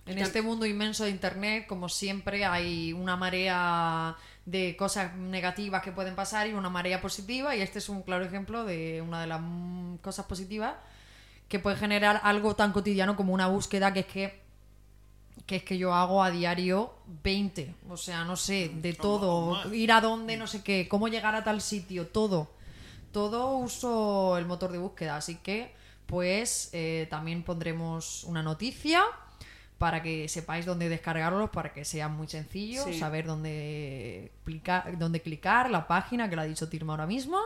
En 0.05 0.19
este 0.19 0.41
mundo 0.41 0.65
inmenso 0.65 1.05
de 1.05 1.11
Internet, 1.11 1.65
como 1.65 1.87
siempre, 1.87 2.43
hay 2.43 2.91
una 2.91 3.15
marea 3.15 4.17
de 4.45 4.75
cosas 4.75 5.15
negativas 5.15 5.81
que 5.81 5.93
pueden 5.93 6.15
pasar 6.15 6.47
y 6.47 6.53
una 6.53 6.69
marea 6.69 6.99
positiva, 6.99 7.55
y 7.55 7.61
este 7.61 7.79
es 7.79 7.87
un 7.87 8.03
claro 8.03 8.25
ejemplo 8.25 8.65
de 8.65 9.01
una 9.01 9.21
de 9.21 9.27
las 9.27 9.39
mm, 9.41 9.97
cosas 9.97 10.25
positivas 10.25 10.75
que 11.47 11.59
puede 11.59 11.77
generar 11.77 12.19
algo 12.23 12.55
tan 12.55 12.73
cotidiano 12.73 13.15
como 13.15 13.33
una 13.33 13.47
búsqueda 13.47 13.93
que 13.93 14.01
es 14.01 14.05
que 14.07 14.43
que 15.45 15.57
es 15.57 15.63
que 15.63 15.77
yo 15.77 15.93
hago 15.93 16.23
a 16.23 16.31
diario 16.31 16.93
20, 17.23 17.75
o 17.89 17.97
sea, 17.97 18.23
no 18.23 18.35
sé, 18.35 18.71
de 18.73 18.93
todo, 18.93 19.73
ir 19.73 19.91
a 19.91 19.99
dónde, 19.99 20.37
no 20.37 20.47
sé 20.47 20.63
qué, 20.63 20.87
cómo 20.87 21.07
llegar 21.09 21.35
a 21.35 21.43
tal 21.43 21.59
sitio, 21.61 22.07
todo. 22.07 22.51
Todo 23.11 23.57
uso 23.57 24.37
el 24.37 24.45
motor 24.45 24.71
de 24.71 24.77
búsqueda, 24.77 25.17
así 25.17 25.35
que 25.35 25.73
pues 26.05 26.69
eh, 26.73 27.07
también 27.09 27.43
pondremos 27.43 28.23
una 28.23 28.43
noticia 28.43 29.03
para 29.83 30.01
que 30.01 30.29
sepáis 30.29 30.65
dónde 30.65 30.87
descargarlos, 30.87 31.49
para 31.49 31.73
que 31.73 31.83
sea 31.83 32.07
muy 32.07 32.29
sencillo, 32.29 32.85
Sí. 32.85 32.97
saber 32.97 33.25
dónde, 33.25 34.31
clicar, 34.45 34.97
dónde 34.97 35.21
clicar, 35.21 35.69
la 35.69 35.87
página 35.87 36.29
que 36.29 36.37
lo 36.37 36.41
ha 36.41 36.45
dicho 36.45 36.69
Tirma 36.69 36.93
ahora 36.93 37.05
mismo. 37.05 37.37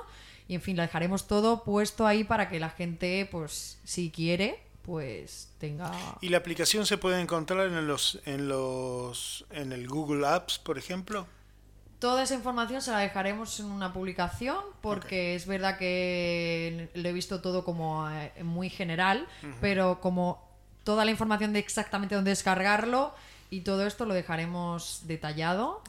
Y 0.48 0.54
en 0.54 0.62
fin, 0.62 0.78
la 0.78 0.84
dejaremos 0.84 1.28
todo 1.28 1.64
puesto 1.64 2.06
ahí 2.06 2.24
para 2.24 2.48
que 2.48 2.60
la 2.60 2.70
gente, 2.70 3.28
pues, 3.32 3.80
si 3.84 4.12
quiere, 4.12 4.60
pues 4.84 5.50
tenga. 5.58 5.92
¿Y 6.22 6.30
la 6.30 6.38
aplicación 6.38 6.86
se 6.86 7.00
puede 7.00 7.20
encontrar 7.20 7.66
en 7.70 7.88
los 7.88 8.22
en 8.26 8.48
los 8.48 9.44
en 9.50 9.72
el 9.72 9.88
Google 9.88 10.28
Apps, 10.28 10.60
por 10.60 10.78
ejemplo? 10.78 11.26
Toda 11.98 12.22
esa 12.22 12.36
información 12.36 12.84
se 12.84 12.92
la 12.92 13.00
dejaremos 13.00 13.60
en 13.60 13.66
una 13.66 13.92
publicación 13.94 14.58
porque 14.82 15.34
es 15.34 15.48
verdad 15.48 15.80
que 15.80 16.92
lo 16.94 17.10
he 17.10 17.14
visto 17.14 17.42
todo 17.42 17.66
como 17.66 18.08
eh, 18.12 18.32
muy 18.44 18.70
general, 18.70 19.26
pero 19.60 20.00
como 20.00 20.47
toda 20.88 21.04
la 21.04 21.12
información 21.12 21.52
de 21.52 21.60
exactamente 21.60 22.16
dónde 22.16 22.32
descargarlo 22.32 23.14
y 23.50 23.62
todo 23.62 23.86
esto 23.86 24.06
lo 24.06 24.14
dejaremos 24.14 25.02
detallado 25.06 25.82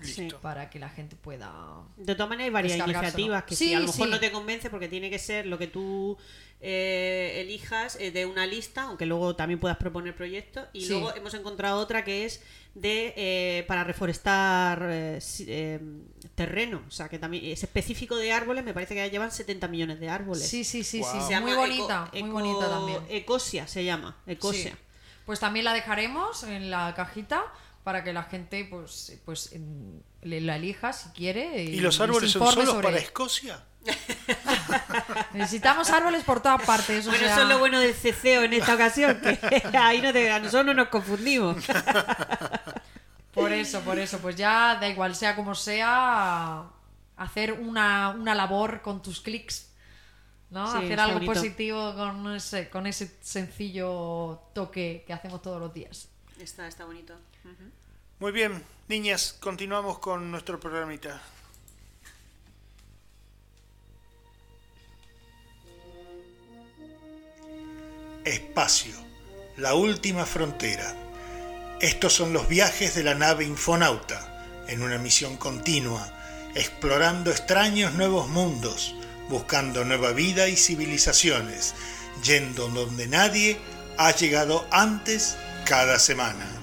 para 0.42 0.70
que 0.70 0.78
la 0.80 0.88
gente 0.88 1.14
pueda... 1.14 1.52
De 1.96 2.14
todas 2.16 2.28
maneras 2.30 2.46
hay 2.46 2.52
varias 2.52 2.78
iniciativas 2.78 3.44
que 3.44 3.54
Sí, 3.54 3.66
si 3.68 3.74
a 3.74 3.80
lo 3.80 3.86
mejor 3.86 4.06
sí. 4.06 4.10
no 4.10 4.18
te 4.20 4.32
convence 4.32 4.70
porque 4.70 4.88
tiene 4.88 5.08
que 5.08 5.18
ser 5.20 5.46
lo 5.46 5.56
que 5.56 5.68
tú 5.68 6.16
eh, 6.60 7.34
elijas 7.40 7.96
eh, 8.00 8.10
de 8.10 8.26
una 8.26 8.44
lista, 8.46 8.82
aunque 8.82 9.06
luego 9.06 9.36
también 9.36 9.60
puedas 9.60 9.76
proponer 9.76 10.14
proyectos. 10.16 10.66
Y 10.72 10.82
Sí. 10.82 10.88
luego 10.90 11.14
hemos 11.14 11.32
encontrado 11.34 11.78
otra 11.78 12.04
que 12.04 12.24
es 12.24 12.42
de 12.74 13.12
eh, 13.16 13.64
para 13.66 13.82
reforestar 13.84 14.86
eh, 14.90 15.18
eh, 15.46 15.80
terreno, 16.36 16.82
o 16.86 16.90
sea 16.92 17.08
que 17.08 17.18
también 17.18 17.44
es 17.44 17.62
específico 17.64 18.14
de 18.16 18.30
árboles, 18.32 18.62
me 18.64 18.72
parece 18.74 18.94
que 18.94 19.00
ya 19.00 19.06
llevan 19.08 19.32
70 19.32 19.66
millones 19.68 19.98
de 19.98 20.08
árboles. 20.08 20.46
Sí, 20.48 20.62
sí, 20.62 20.84
sí, 20.84 21.00
Guau. 21.00 21.12
sí. 21.20 21.26
Se 21.26 21.30
llama 21.30 21.46
Muy 21.46 21.56
bonita, 21.56 22.08
Eco- 22.12 22.26
muy 22.26 22.28
Eco- 22.28 22.32
bonita 22.58 22.68
también. 22.68 23.00
Ecosia 23.08 23.66
se 23.66 23.84
llama, 23.84 24.16
Ecosia. 24.26 24.76
Pues 25.28 25.40
también 25.40 25.66
la 25.66 25.74
dejaremos 25.74 26.42
en 26.44 26.70
la 26.70 26.94
cajita 26.94 27.44
para 27.84 28.02
que 28.02 28.14
la 28.14 28.22
gente 28.22 28.64
pues, 28.64 29.12
pues 29.26 29.52
en- 29.52 30.02
le- 30.22 30.40
la 30.40 30.56
elija 30.56 30.94
si 30.94 31.10
quiere. 31.10 31.64
¿Y 31.64 31.80
los 31.80 32.00
árboles 32.00 32.32
son 32.32 32.40
informe 32.40 32.62
solos 32.64 32.74
sobre 32.76 32.86
para. 32.88 32.98
Escocia? 32.98 33.62
Necesitamos 35.34 35.90
árboles 35.90 36.24
por 36.24 36.40
todas 36.40 36.62
partes. 36.62 37.04
Bueno, 37.04 37.18
sea, 37.20 37.32
eso 37.34 37.42
es 37.42 37.48
lo 37.50 37.58
bueno 37.58 37.78
del 37.78 37.92
ceceo 37.94 38.42
en 38.42 38.54
esta 38.54 38.74
ocasión, 38.74 39.20
que 39.20 39.38
ahí 39.78 40.00
no 40.00 40.14
te, 40.14 40.30
a 40.32 40.38
nosotros 40.38 40.64
no 40.64 40.72
nos 40.72 40.88
confundimos. 40.88 41.62
Por 43.34 43.52
eso, 43.52 43.80
por 43.82 43.98
eso. 43.98 44.20
Pues 44.20 44.34
ya 44.36 44.76
da 44.80 44.88
igual, 44.88 45.14
sea 45.14 45.36
como 45.36 45.54
sea, 45.54 46.64
hacer 47.18 47.52
una, 47.52 48.10
una 48.18 48.34
labor 48.34 48.80
con 48.80 49.02
tus 49.02 49.20
clics. 49.20 49.67
¿No? 50.50 50.70
Sí, 50.72 50.78
hacer 50.78 51.00
algo 51.00 51.14
bonito. 51.14 51.32
positivo 51.32 51.94
con 51.94 52.34
ese, 52.34 52.68
con 52.68 52.86
ese 52.86 53.16
sencillo 53.20 54.40
toque 54.52 55.04
que 55.06 55.12
hacemos 55.12 55.42
todos 55.42 55.60
los 55.60 55.72
días. 55.72 56.08
Está, 56.38 56.68
está 56.68 56.84
bonito. 56.84 57.14
Muy 58.18 58.32
bien, 58.32 58.62
niñas, 58.88 59.36
continuamos 59.38 59.98
con 59.98 60.30
nuestro 60.30 60.58
programita. 60.58 61.20
Espacio, 68.24 68.94
la 69.56 69.74
última 69.74 70.26
frontera. 70.26 70.94
Estos 71.80 72.12
son 72.12 72.32
los 72.32 72.48
viajes 72.48 72.94
de 72.94 73.04
la 73.04 73.14
nave 73.14 73.44
Infonauta, 73.44 74.64
en 74.66 74.82
una 74.82 74.98
misión 74.98 75.36
continua, 75.36 76.12
explorando 76.54 77.30
extraños 77.30 77.94
nuevos 77.94 78.28
mundos, 78.28 78.94
buscando 79.28 79.84
nueva 79.84 80.12
vida 80.12 80.48
y 80.48 80.56
civilizaciones, 80.56 81.74
yendo 82.24 82.68
donde 82.68 83.06
nadie 83.06 83.58
ha 83.96 84.10
llegado 84.12 84.66
antes 84.70 85.36
cada 85.64 85.98
semana. 85.98 86.57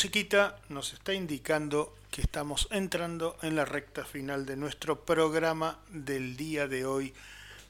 Musiquita 0.00 0.56
nos 0.70 0.94
está 0.94 1.12
indicando 1.12 1.94
que 2.10 2.22
estamos 2.22 2.68
entrando 2.70 3.36
en 3.42 3.54
la 3.54 3.66
recta 3.66 4.02
final 4.02 4.46
de 4.46 4.56
nuestro 4.56 5.04
programa 5.04 5.78
del 5.90 6.38
día 6.38 6.66
de 6.66 6.86
hoy, 6.86 7.12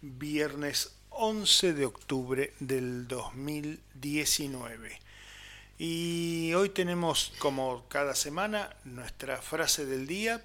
viernes 0.01 0.95
11 1.09 1.73
de 1.73 1.87
octubre 1.87 2.55
del 2.61 3.09
2019. 3.09 5.01
Y 5.77 6.55
hoy 6.55 6.69
tenemos, 6.69 7.33
como 7.41 7.89
cada 7.89 8.15
semana, 8.15 8.77
nuestra 8.85 9.43
frase 9.43 9.85
del 9.85 10.07
día. 10.07 10.41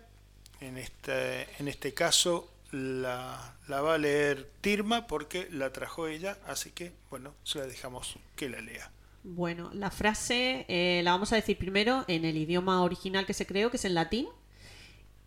En 0.62 0.80
este, 0.80 1.48
en 1.60 1.68
este 1.68 1.94
caso 1.94 2.50
la, 2.72 3.58
la 3.68 3.82
va 3.82 3.94
a 3.94 4.00
leer 4.00 4.50
Tirma 4.62 5.06
porque 5.06 5.48
la 5.52 5.72
trajo 5.72 6.08
ella, 6.08 6.40
así 6.48 6.72
que, 6.72 6.94
bueno, 7.12 7.36
se 7.44 7.60
la 7.60 7.68
dejamos 7.68 8.18
que 8.36 8.50
la 8.50 8.60
lea. 8.60 8.90
Bueno, 9.28 9.72
la 9.74 9.90
frase 9.90 10.68
eh, 10.68 11.02
la 11.04 11.10
vamos 11.10 11.34
a 11.34 11.36
decir 11.36 11.58
primero 11.58 12.06
en 12.08 12.26
el 12.26 12.38
idioma 12.38 12.84
original 12.84 13.26
que 13.26 13.34
se 13.34 13.48
creó, 13.48 13.72
que 13.72 13.78
es 13.78 13.86
en 13.86 13.96
latín. 13.96 14.28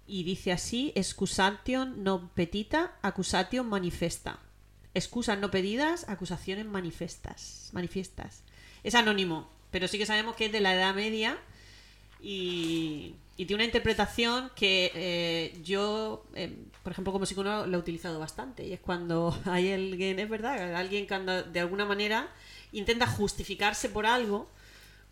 Y 0.07 0.23
dice 0.23 0.53
así: 0.53 0.93
Excusation 0.95 2.05
non 2.05 2.31
petita, 2.31 2.95
accusation 3.03 3.67
manifesta. 3.67 4.39
Excusas 4.95 5.37
no 5.43 5.51
pedidas, 5.51 6.09
acusaciones 6.09 6.65
manifestas. 6.65 7.71
Manifiestas. 7.73 8.45
Es 8.85 8.95
anónimo, 8.95 9.51
pero 9.73 9.89
sí 9.89 9.99
que 9.99 10.07
sabemos 10.07 10.37
que 10.37 10.47
es 10.47 10.53
de 10.53 10.61
la 10.61 10.75
Edad 10.75 10.95
Media 10.95 11.37
y, 12.23 13.17
tiene 13.37 13.55
una 13.55 13.65
interpretación 13.65 14.53
que 14.55 14.93
eh, 14.95 15.59
yo, 15.65 16.25
eh, 16.35 16.57
por 16.85 16.93
ejemplo, 16.93 17.13
como 17.13 17.27
psicólogo, 17.27 17.67
lo 17.67 17.79
he 17.79 17.81
utilizado 17.81 18.21
bastante. 18.21 18.65
Y 18.65 18.73
es 18.73 18.81
cuando 18.81 19.37
hay 19.45 19.73
alguien, 19.73 20.21
es 20.21 20.29
verdad, 20.29 20.77
alguien 20.77 21.09
que 21.09 21.15
anda 21.15 21.43
de 21.43 21.59
alguna 21.59 21.85
manera 21.85 22.31
intenta 22.73 23.07
justificarse 23.07 23.89
por 23.89 24.07
algo 24.07 24.49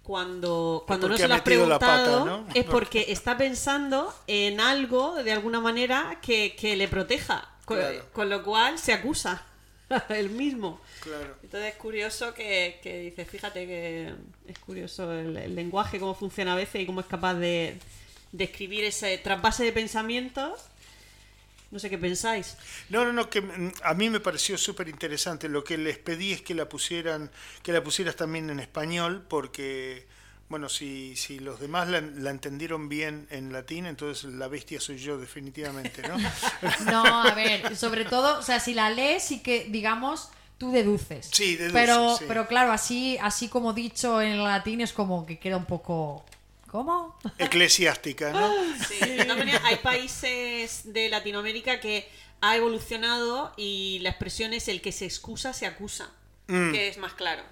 cuando, 0.03 0.85
cuando 0.87 1.09
no 1.09 1.17
se 1.17 1.25
ha 1.25 1.29
lo 1.29 1.35
has 1.35 1.41
pata, 1.41 1.45
preguntado 1.51 2.25
¿no? 2.25 2.47
es 2.55 2.65
porque 2.65 3.07
está 3.09 3.37
pensando 3.37 4.15
en 4.27 4.61
algo 4.61 5.15
de 5.17 5.33
alguna 5.33 5.61
manera 5.61 6.19
que, 6.23 6.55
que 6.55 6.77
le 6.77 6.87
proteja 6.89 7.49
con, 7.65 7.79
Claro. 7.79 8.07
con 8.13 8.31
lo 8.31 8.43
cual 8.45 8.79
se 8.79 8.93
acusa 8.93 9.45
él 10.11 10.31
mismo 10.31 10.81
Claro. 11.01 11.37
entonces 11.43 11.73
es 11.73 11.77
curioso 11.79 12.35
que, 12.35 12.79
que 12.83 13.01
dice 13.01 13.25
fíjate 13.25 13.67
que 13.67 14.15
es 14.47 14.59
curioso 14.61 15.13
el, 15.13 15.37
el 15.37 15.55
lenguaje 15.57 15.99
cómo 15.99 16.15
funciona 16.15 16.53
a 16.53 16.57
veces 16.57 16.83
y 16.83 16.87
cómo 16.87 17.01
es 17.01 17.07
capaz 17.07 17.35
de, 17.35 17.77
de 18.31 18.45
escribir 18.45 18.85
ese 18.85 19.19
trasvase 19.19 19.65
de 19.65 19.73
pensamientos 19.73 20.67
no 21.71 21.79
sé 21.79 21.91
qué 21.91 21.99
pensáis 21.99 22.57
No, 22.91 23.05
no, 23.05 23.13
no, 23.13 23.29
que 23.29 23.41
mm, 23.41 23.73
a 23.83 23.95
mí 23.95 24.09
me 24.11 24.21
pareció 24.21 24.57
súper 24.57 24.89
interesante. 24.89 25.49
Lo 25.49 25.65
que 25.65 25.77
les 25.79 25.99
pedí 25.99 26.33
es 26.33 26.43
que 26.43 26.55
la 26.55 26.69
pusieran, 26.69 27.31
que 27.63 27.73
la 27.73 27.83
pusieras 27.83 28.17
también 28.17 28.49
en 28.51 28.61
español, 28.61 29.25
porque, 29.29 30.07
bueno, 30.49 30.69
si, 30.69 31.17
si 31.17 31.39
los 31.41 31.59
demás 31.61 31.89
la, 31.89 32.01
la 32.01 32.31
entendieron 32.31 32.89
bien 32.89 33.27
en 33.31 33.53
latín, 33.53 33.87
entonces 33.87 34.33
la 34.33 34.49
bestia 34.49 34.81
soy 34.81 34.99
yo, 34.99 35.19
definitivamente, 35.19 36.03
¿no? 36.09 36.17
No, 36.91 37.05
a 37.23 37.35
ver, 37.35 37.77
sobre 37.77 38.05
todo, 38.05 38.39
o 38.39 38.43
sea, 38.43 38.61
si 38.61 38.73
la 38.75 38.91
lees 38.91 39.31
y 39.33 39.41
que, 39.41 39.67
digamos, 39.69 40.31
tú 40.59 40.71
deduces. 40.73 41.29
Sí, 41.33 41.57
deduces, 41.57 41.73
Pero, 41.73 42.17
sí. 42.17 42.25
pero 42.29 42.47
claro, 42.47 42.73
así, 42.73 43.19
así 43.21 43.49
como 43.49 43.73
dicho 43.73 44.21
en 44.23 44.43
latín 44.43 44.81
es 44.81 44.93
como 44.93 45.27
que 45.27 45.39
queda 45.39 45.57
un 45.57 45.67
poco. 45.67 46.25
¿Cómo? 46.77 47.19
Eclesiástica, 47.39 48.33
¿no? 48.33 48.53
Sí, 48.87 48.99
de 49.01 49.23
todas 49.25 49.39
maneras, 49.39 49.63
hay 49.65 49.77
países 49.77 50.93
de 50.93 51.09
Latinoamérica 51.09 51.81
que 51.81 52.07
ha 52.43 52.55
evolucionado 52.55 53.55
y 53.57 53.99
la 54.01 54.11
expresión 54.11 54.53
es 54.53 54.69
el 54.69 54.83
que 54.83 54.93
se 54.93 55.07
excusa 55.07 55.55
se 55.55 55.65
acusa, 55.65 56.11
Mm. 56.49 56.73
que 56.73 56.89
es 56.89 56.99
más 56.99 57.15
claro. 57.15 57.43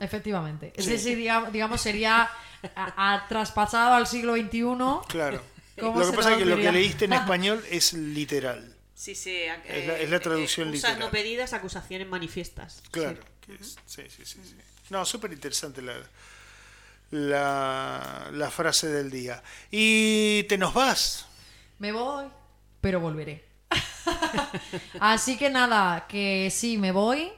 Efectivamente. 0.00 0.72
Ese 0.76 0.96
sí, 0.98 1.16
digamos, 1.16 1.52
digamos, 1.52 1.80
sería 1.80 2.30
a, 2.76 3.14
a 3.14 3.26
traspasado 3.28 3.94
al 3.94 4.06
siglo 4.06 4.36
XXI. 4.36 5.06
Claro. 5.08 5.42
¿Cómo 5.80 5.98
Lo 5.98 6.08
que 6.12 6.16
pasa 6.16 6.32
es 6.34 6.38
que 6.38 6.44
lo 6.44 6.56
que 6.56 6.70
leíste 6.70 7.06
en 7.06 7.12
español 7.24 7.64
es 7.70 7.92
literal. 7.94 8.76
Sí, 8.94 9.16
sí. 9.16 9.30
eh, 9.32 9.60
Es 9.66 9.86
la- 9.88 9.98
es 9.98 10.10
la 10.10 10.20
traducción 10.20 10.68
excusas 10.68 10.90
literal. 10.92 11.08
no 11.08 11.10
pedidas, 11.10 11.52
acusaciones 11.52 12.06
manifiestas. 12.06 12.80
Claro. 12.92 13.18
que 13.44 13.54
es- 13.56 13.76
sí, 13.86 14.02
sí, 14.08 14.24
sí, 14.24 14.38
sí. 14.44 14.54
No, 14.90 15.04
súper 15.04 15.32
interesante 15.32 15.82
la, 15.82 15.94
la, 17.10 18.28
la 18.32 18.50
frase 18.50 18.88
del 18.88 19.10
día. 19.10 19.42
Y 19.70 20.42
te 20.44 20.58
nos 20.58 20.74
vas. 20.74 21.26
Me 21.78 21.92
voy, 21.92 22.26
pero 22.80 23.00
volveré. 23.00 23.44
Así 25.00 25.36
que 25.36 25.50
nada, 25.50 26.06
que 26.08 26.50
sí, 26.50 26.78
me 26.78 26.92
voy. 26.92 27.30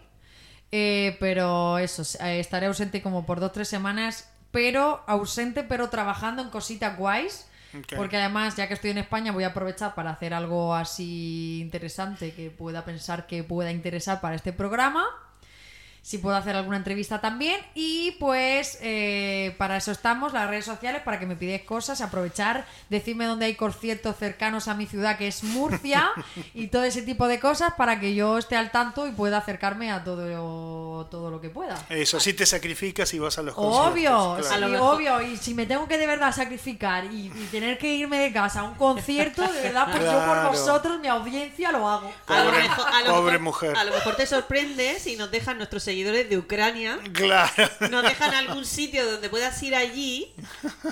eh, 0.72 1.16
pero 1.20 1.78
eso, 1.78 2.02
estaré 2.20 2.66
ausente 2.66 3.02
como 3.02 3.26
por 3.26 3.40
dos 3.40 3.52
tres 3.52 3.68
semanas. 3.68 4.28
Pero 4.52 5.04
ausente, 5.06 5.62
pero 5.62 5.88
trabajando 5.90 6.42
en 6.42 6.50
cositas 6.50 6.96
guays. 6.98 7.46
Porque 7.96 8.16
además, 8.16 8.56
ya 8.56 8.66
que 8.66 8.74
estoy 8.74 8.90
en 8.90 8.98
España, 8.98 9.30
voy 9.30 9.44
a 9.44 9.48
aprovechar 9.48 9.94
para 9.94 10.10
hacer 10.10 10.34
algo 10.34 10.74
así 10.74 11.60
interesante 11.60 12.34
que 12.34 12.50
pueda 12.50 12.84
pensar 12.84 13.28
que 13.28 13.44
pueda 13.44 13.70
interesar 13.70 14.20
para 14.20 14.34
este 14.34 14.52
programa. 14.52 15.06
Si 16.10 16.18
puedo 16.18 16.34
hacer 16.34 16.56
alguna 16.56 16.76
entrevista 16.76 17.20
también. 17.20 17.60
Y 17.72 18.16
pues 18.18 18.78
eh, 18.80 19.54
para 19.58 19.76
eso 19.76 19.92
estamos, 19.92 20.32
las 20.32 20.50
redes 20.50 20.64
sociales, 20.64 21.02
para 21.04 21.20
que 21.20 21.26
me 21.26 21.36
pidáis 21.36 21.62
cosas, 21.62 22.00
aprovechar, 22.00 22.66
decirme 22.88 23.26
dónde 23.26 23.46
hay 23.46 23.54
conciertos 23.54 24.16
cercanos 24.16 24.66
a 24.66 24.74
mi 24.74 24.86
ciudad, 24.86 25.16
que 25.16 25.28
es 25.28 25.44
Murcia, 25.44 26.10
y 26.54 26.66
todo 26.66 26.82
ese 26.82 27.02
tipo 27.02 27.28
de 27.28 27.38
cosas, 27.38 27.74
para 27.74 28.00
que 28.00 28.16
yo 28.16 28.38
esté 28.38 28.56
al 28.56 28.72
tanto 28.72 29.06
y 29.06 29.12
pueda 29.12 29.38
acercarme 29.38 29.92
a 29.92 30.02
todo, 30.02 31.06
todo 31.06 31.30
lo 31.30 31.40
que 31.40 31.48
pueda. 31.48 31.78
Eso, 31.88 32.18
sí 32.18 32.32
te 32.32 32.44
sacrificas 32.44 33.14
y 33.14 33.20
vas 33.20 33.38
a 33.38 33.42
los 33.42 33.54
Obvio, 33.56 34.10
conciertos, 34.10 34.46
sí, 34.48 34.54
A 34.54 34.58
lo 34.58 34.66
claro. 34.66 34.86
obvio. 34.90 35.22
Y 35.22 35.36
si 35.36 35.54
me 35.54 35.64
tengo 35.66 35.86
que 35.86 35.96
de 35.96 36.08
verdad 36.08 36.34
sacrificar 36.34 37.04
y, 37.04 37.26
y 37.26 37.48
tener 37.52 37.78
que 37.78 37.86
irme 37.94 38.18
de 38.18 38.32
casa 38.32 38.60
a 38.60 38.64
un 38.64 38.74
concierto, 38.74 39.42
de 39.42 39.62
verdad, 39.62 39.86
pues 39.92 40.02
yo 40.02 40.26
por 40.26 40.48
vosotros, 40.48 40.98
mi 40.98 41.06
audiencia, 41.06 41.70
lo 41.70 41.88
hago. 41.88 42.12
A 42.26 42.42
lo 42.42 42.50
Pobre- 42.50 42.62
mejor- 42.62 42.86
a 42.92 43.00
lo 43.02 43.06
pobre 43.14 43.32
mejor- 43.38 43.40
mujer. 43.40 43.76
A 43.76 43.84
lo 43.84 43.92
mejor 43.92 44.16
te 44.16 44.26
sorprendes 44.26 45.06
y 45.06 45.14
nos 45.14 45.30
dejan 45.30 45.56
nuestros 45.56 45.84
seguidores 45.84 45.99
seguidores 46.00 46.30
de 46.30 46.38
Ucrania 46.38 46.98
Claro. 47.12 47.50
nos 47.90 48.02
dejan 48.02 48.34
algún 48.34 48.64
sitio 48.64 49.04
donde 49.10 49.28
puedas 49.28 49.62
ir 49.62 49.74
allí, 49.74 50.32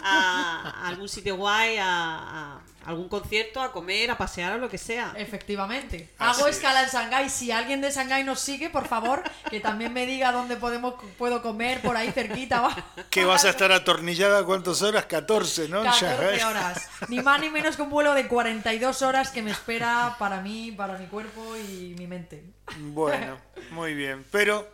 a, 0.02 0.74
a 0.84 0.88
algún 0.88 1.08
sitio 1.08 1.36
guay, 1.36 1.78
a, 1.78 1.86
a 1.86 2.60
algún 2.86 3.08
concierto, 3.08 3.60
a 3.60 3.70
comer, 3.70 4.10
a 4.10 4.16
pasear 4.16 4.52
o 4.54 4.58
lo 4.58 4.68
que 4.70 4.78
sea. 4.78 5.12
Efectivamente. 5.16 6.08
Así 6.18 6.40
Hago 6.40 6.48
es. 6.48 6.56
escala 6.56 6.82
en 6.84 6.88
Shanghái. 6.88 7.28
Si 7.28 7.50
alguien 7.52 7.80
de 7.82 7.90
Shanghái 7.90 8.24
nos 8.24 8.40
sigue, 8.40 8.70
por 8.70 8.86
favor, 8.88 9.22
que 9.50 9.60
también 9.60 9.92
me 9.92 10.06
diga 10.06 10.32
dónde 10.32 10.56
podemos 10.56 10.94
puedo 11.18 11.42
comer 11.42 11.80
por 11.82 11.96
ahí 11.96 12.10
cerquita. 12.12 12.60
va. 12.62 12.76
Que 13.10 13.24
vas 13.24 13.44
a 13.44 13.50
estar 13.50 13.72
atornillada 13.72 14.44
cuántas 14.44 14.80
horas? 14.82 15.04
14, 15.06 15.68
¿no? 15.68 15.78
En 15.80 15.84
14 15.90 16.06
Shanghái. 16.06 16.40
horas. 16.40 16.88
Ni 17.08 17.20
más 17.20 17.40
ni 17.40 17.50
menos 17.50 17.76
que 17.76 17.82
un 17.82 17.90
vuelo 17.90 18.14
de 18.14 18.26
42 18.26 19.02
horas 19.02 19.30
que 19.30 19.42
me 19.42 19.50
espera 19.50 20.16
para 20.18 20.40
mí, 20.40 20.72
para 20.72 20.96
mi 20.98 21.06
cuerpo 21.06 21.56
y 21.56 21.94
mi 21.98 22.06
mente. 22.06 22.42
Bueno, 22.78 23.38
muy 23.72 23.94
bien. 23.94 24.24
Pero 24.30 24.66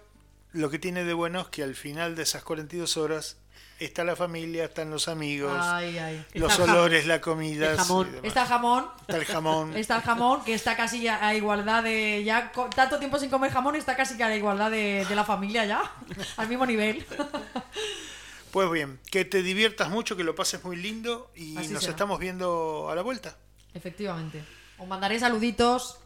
lo 0.54 0.70
que 0.70 0.78
tiene 0.78 1.04
de 1.04 1.12
bueno 1.12 1.40
es 1.42 1.46
que 1.48 1.62
al 1.62 1.74
final 1.74 2.16
de 2.16 2.22
esas 2.22 2.42
42 2.42 2.96
horas 2.96 3.36
está 3.78 4.02
la 4.04 4.16
familia, 4.16 4.64
están 4.64 4.88
los 4.90 5.08
amigos, 5.08 5.52
Ay, 5.60 5.98
ay. 5.98 6.24
los 6.34 6.52
Está 6.52 6.64
olores, 6.64 7.06
la 7.06 7.20
comida. 7.20 7.72
el 7.72 7.76
jamón. 7.76 8.08
Está 8.22 8.42
el 8.42 8.48
jamón. 8.48 8.86
Está 9.02 9.16
el 9.18 9.24
jamón. 9.26 9.76
Está 9.76 9.96
el 9.96 10.02
jamón, 10.02 10.44
que 10.44 10.54
está 10.54 10.76
casi 10.76 11.06
a 11.08 11.34
igualdad 11.34 11.82
de. 11.82 12.22
Ya 12.24 12.50
tanto 12.74 12.98
tiempo 12.98 13.18
sin 13.18 13.28
comer 13.30 13.50
jamón, 13.50 13.76
está 13.76 13.94
casi 13.96 14.16
que 14.16 14.24
a 14.24 14.28
la 14.30 14.36
igualdad 14.36 14.70
de, 14.70 15.04
de 15.08 15.14
la 15.14 15.24
familia 15.24 15.64
ya. 15.66 15.82
Al 16.38 16.48
mismo 16.48 16.64
nivel. 16.66 17.04
Pues 18.52 18.70
bien, 18.70 19.00
que 19.10 19.24
te 19.24 19.42
diviertas 19.42 19.90
mucho, 19.90 20.16
que 20.16 20.22
lo 20.22 20.36
pases 20.36 20.62
muy 20.62 20.76
lindo 20.76 21.28
y 21.34 21.56
Así 21.56 21.70
nos 21.72 21.80
será. 21.82 21.90
estamos 21.90 22.20
viendo 22.20 22.88
a 22.88 22.94
la 22.94 23.02
vuelta. 23.02 23.36
Efectivamente. 23.74 24.44
Os 24.78 24.86
mandaré 24.86 25.18
saluditos 25.18 25.98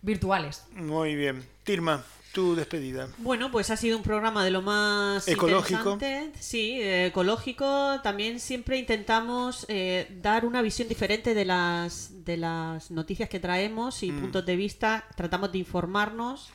virtuales. 0.00 0.64
Muy 0.72 1.14
bien. 1.14 1.48
Tirma, 1.62 2.02
tu 2.32 2.54
despedida. 2.54 3.08
Bueno, 3.18 3.50
pues 3.50 3.70
ha 3.70 3.76
sido 3.76 3.96
un 3.96 4.02
programa 4.02 4.44
de 4.44 4.50
lo 4.50 4.62
más 4.62 5.28
Ecológico. 5.28 5.92
interesante. 5.92 6.32
Sí, 6.40 6.80
eh, 6.80 7.06
ecológico. 7.06 8.00
También 8.02 8.40
siempre 8.40 8.78
intentamos 8.78 9.66
eh, 9.68 10.08
dar 10.22 10.46
una 10.46 10.62
visión 10.62 10.88
diferente 10.88 11.34
de 11.34 11.44
las, 11.44 12.24
de 12.24 12.36
las 12.36 12.90
noticias 12.90 13.28
que 13.28 13.38
traemos 13.38 14.02
y 14.02 14.10
puntos 14.12 14.44
de 14.46 14.56
vista. 14.56 15.04
Tratamos 15.16 15.52
de 15.52 15.58
informarnos 15.58 16.50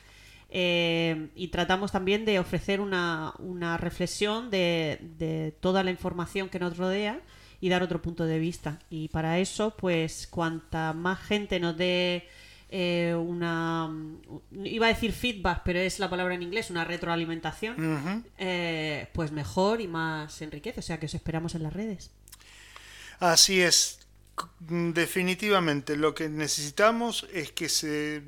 eh, 0.50 1.28
y 1.34 1.48
tratamos 1.48 1.92
también 1.92 2.24
de 2.24 2.38
ofrecer 2.38 2.80
una, 2.80 3.34
una 3.38 3.76
reflexión 3.76 4.50
de, 4.50 4.98
de 5.18 5.54
toda 5.60 5.82
la 5.84 5.90
información 5.90 6.48
que 6.48 6.58
nos 6.58 6.76
rodea 6.76 7.20
y 7.60 7.68
dar 7.68 7.82
otro 7.82 8.00
punto 8.02 8.24
de 8.24 8.38
vista. 8.38 8.78
Y 8.90 9.08
para 9.08 9.38
eso, 9.38 9.74
pues, 9.76 10.26
cuanta 10.26 10.92
más 10.92 11.20
gente 11.20 11.60
nos 11.60 11.76
dé 11.76 12.28
eh, 12.70 13.14
una 13.18 13.90
iba 14.64 14.86
a 14.86 14.88
decir 14.90 15.12
feedback 15.12 15.62
pero 15.64 15.78
es 15.78 15.98
la 15.98 16.10
palabra 16.10 16.34
en 16.34 16.42
inglés 16.42 16.70
una 16.70 16.84
retroalimentación 16.84 18.24
eh, 18.38 19.08
pues 19.14 19.32
mejor 19.32 19.80
y 19.80 19.88
más 19.88 20.40
enriquece 20.42 20.80
o 20.80 20.82
sea 20.82 20.98
que 21.00 21.06
os 21.06 21.14
esperamos 21.14 21.54
en 21.54 21.62
las 21.62 21.72
redes 21.72 22.10
Así 23.20 23.60
es. 23.62 23.98
C- 24.38 24.46
Definitivamente 24.60 25.96
lo 25.96 26.14
que 26.14 26.28
necesitamos 26.28 27.26
es 27.32 27.50
que 27.52 27.68
se, 27.68 28.22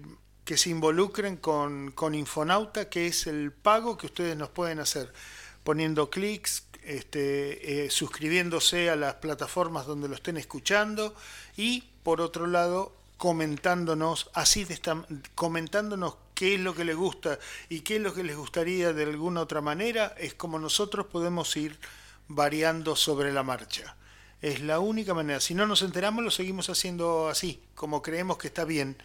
que 0.44 0.56
se 0.56 0.70
involucren 0.70 1.36
con, 1.36 1.92
con 1.92 2.14
Infonauta, 2.14 2.88
que 2.88 3.06
es 3.06 3.26
el 3.28 3.52
pago 3.52 3.96
que 3.96 4.06
ustedes 4.06 4.36
nos 4.36 4.48
pueden 4.48 4.80
hacer, 4.80 5.12
poniendo 5.62 6.10
clics, 6.10 6.66
este, 6.82 7.84
eh, 7.84 7.90
suscribiéndose 7.90 8.90
a 8.90 8.96
las 8.96 9.14
plataformas 9.16 9.86
donde 9.86 10.08
lo 10.08 10.16
estén 10.16 10.36
escuchando 10.36 11.14
y, 11.56 11.84
por 12.02 12.20
otro 12.20 12.48
lado, 12.48 12.96
comentándonos, 13.20 14.30
así 14.32 14.64
de 14.64 14.72
esta, 14.72 15.04
comentándonos 15.34 16.16
qué 16.34 16.54
es 16.54 16.60
lo 16.60 16.74
que 16.74 16.86
les 16.86 16.96
gusta 16.96 17.38
y 17.68 17.80
qué 17.80 17.96
es 17.96 18.00
lo 18.00 18.14
que 18.14 18.24
les 18.24 18.34
gustaría 18.34 18.94
de 18.94 19.02
alguna 19.02 19.42
otra 19.42 19.60
manera, 19.60 20.14
es 20.16 20.32
como 20.32 20.58
nosotros 20.58 21.04
podemos 21.04 21.54
ir 21.58 21.78
variando 22.28 22.96
sobre 22.96 23.30
la 23.30 23.42
marcha. 23.42 23.94
Es 24.40 24.62
la 24.62 24.80
única 24.80 25.12
manera. 25.12 25.38
Si 25.38 25.52
no 25.52 25.66
nos 25.66 25.82
enteramos, 25.82 26.24
lo 26.24 26.30
seguimos 26.30 26.70
haciendo 26.70 27.28
así, 27.28 27.60
como 27.74 28.00
creemos 28.00 28.38
que 28.38 28.46
está 28.46 28.64
bien. 28.64 28.96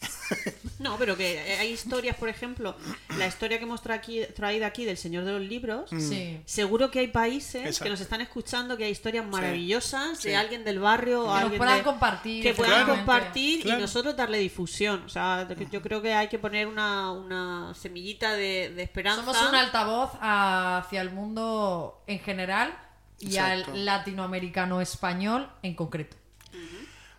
no 0.78 0.96
pero 0.96 1.16
que 1.16 1.40
hay 1.58 1.72
historias 1.72 2.16
por 2.16 2.28
ejemplo 2.28 2.76
la 3.16 3.26
historia 3.26 3.58
que 3.58 3.64
hemos 3.64 3.82
tra- 3.82 3.94
aquí- 3.94 4.22
traído 4.36 4.66
aquí 4.66 4.84
del 4.84 4.96
señor 4.96 5.24
de 5.24 5.32
los 5.32 5.40
libros 5.42 5.90
Sí. 5.90 6.40
seguro 6.44 6.90
que 6.90 7.00
hay 7.00 7.08
países 7.08 7.62
Exacto. 7.62 7.84
que 7.84 7.90
nos 7.90 8.00
están 8.00 8.20
escuchando 8.20 8.76
que 8.76 8.84
hay 8.84 8.92
historias 8.92 9.26
maravillosas 9.26 10.18
sí. 10.18 10.28
de 10.28 10.36
alguien 10.36 10.64
del 10.64 10.78
barrio 10.78 11.24
o 11.24 11.32
Que 11.34 11.40
alguien 11.40 11.58
puedan 11.58 11.78
de- 11.78 11.82
compartir, 11.84 12.42
que 12.42 12.54
puedan 12.54 12.86
compartir 12.86 13.62
Claro. 13.62 13.78
y 13.78 13.82
nosotros 13.82 14.16
darle 14.16 14.38
difusión 14.38 15.02
o 15.04 15.08
sea 15.08 15.48
yo 15.70 15.82
creo 15.82 16.00
que 16.02 16.12
hay 16.14 16.28
que 16.28 16.38
poner 16.38 16.66
una, 16.66 17.10
una 17.12 17.74
semillita 17.74 18.34
de, 18.34 18.70
de 18.74 18.82
esperanza 18.82 19.22
Somos 19.24 19.48
un 19.48 19.54
altavoz 19.54 20.10
hacia 20.20 21.00
el 21.00 21.10
mundo 21.10 22.02
en 22.06 22.20
general 22.20 22.76
y 23.18 23.36
Exacto. 23.36 23.72
al 23.72 23.84
latinoamericano 23.84 24.80
español 24.80 25.50
en 25.62 25.74
concreto. 25.74 26.16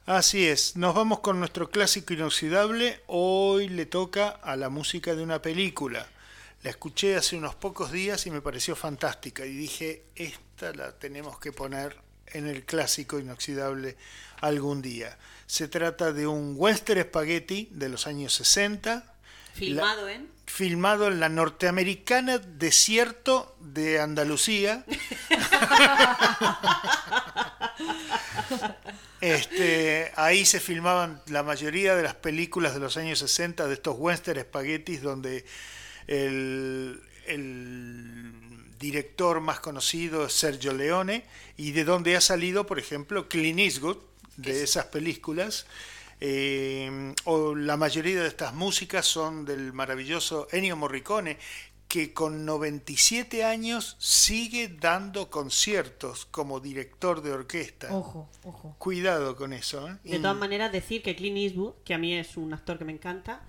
Así 0.10 0.48
es, 0.48 0.76
nos 0.76 0.96
vamos 0.96 1.20
con 1.20 1.38
nuestro 1.38 1.70
clásico 1.70 2.16
inoxidable. 2.16 3.00
Hoy 3.06 3.70
le 3.70 3.86
toca 3.86 4.30
a 4.30 4.56
la 4.56 4.70
música 4.70 5.14
de 5.14 5.22
una 5.22 5.40
película. 5.40 6.08
La 6.64 6.72
escuché 6.72 7.16
hace 7.16 7.38
unos 7.38 7.54
pocos 7.54 7.92
días 7.92 8.26
y 8.26 8.32
me 8.32 8.42
pareció 8.42 8.76
fantástica. 8.76 9.46
Y 9.46 9.52
dije, 9.52 10.02
esta 10.16 10.74
la 10.74 10.94
tenemos 10.94 11.38
que 11.38 11.52
poner 11.52 11.96
en 12.26 12.48
el 12.48 12.66
clásico 12.66 13.20
inoxidable 13.20 13.98
algún 14.42 14.82
día. 14.82 15.16
Se 15.46 15.68
trata 15.68 16.12
de 16.12 16.26
un 16.26 16.56
western 16.58 17.04
spaghetti 17.04 17.70
de 17.70 17.90
los 17.90 18.08
años 18.08 18.34
60. 18.34 19.14
filmado 19.54 20.10
en 20.10 20.28
filmado 20.48 21.08
en 21.08 21.20
la 21.20 21.30
norteamericana 21.30 22.40
desierto 22.40 23.56
de 23.60 24.00
Andalucía. 24.00 24.84
Este, 29.22 30.12
ahí 30.16 30.46
se 30.46 30.60
filmaban 30.60 31.22
la 31.28 31.44
mayoría 31.44 31.96
de 31.96 32.04
las 32.04 32.16
películas 32.16 32.74
de 32.74 32.80
los 32.80 32.96
años 32.98 33.20
60 33.20 33.68
de 33.68 33.74
estos 33.74 33.96
western 33.98 34.40
spaghettis 34.42 35.02
donde 35.02 35.46
el, 36.08 37.02
el 37.28 38.32
director 38.80 39.42
más 39.42 39.60
conocido 39.60 40.26
es 40.26 40.34
Sergio 40.34 40.74
Leone 40.74 41.26
y 41.58 41.72
de 41.72 41.84
donde 41.84 42.16
ha 42.16 42.22
salido, 42.22 42.66
por 42.66 42.80
ejemplo, 42.80 43.28
Clint 43.28 43.60
Eastwood 43.60 43.98
de 44.38 44.64
esas 44.64 44.86
películas. 44.86 45.68
Eh, 46.22 47.14
o 47.26 47.56
la 47.56 47.78
mayoría 47.78 48.22
de 48.22 48.28
estas 48.28 48.54
músicas 48.54 49.06
son 49.06 49.46
del 49.46 49.72
maravilloso 49.72 50.48
Ennio 50.52 50.76
Morricone, 50.76 51.38
que 51.90 52.14
con 52.14 52.46
97 52.46 53.44
años 53.44 53.98
sigue 53.98 54.70
dando 54.70 55.32
conciertos 55.32 56.28
como 56.28 56.60
director 56.60 57.24
de 57.24 57.32
orquesta. 57.32 57.94
Ojo, 57.94 58.30
ojo. 58.44 58.76
Cuidado 58.78 59.36
con 59.36 59.54
eso. 59.54 59.90
¿eh? 59.90 59.98
De 60.04 60.20
todas 60.20 60.38
maneras, 60.38 60.72
decir 60.72 61.02
que 61.02 61.16
Clint 61.16 61.38
Eastwood, 61.38 61.74
que 61.84 61.96
a 61.96 61.98
mí 61.98 62.14
es 62.14 62.38
un 62.38 62.54
actor 62.54 62.78
que 62.78 62.86
me 62.86 62.94
encanta, 62.94 63.42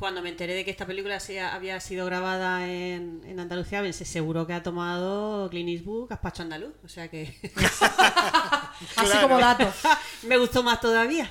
cuando 0.00 0.22
me 0.22 0.30
enteré 0.30 0.54
de 0.54 0.64
que 0.64 0.70
esta 0.70 0.86
película 0.86 1.20
se- 1.20 1.40
había 1.40 1.78
sido 1.78 2.06
grabada 2.06 2.66
en, 2.66 3.20
en 3.26 3.38
Andalucía, 3.38 3.82
pensé, 3.82 4.04
seguro 4.06 4.46
que 4.46 4.54
ha 4.54 4.62
tomado 4.62 5.48
Clint 5.50 5.68
Eastwood 5.68 6.08
gazpacho 6.08 6.42
andaluz. 6.42 6.72
O 6.82 6.88
sea 6.88 7.08
que 7.08 7.38
Así 8.96 9.18
como 9.20 9.38
dato. 9.38 9.70
me 10.22 10.36
gustó 10.38 10.62
más 10.62 10.80
todavía. 10.80 11.30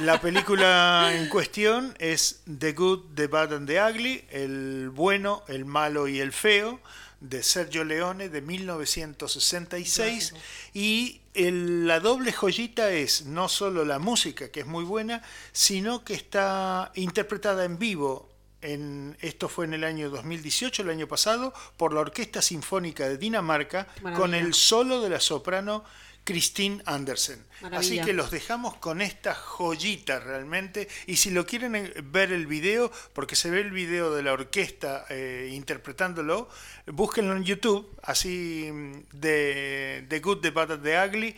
La 0.00 0.20
película 0.22 1.10
en 1.12 1.28
cuestión 1.28 1.94
es 1.98 2.42
The 2.58 2.72
Good, 2.72 3.14
The 3.14 3.26
Bad 3.26 3.54
and 3.54 3.66
The 3.66 3.82
Ugly, 3.82 4.24
el 4.30 4.90
bueno, 4.90 5.42
el 5.48 5.64
malo 5.64 6.06
y 6.08 6.20
el 6.20 6.32
feo, 6.32 6.80
de 7.28 7.42
Sergio 7.42 7.84
Leone 7.84 8.28
de 8.28 8.40
1966. 8.42 10.34
Y 10.74 11.20
el- 11.34 11.86
la 11.86 12.00
doble 12.00 12.32
joyita 12.32 12.90
es 12.90 13.24
no 13.26 13.48
solo 13.48 13.84
la 13.84 13.98
música, 13.98 14.50
que 14.50 14.60
es 14.60 14.66
muy 14.66 14.84
buena, 14.84 15.22
sino 15.52 16.04
que 16.04 16.14
está 16.14 16.92
interpretada 16.94 17.64
en 17.64 17.78
vivo. 17.78 18.28
En, 18.60 19.16
esto 19.20 19.48
fue 19.50 19.66
en 19.66 19.74
el 19.74 19.84
año 19.84 20.08
2018, 20.08 20.82
el 20.82 20.90
año 20.90 21.06
pasado, 21.06 21.52
por 21.76 21.92
la 21.92 22.00
Orquesta 22.00 22.40
Sinfónica 22.40 23.06
de 23.08 23.18
Dinamarca, 23.18 23.86
Maravilla. 24.00 24.18
con 24.20 24.34
el 24.34 24.54
solo 24.54 25.02
de 25.02 25.10
la 25.10 25.20
soprano 25.20 25.84
Christine 26.24 26.82
Andersen. 26.86 27.44
Así 27.72 28.00
que 28.00 28.12
los 28.12 28.30
dejamos 28.30 28.76
con 28.76 29.00
esta 29.00 29.34
joyita 29.34 30.18
realmente. 30.20 30.88
Y 31.06 31.16
si 31.16 31.30
lo 31.30 31.46
quieren 31.46 31.76
eh, 31.76 31.92
ver 32.02 32.32
el 32.32 32.46
video, 32.46 32.90
porque 33.12 33.36
se 33.36 33.50
ve 33.50 33.60
el 33.60 33.70
video 33.70 34.14
de 34.14 34.22
la 34.22 34.32
orquesta 34.32 35.04
eh, 35.10 35.50
interpretándolo, 35.52 36.48
búsquenlo 36.86 37.36
en 37.36 37.44
YouTube, 37.44 37.88
así 38.02 38.68
mm, 38.72 38.92
de, 39.12 40.06
de 40.08 40.20
Good, 40.20 40.40
The 40.40 40.50
Bad, 40.50 40.72
and 40.72 40.82
The 40.82 41.06
Ugly, 41.06 41.36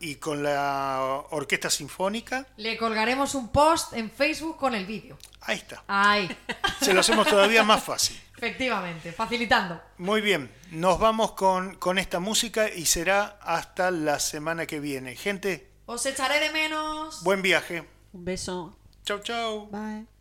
y 0.00 0.14
con 0.16 0.42
la 0.42 1.22
orquesta 1.30 1.68
sinfónica. 1.70 2.46
Le 2.56 2.76
colgaremos 2.78 3.34
un 3.34 3.48
post 3.50 3.92
en 3.92 4.10
Facebook 4.10 4.56
con 4.56 4.74
el 4.74 4.86
vídeo. 4.86 5.18
Ahí 5.42 5.58
está. 5.58 5.84
Ahí. 5.86 6.34
Se 6.80 6.92
lo 6.94 7.00
hacemos 7.00 7.26
todavía 7.28 7.62
más 7.62 7.82
fácil. 7.82 8.20
Efectivamente, 8.36 9.12
facilitando. 9.12 9.80
Muy 9.98 10.22
bien, 10.22 10.50
nos 10.70 10.98
vamos 10.98 11.32
con, 11.32 11.74
con 11.76 11.98
esta 11.98 12.20
música 12.20 12.70
y 12.70 12.86
será 12.86 13.38
hasta 13.42 13.90
la 13.90 14.18
semana 14.18 14.64
que 14.66 14.80
viene. 14.80 15.14
Gente, 15.14 15.70
Os 15.84 16.06
echaré 16.06 16.40
de 16.40 16.50
menos. 16.50 17.22
buen 17.22 17.42
viaje. 17.42 17.86
Un 18.12 18.24
beso. 18.24 18.74
Chau, 19.04 19.18
chau. 19.20 19.66
Bye. 19.70 20.19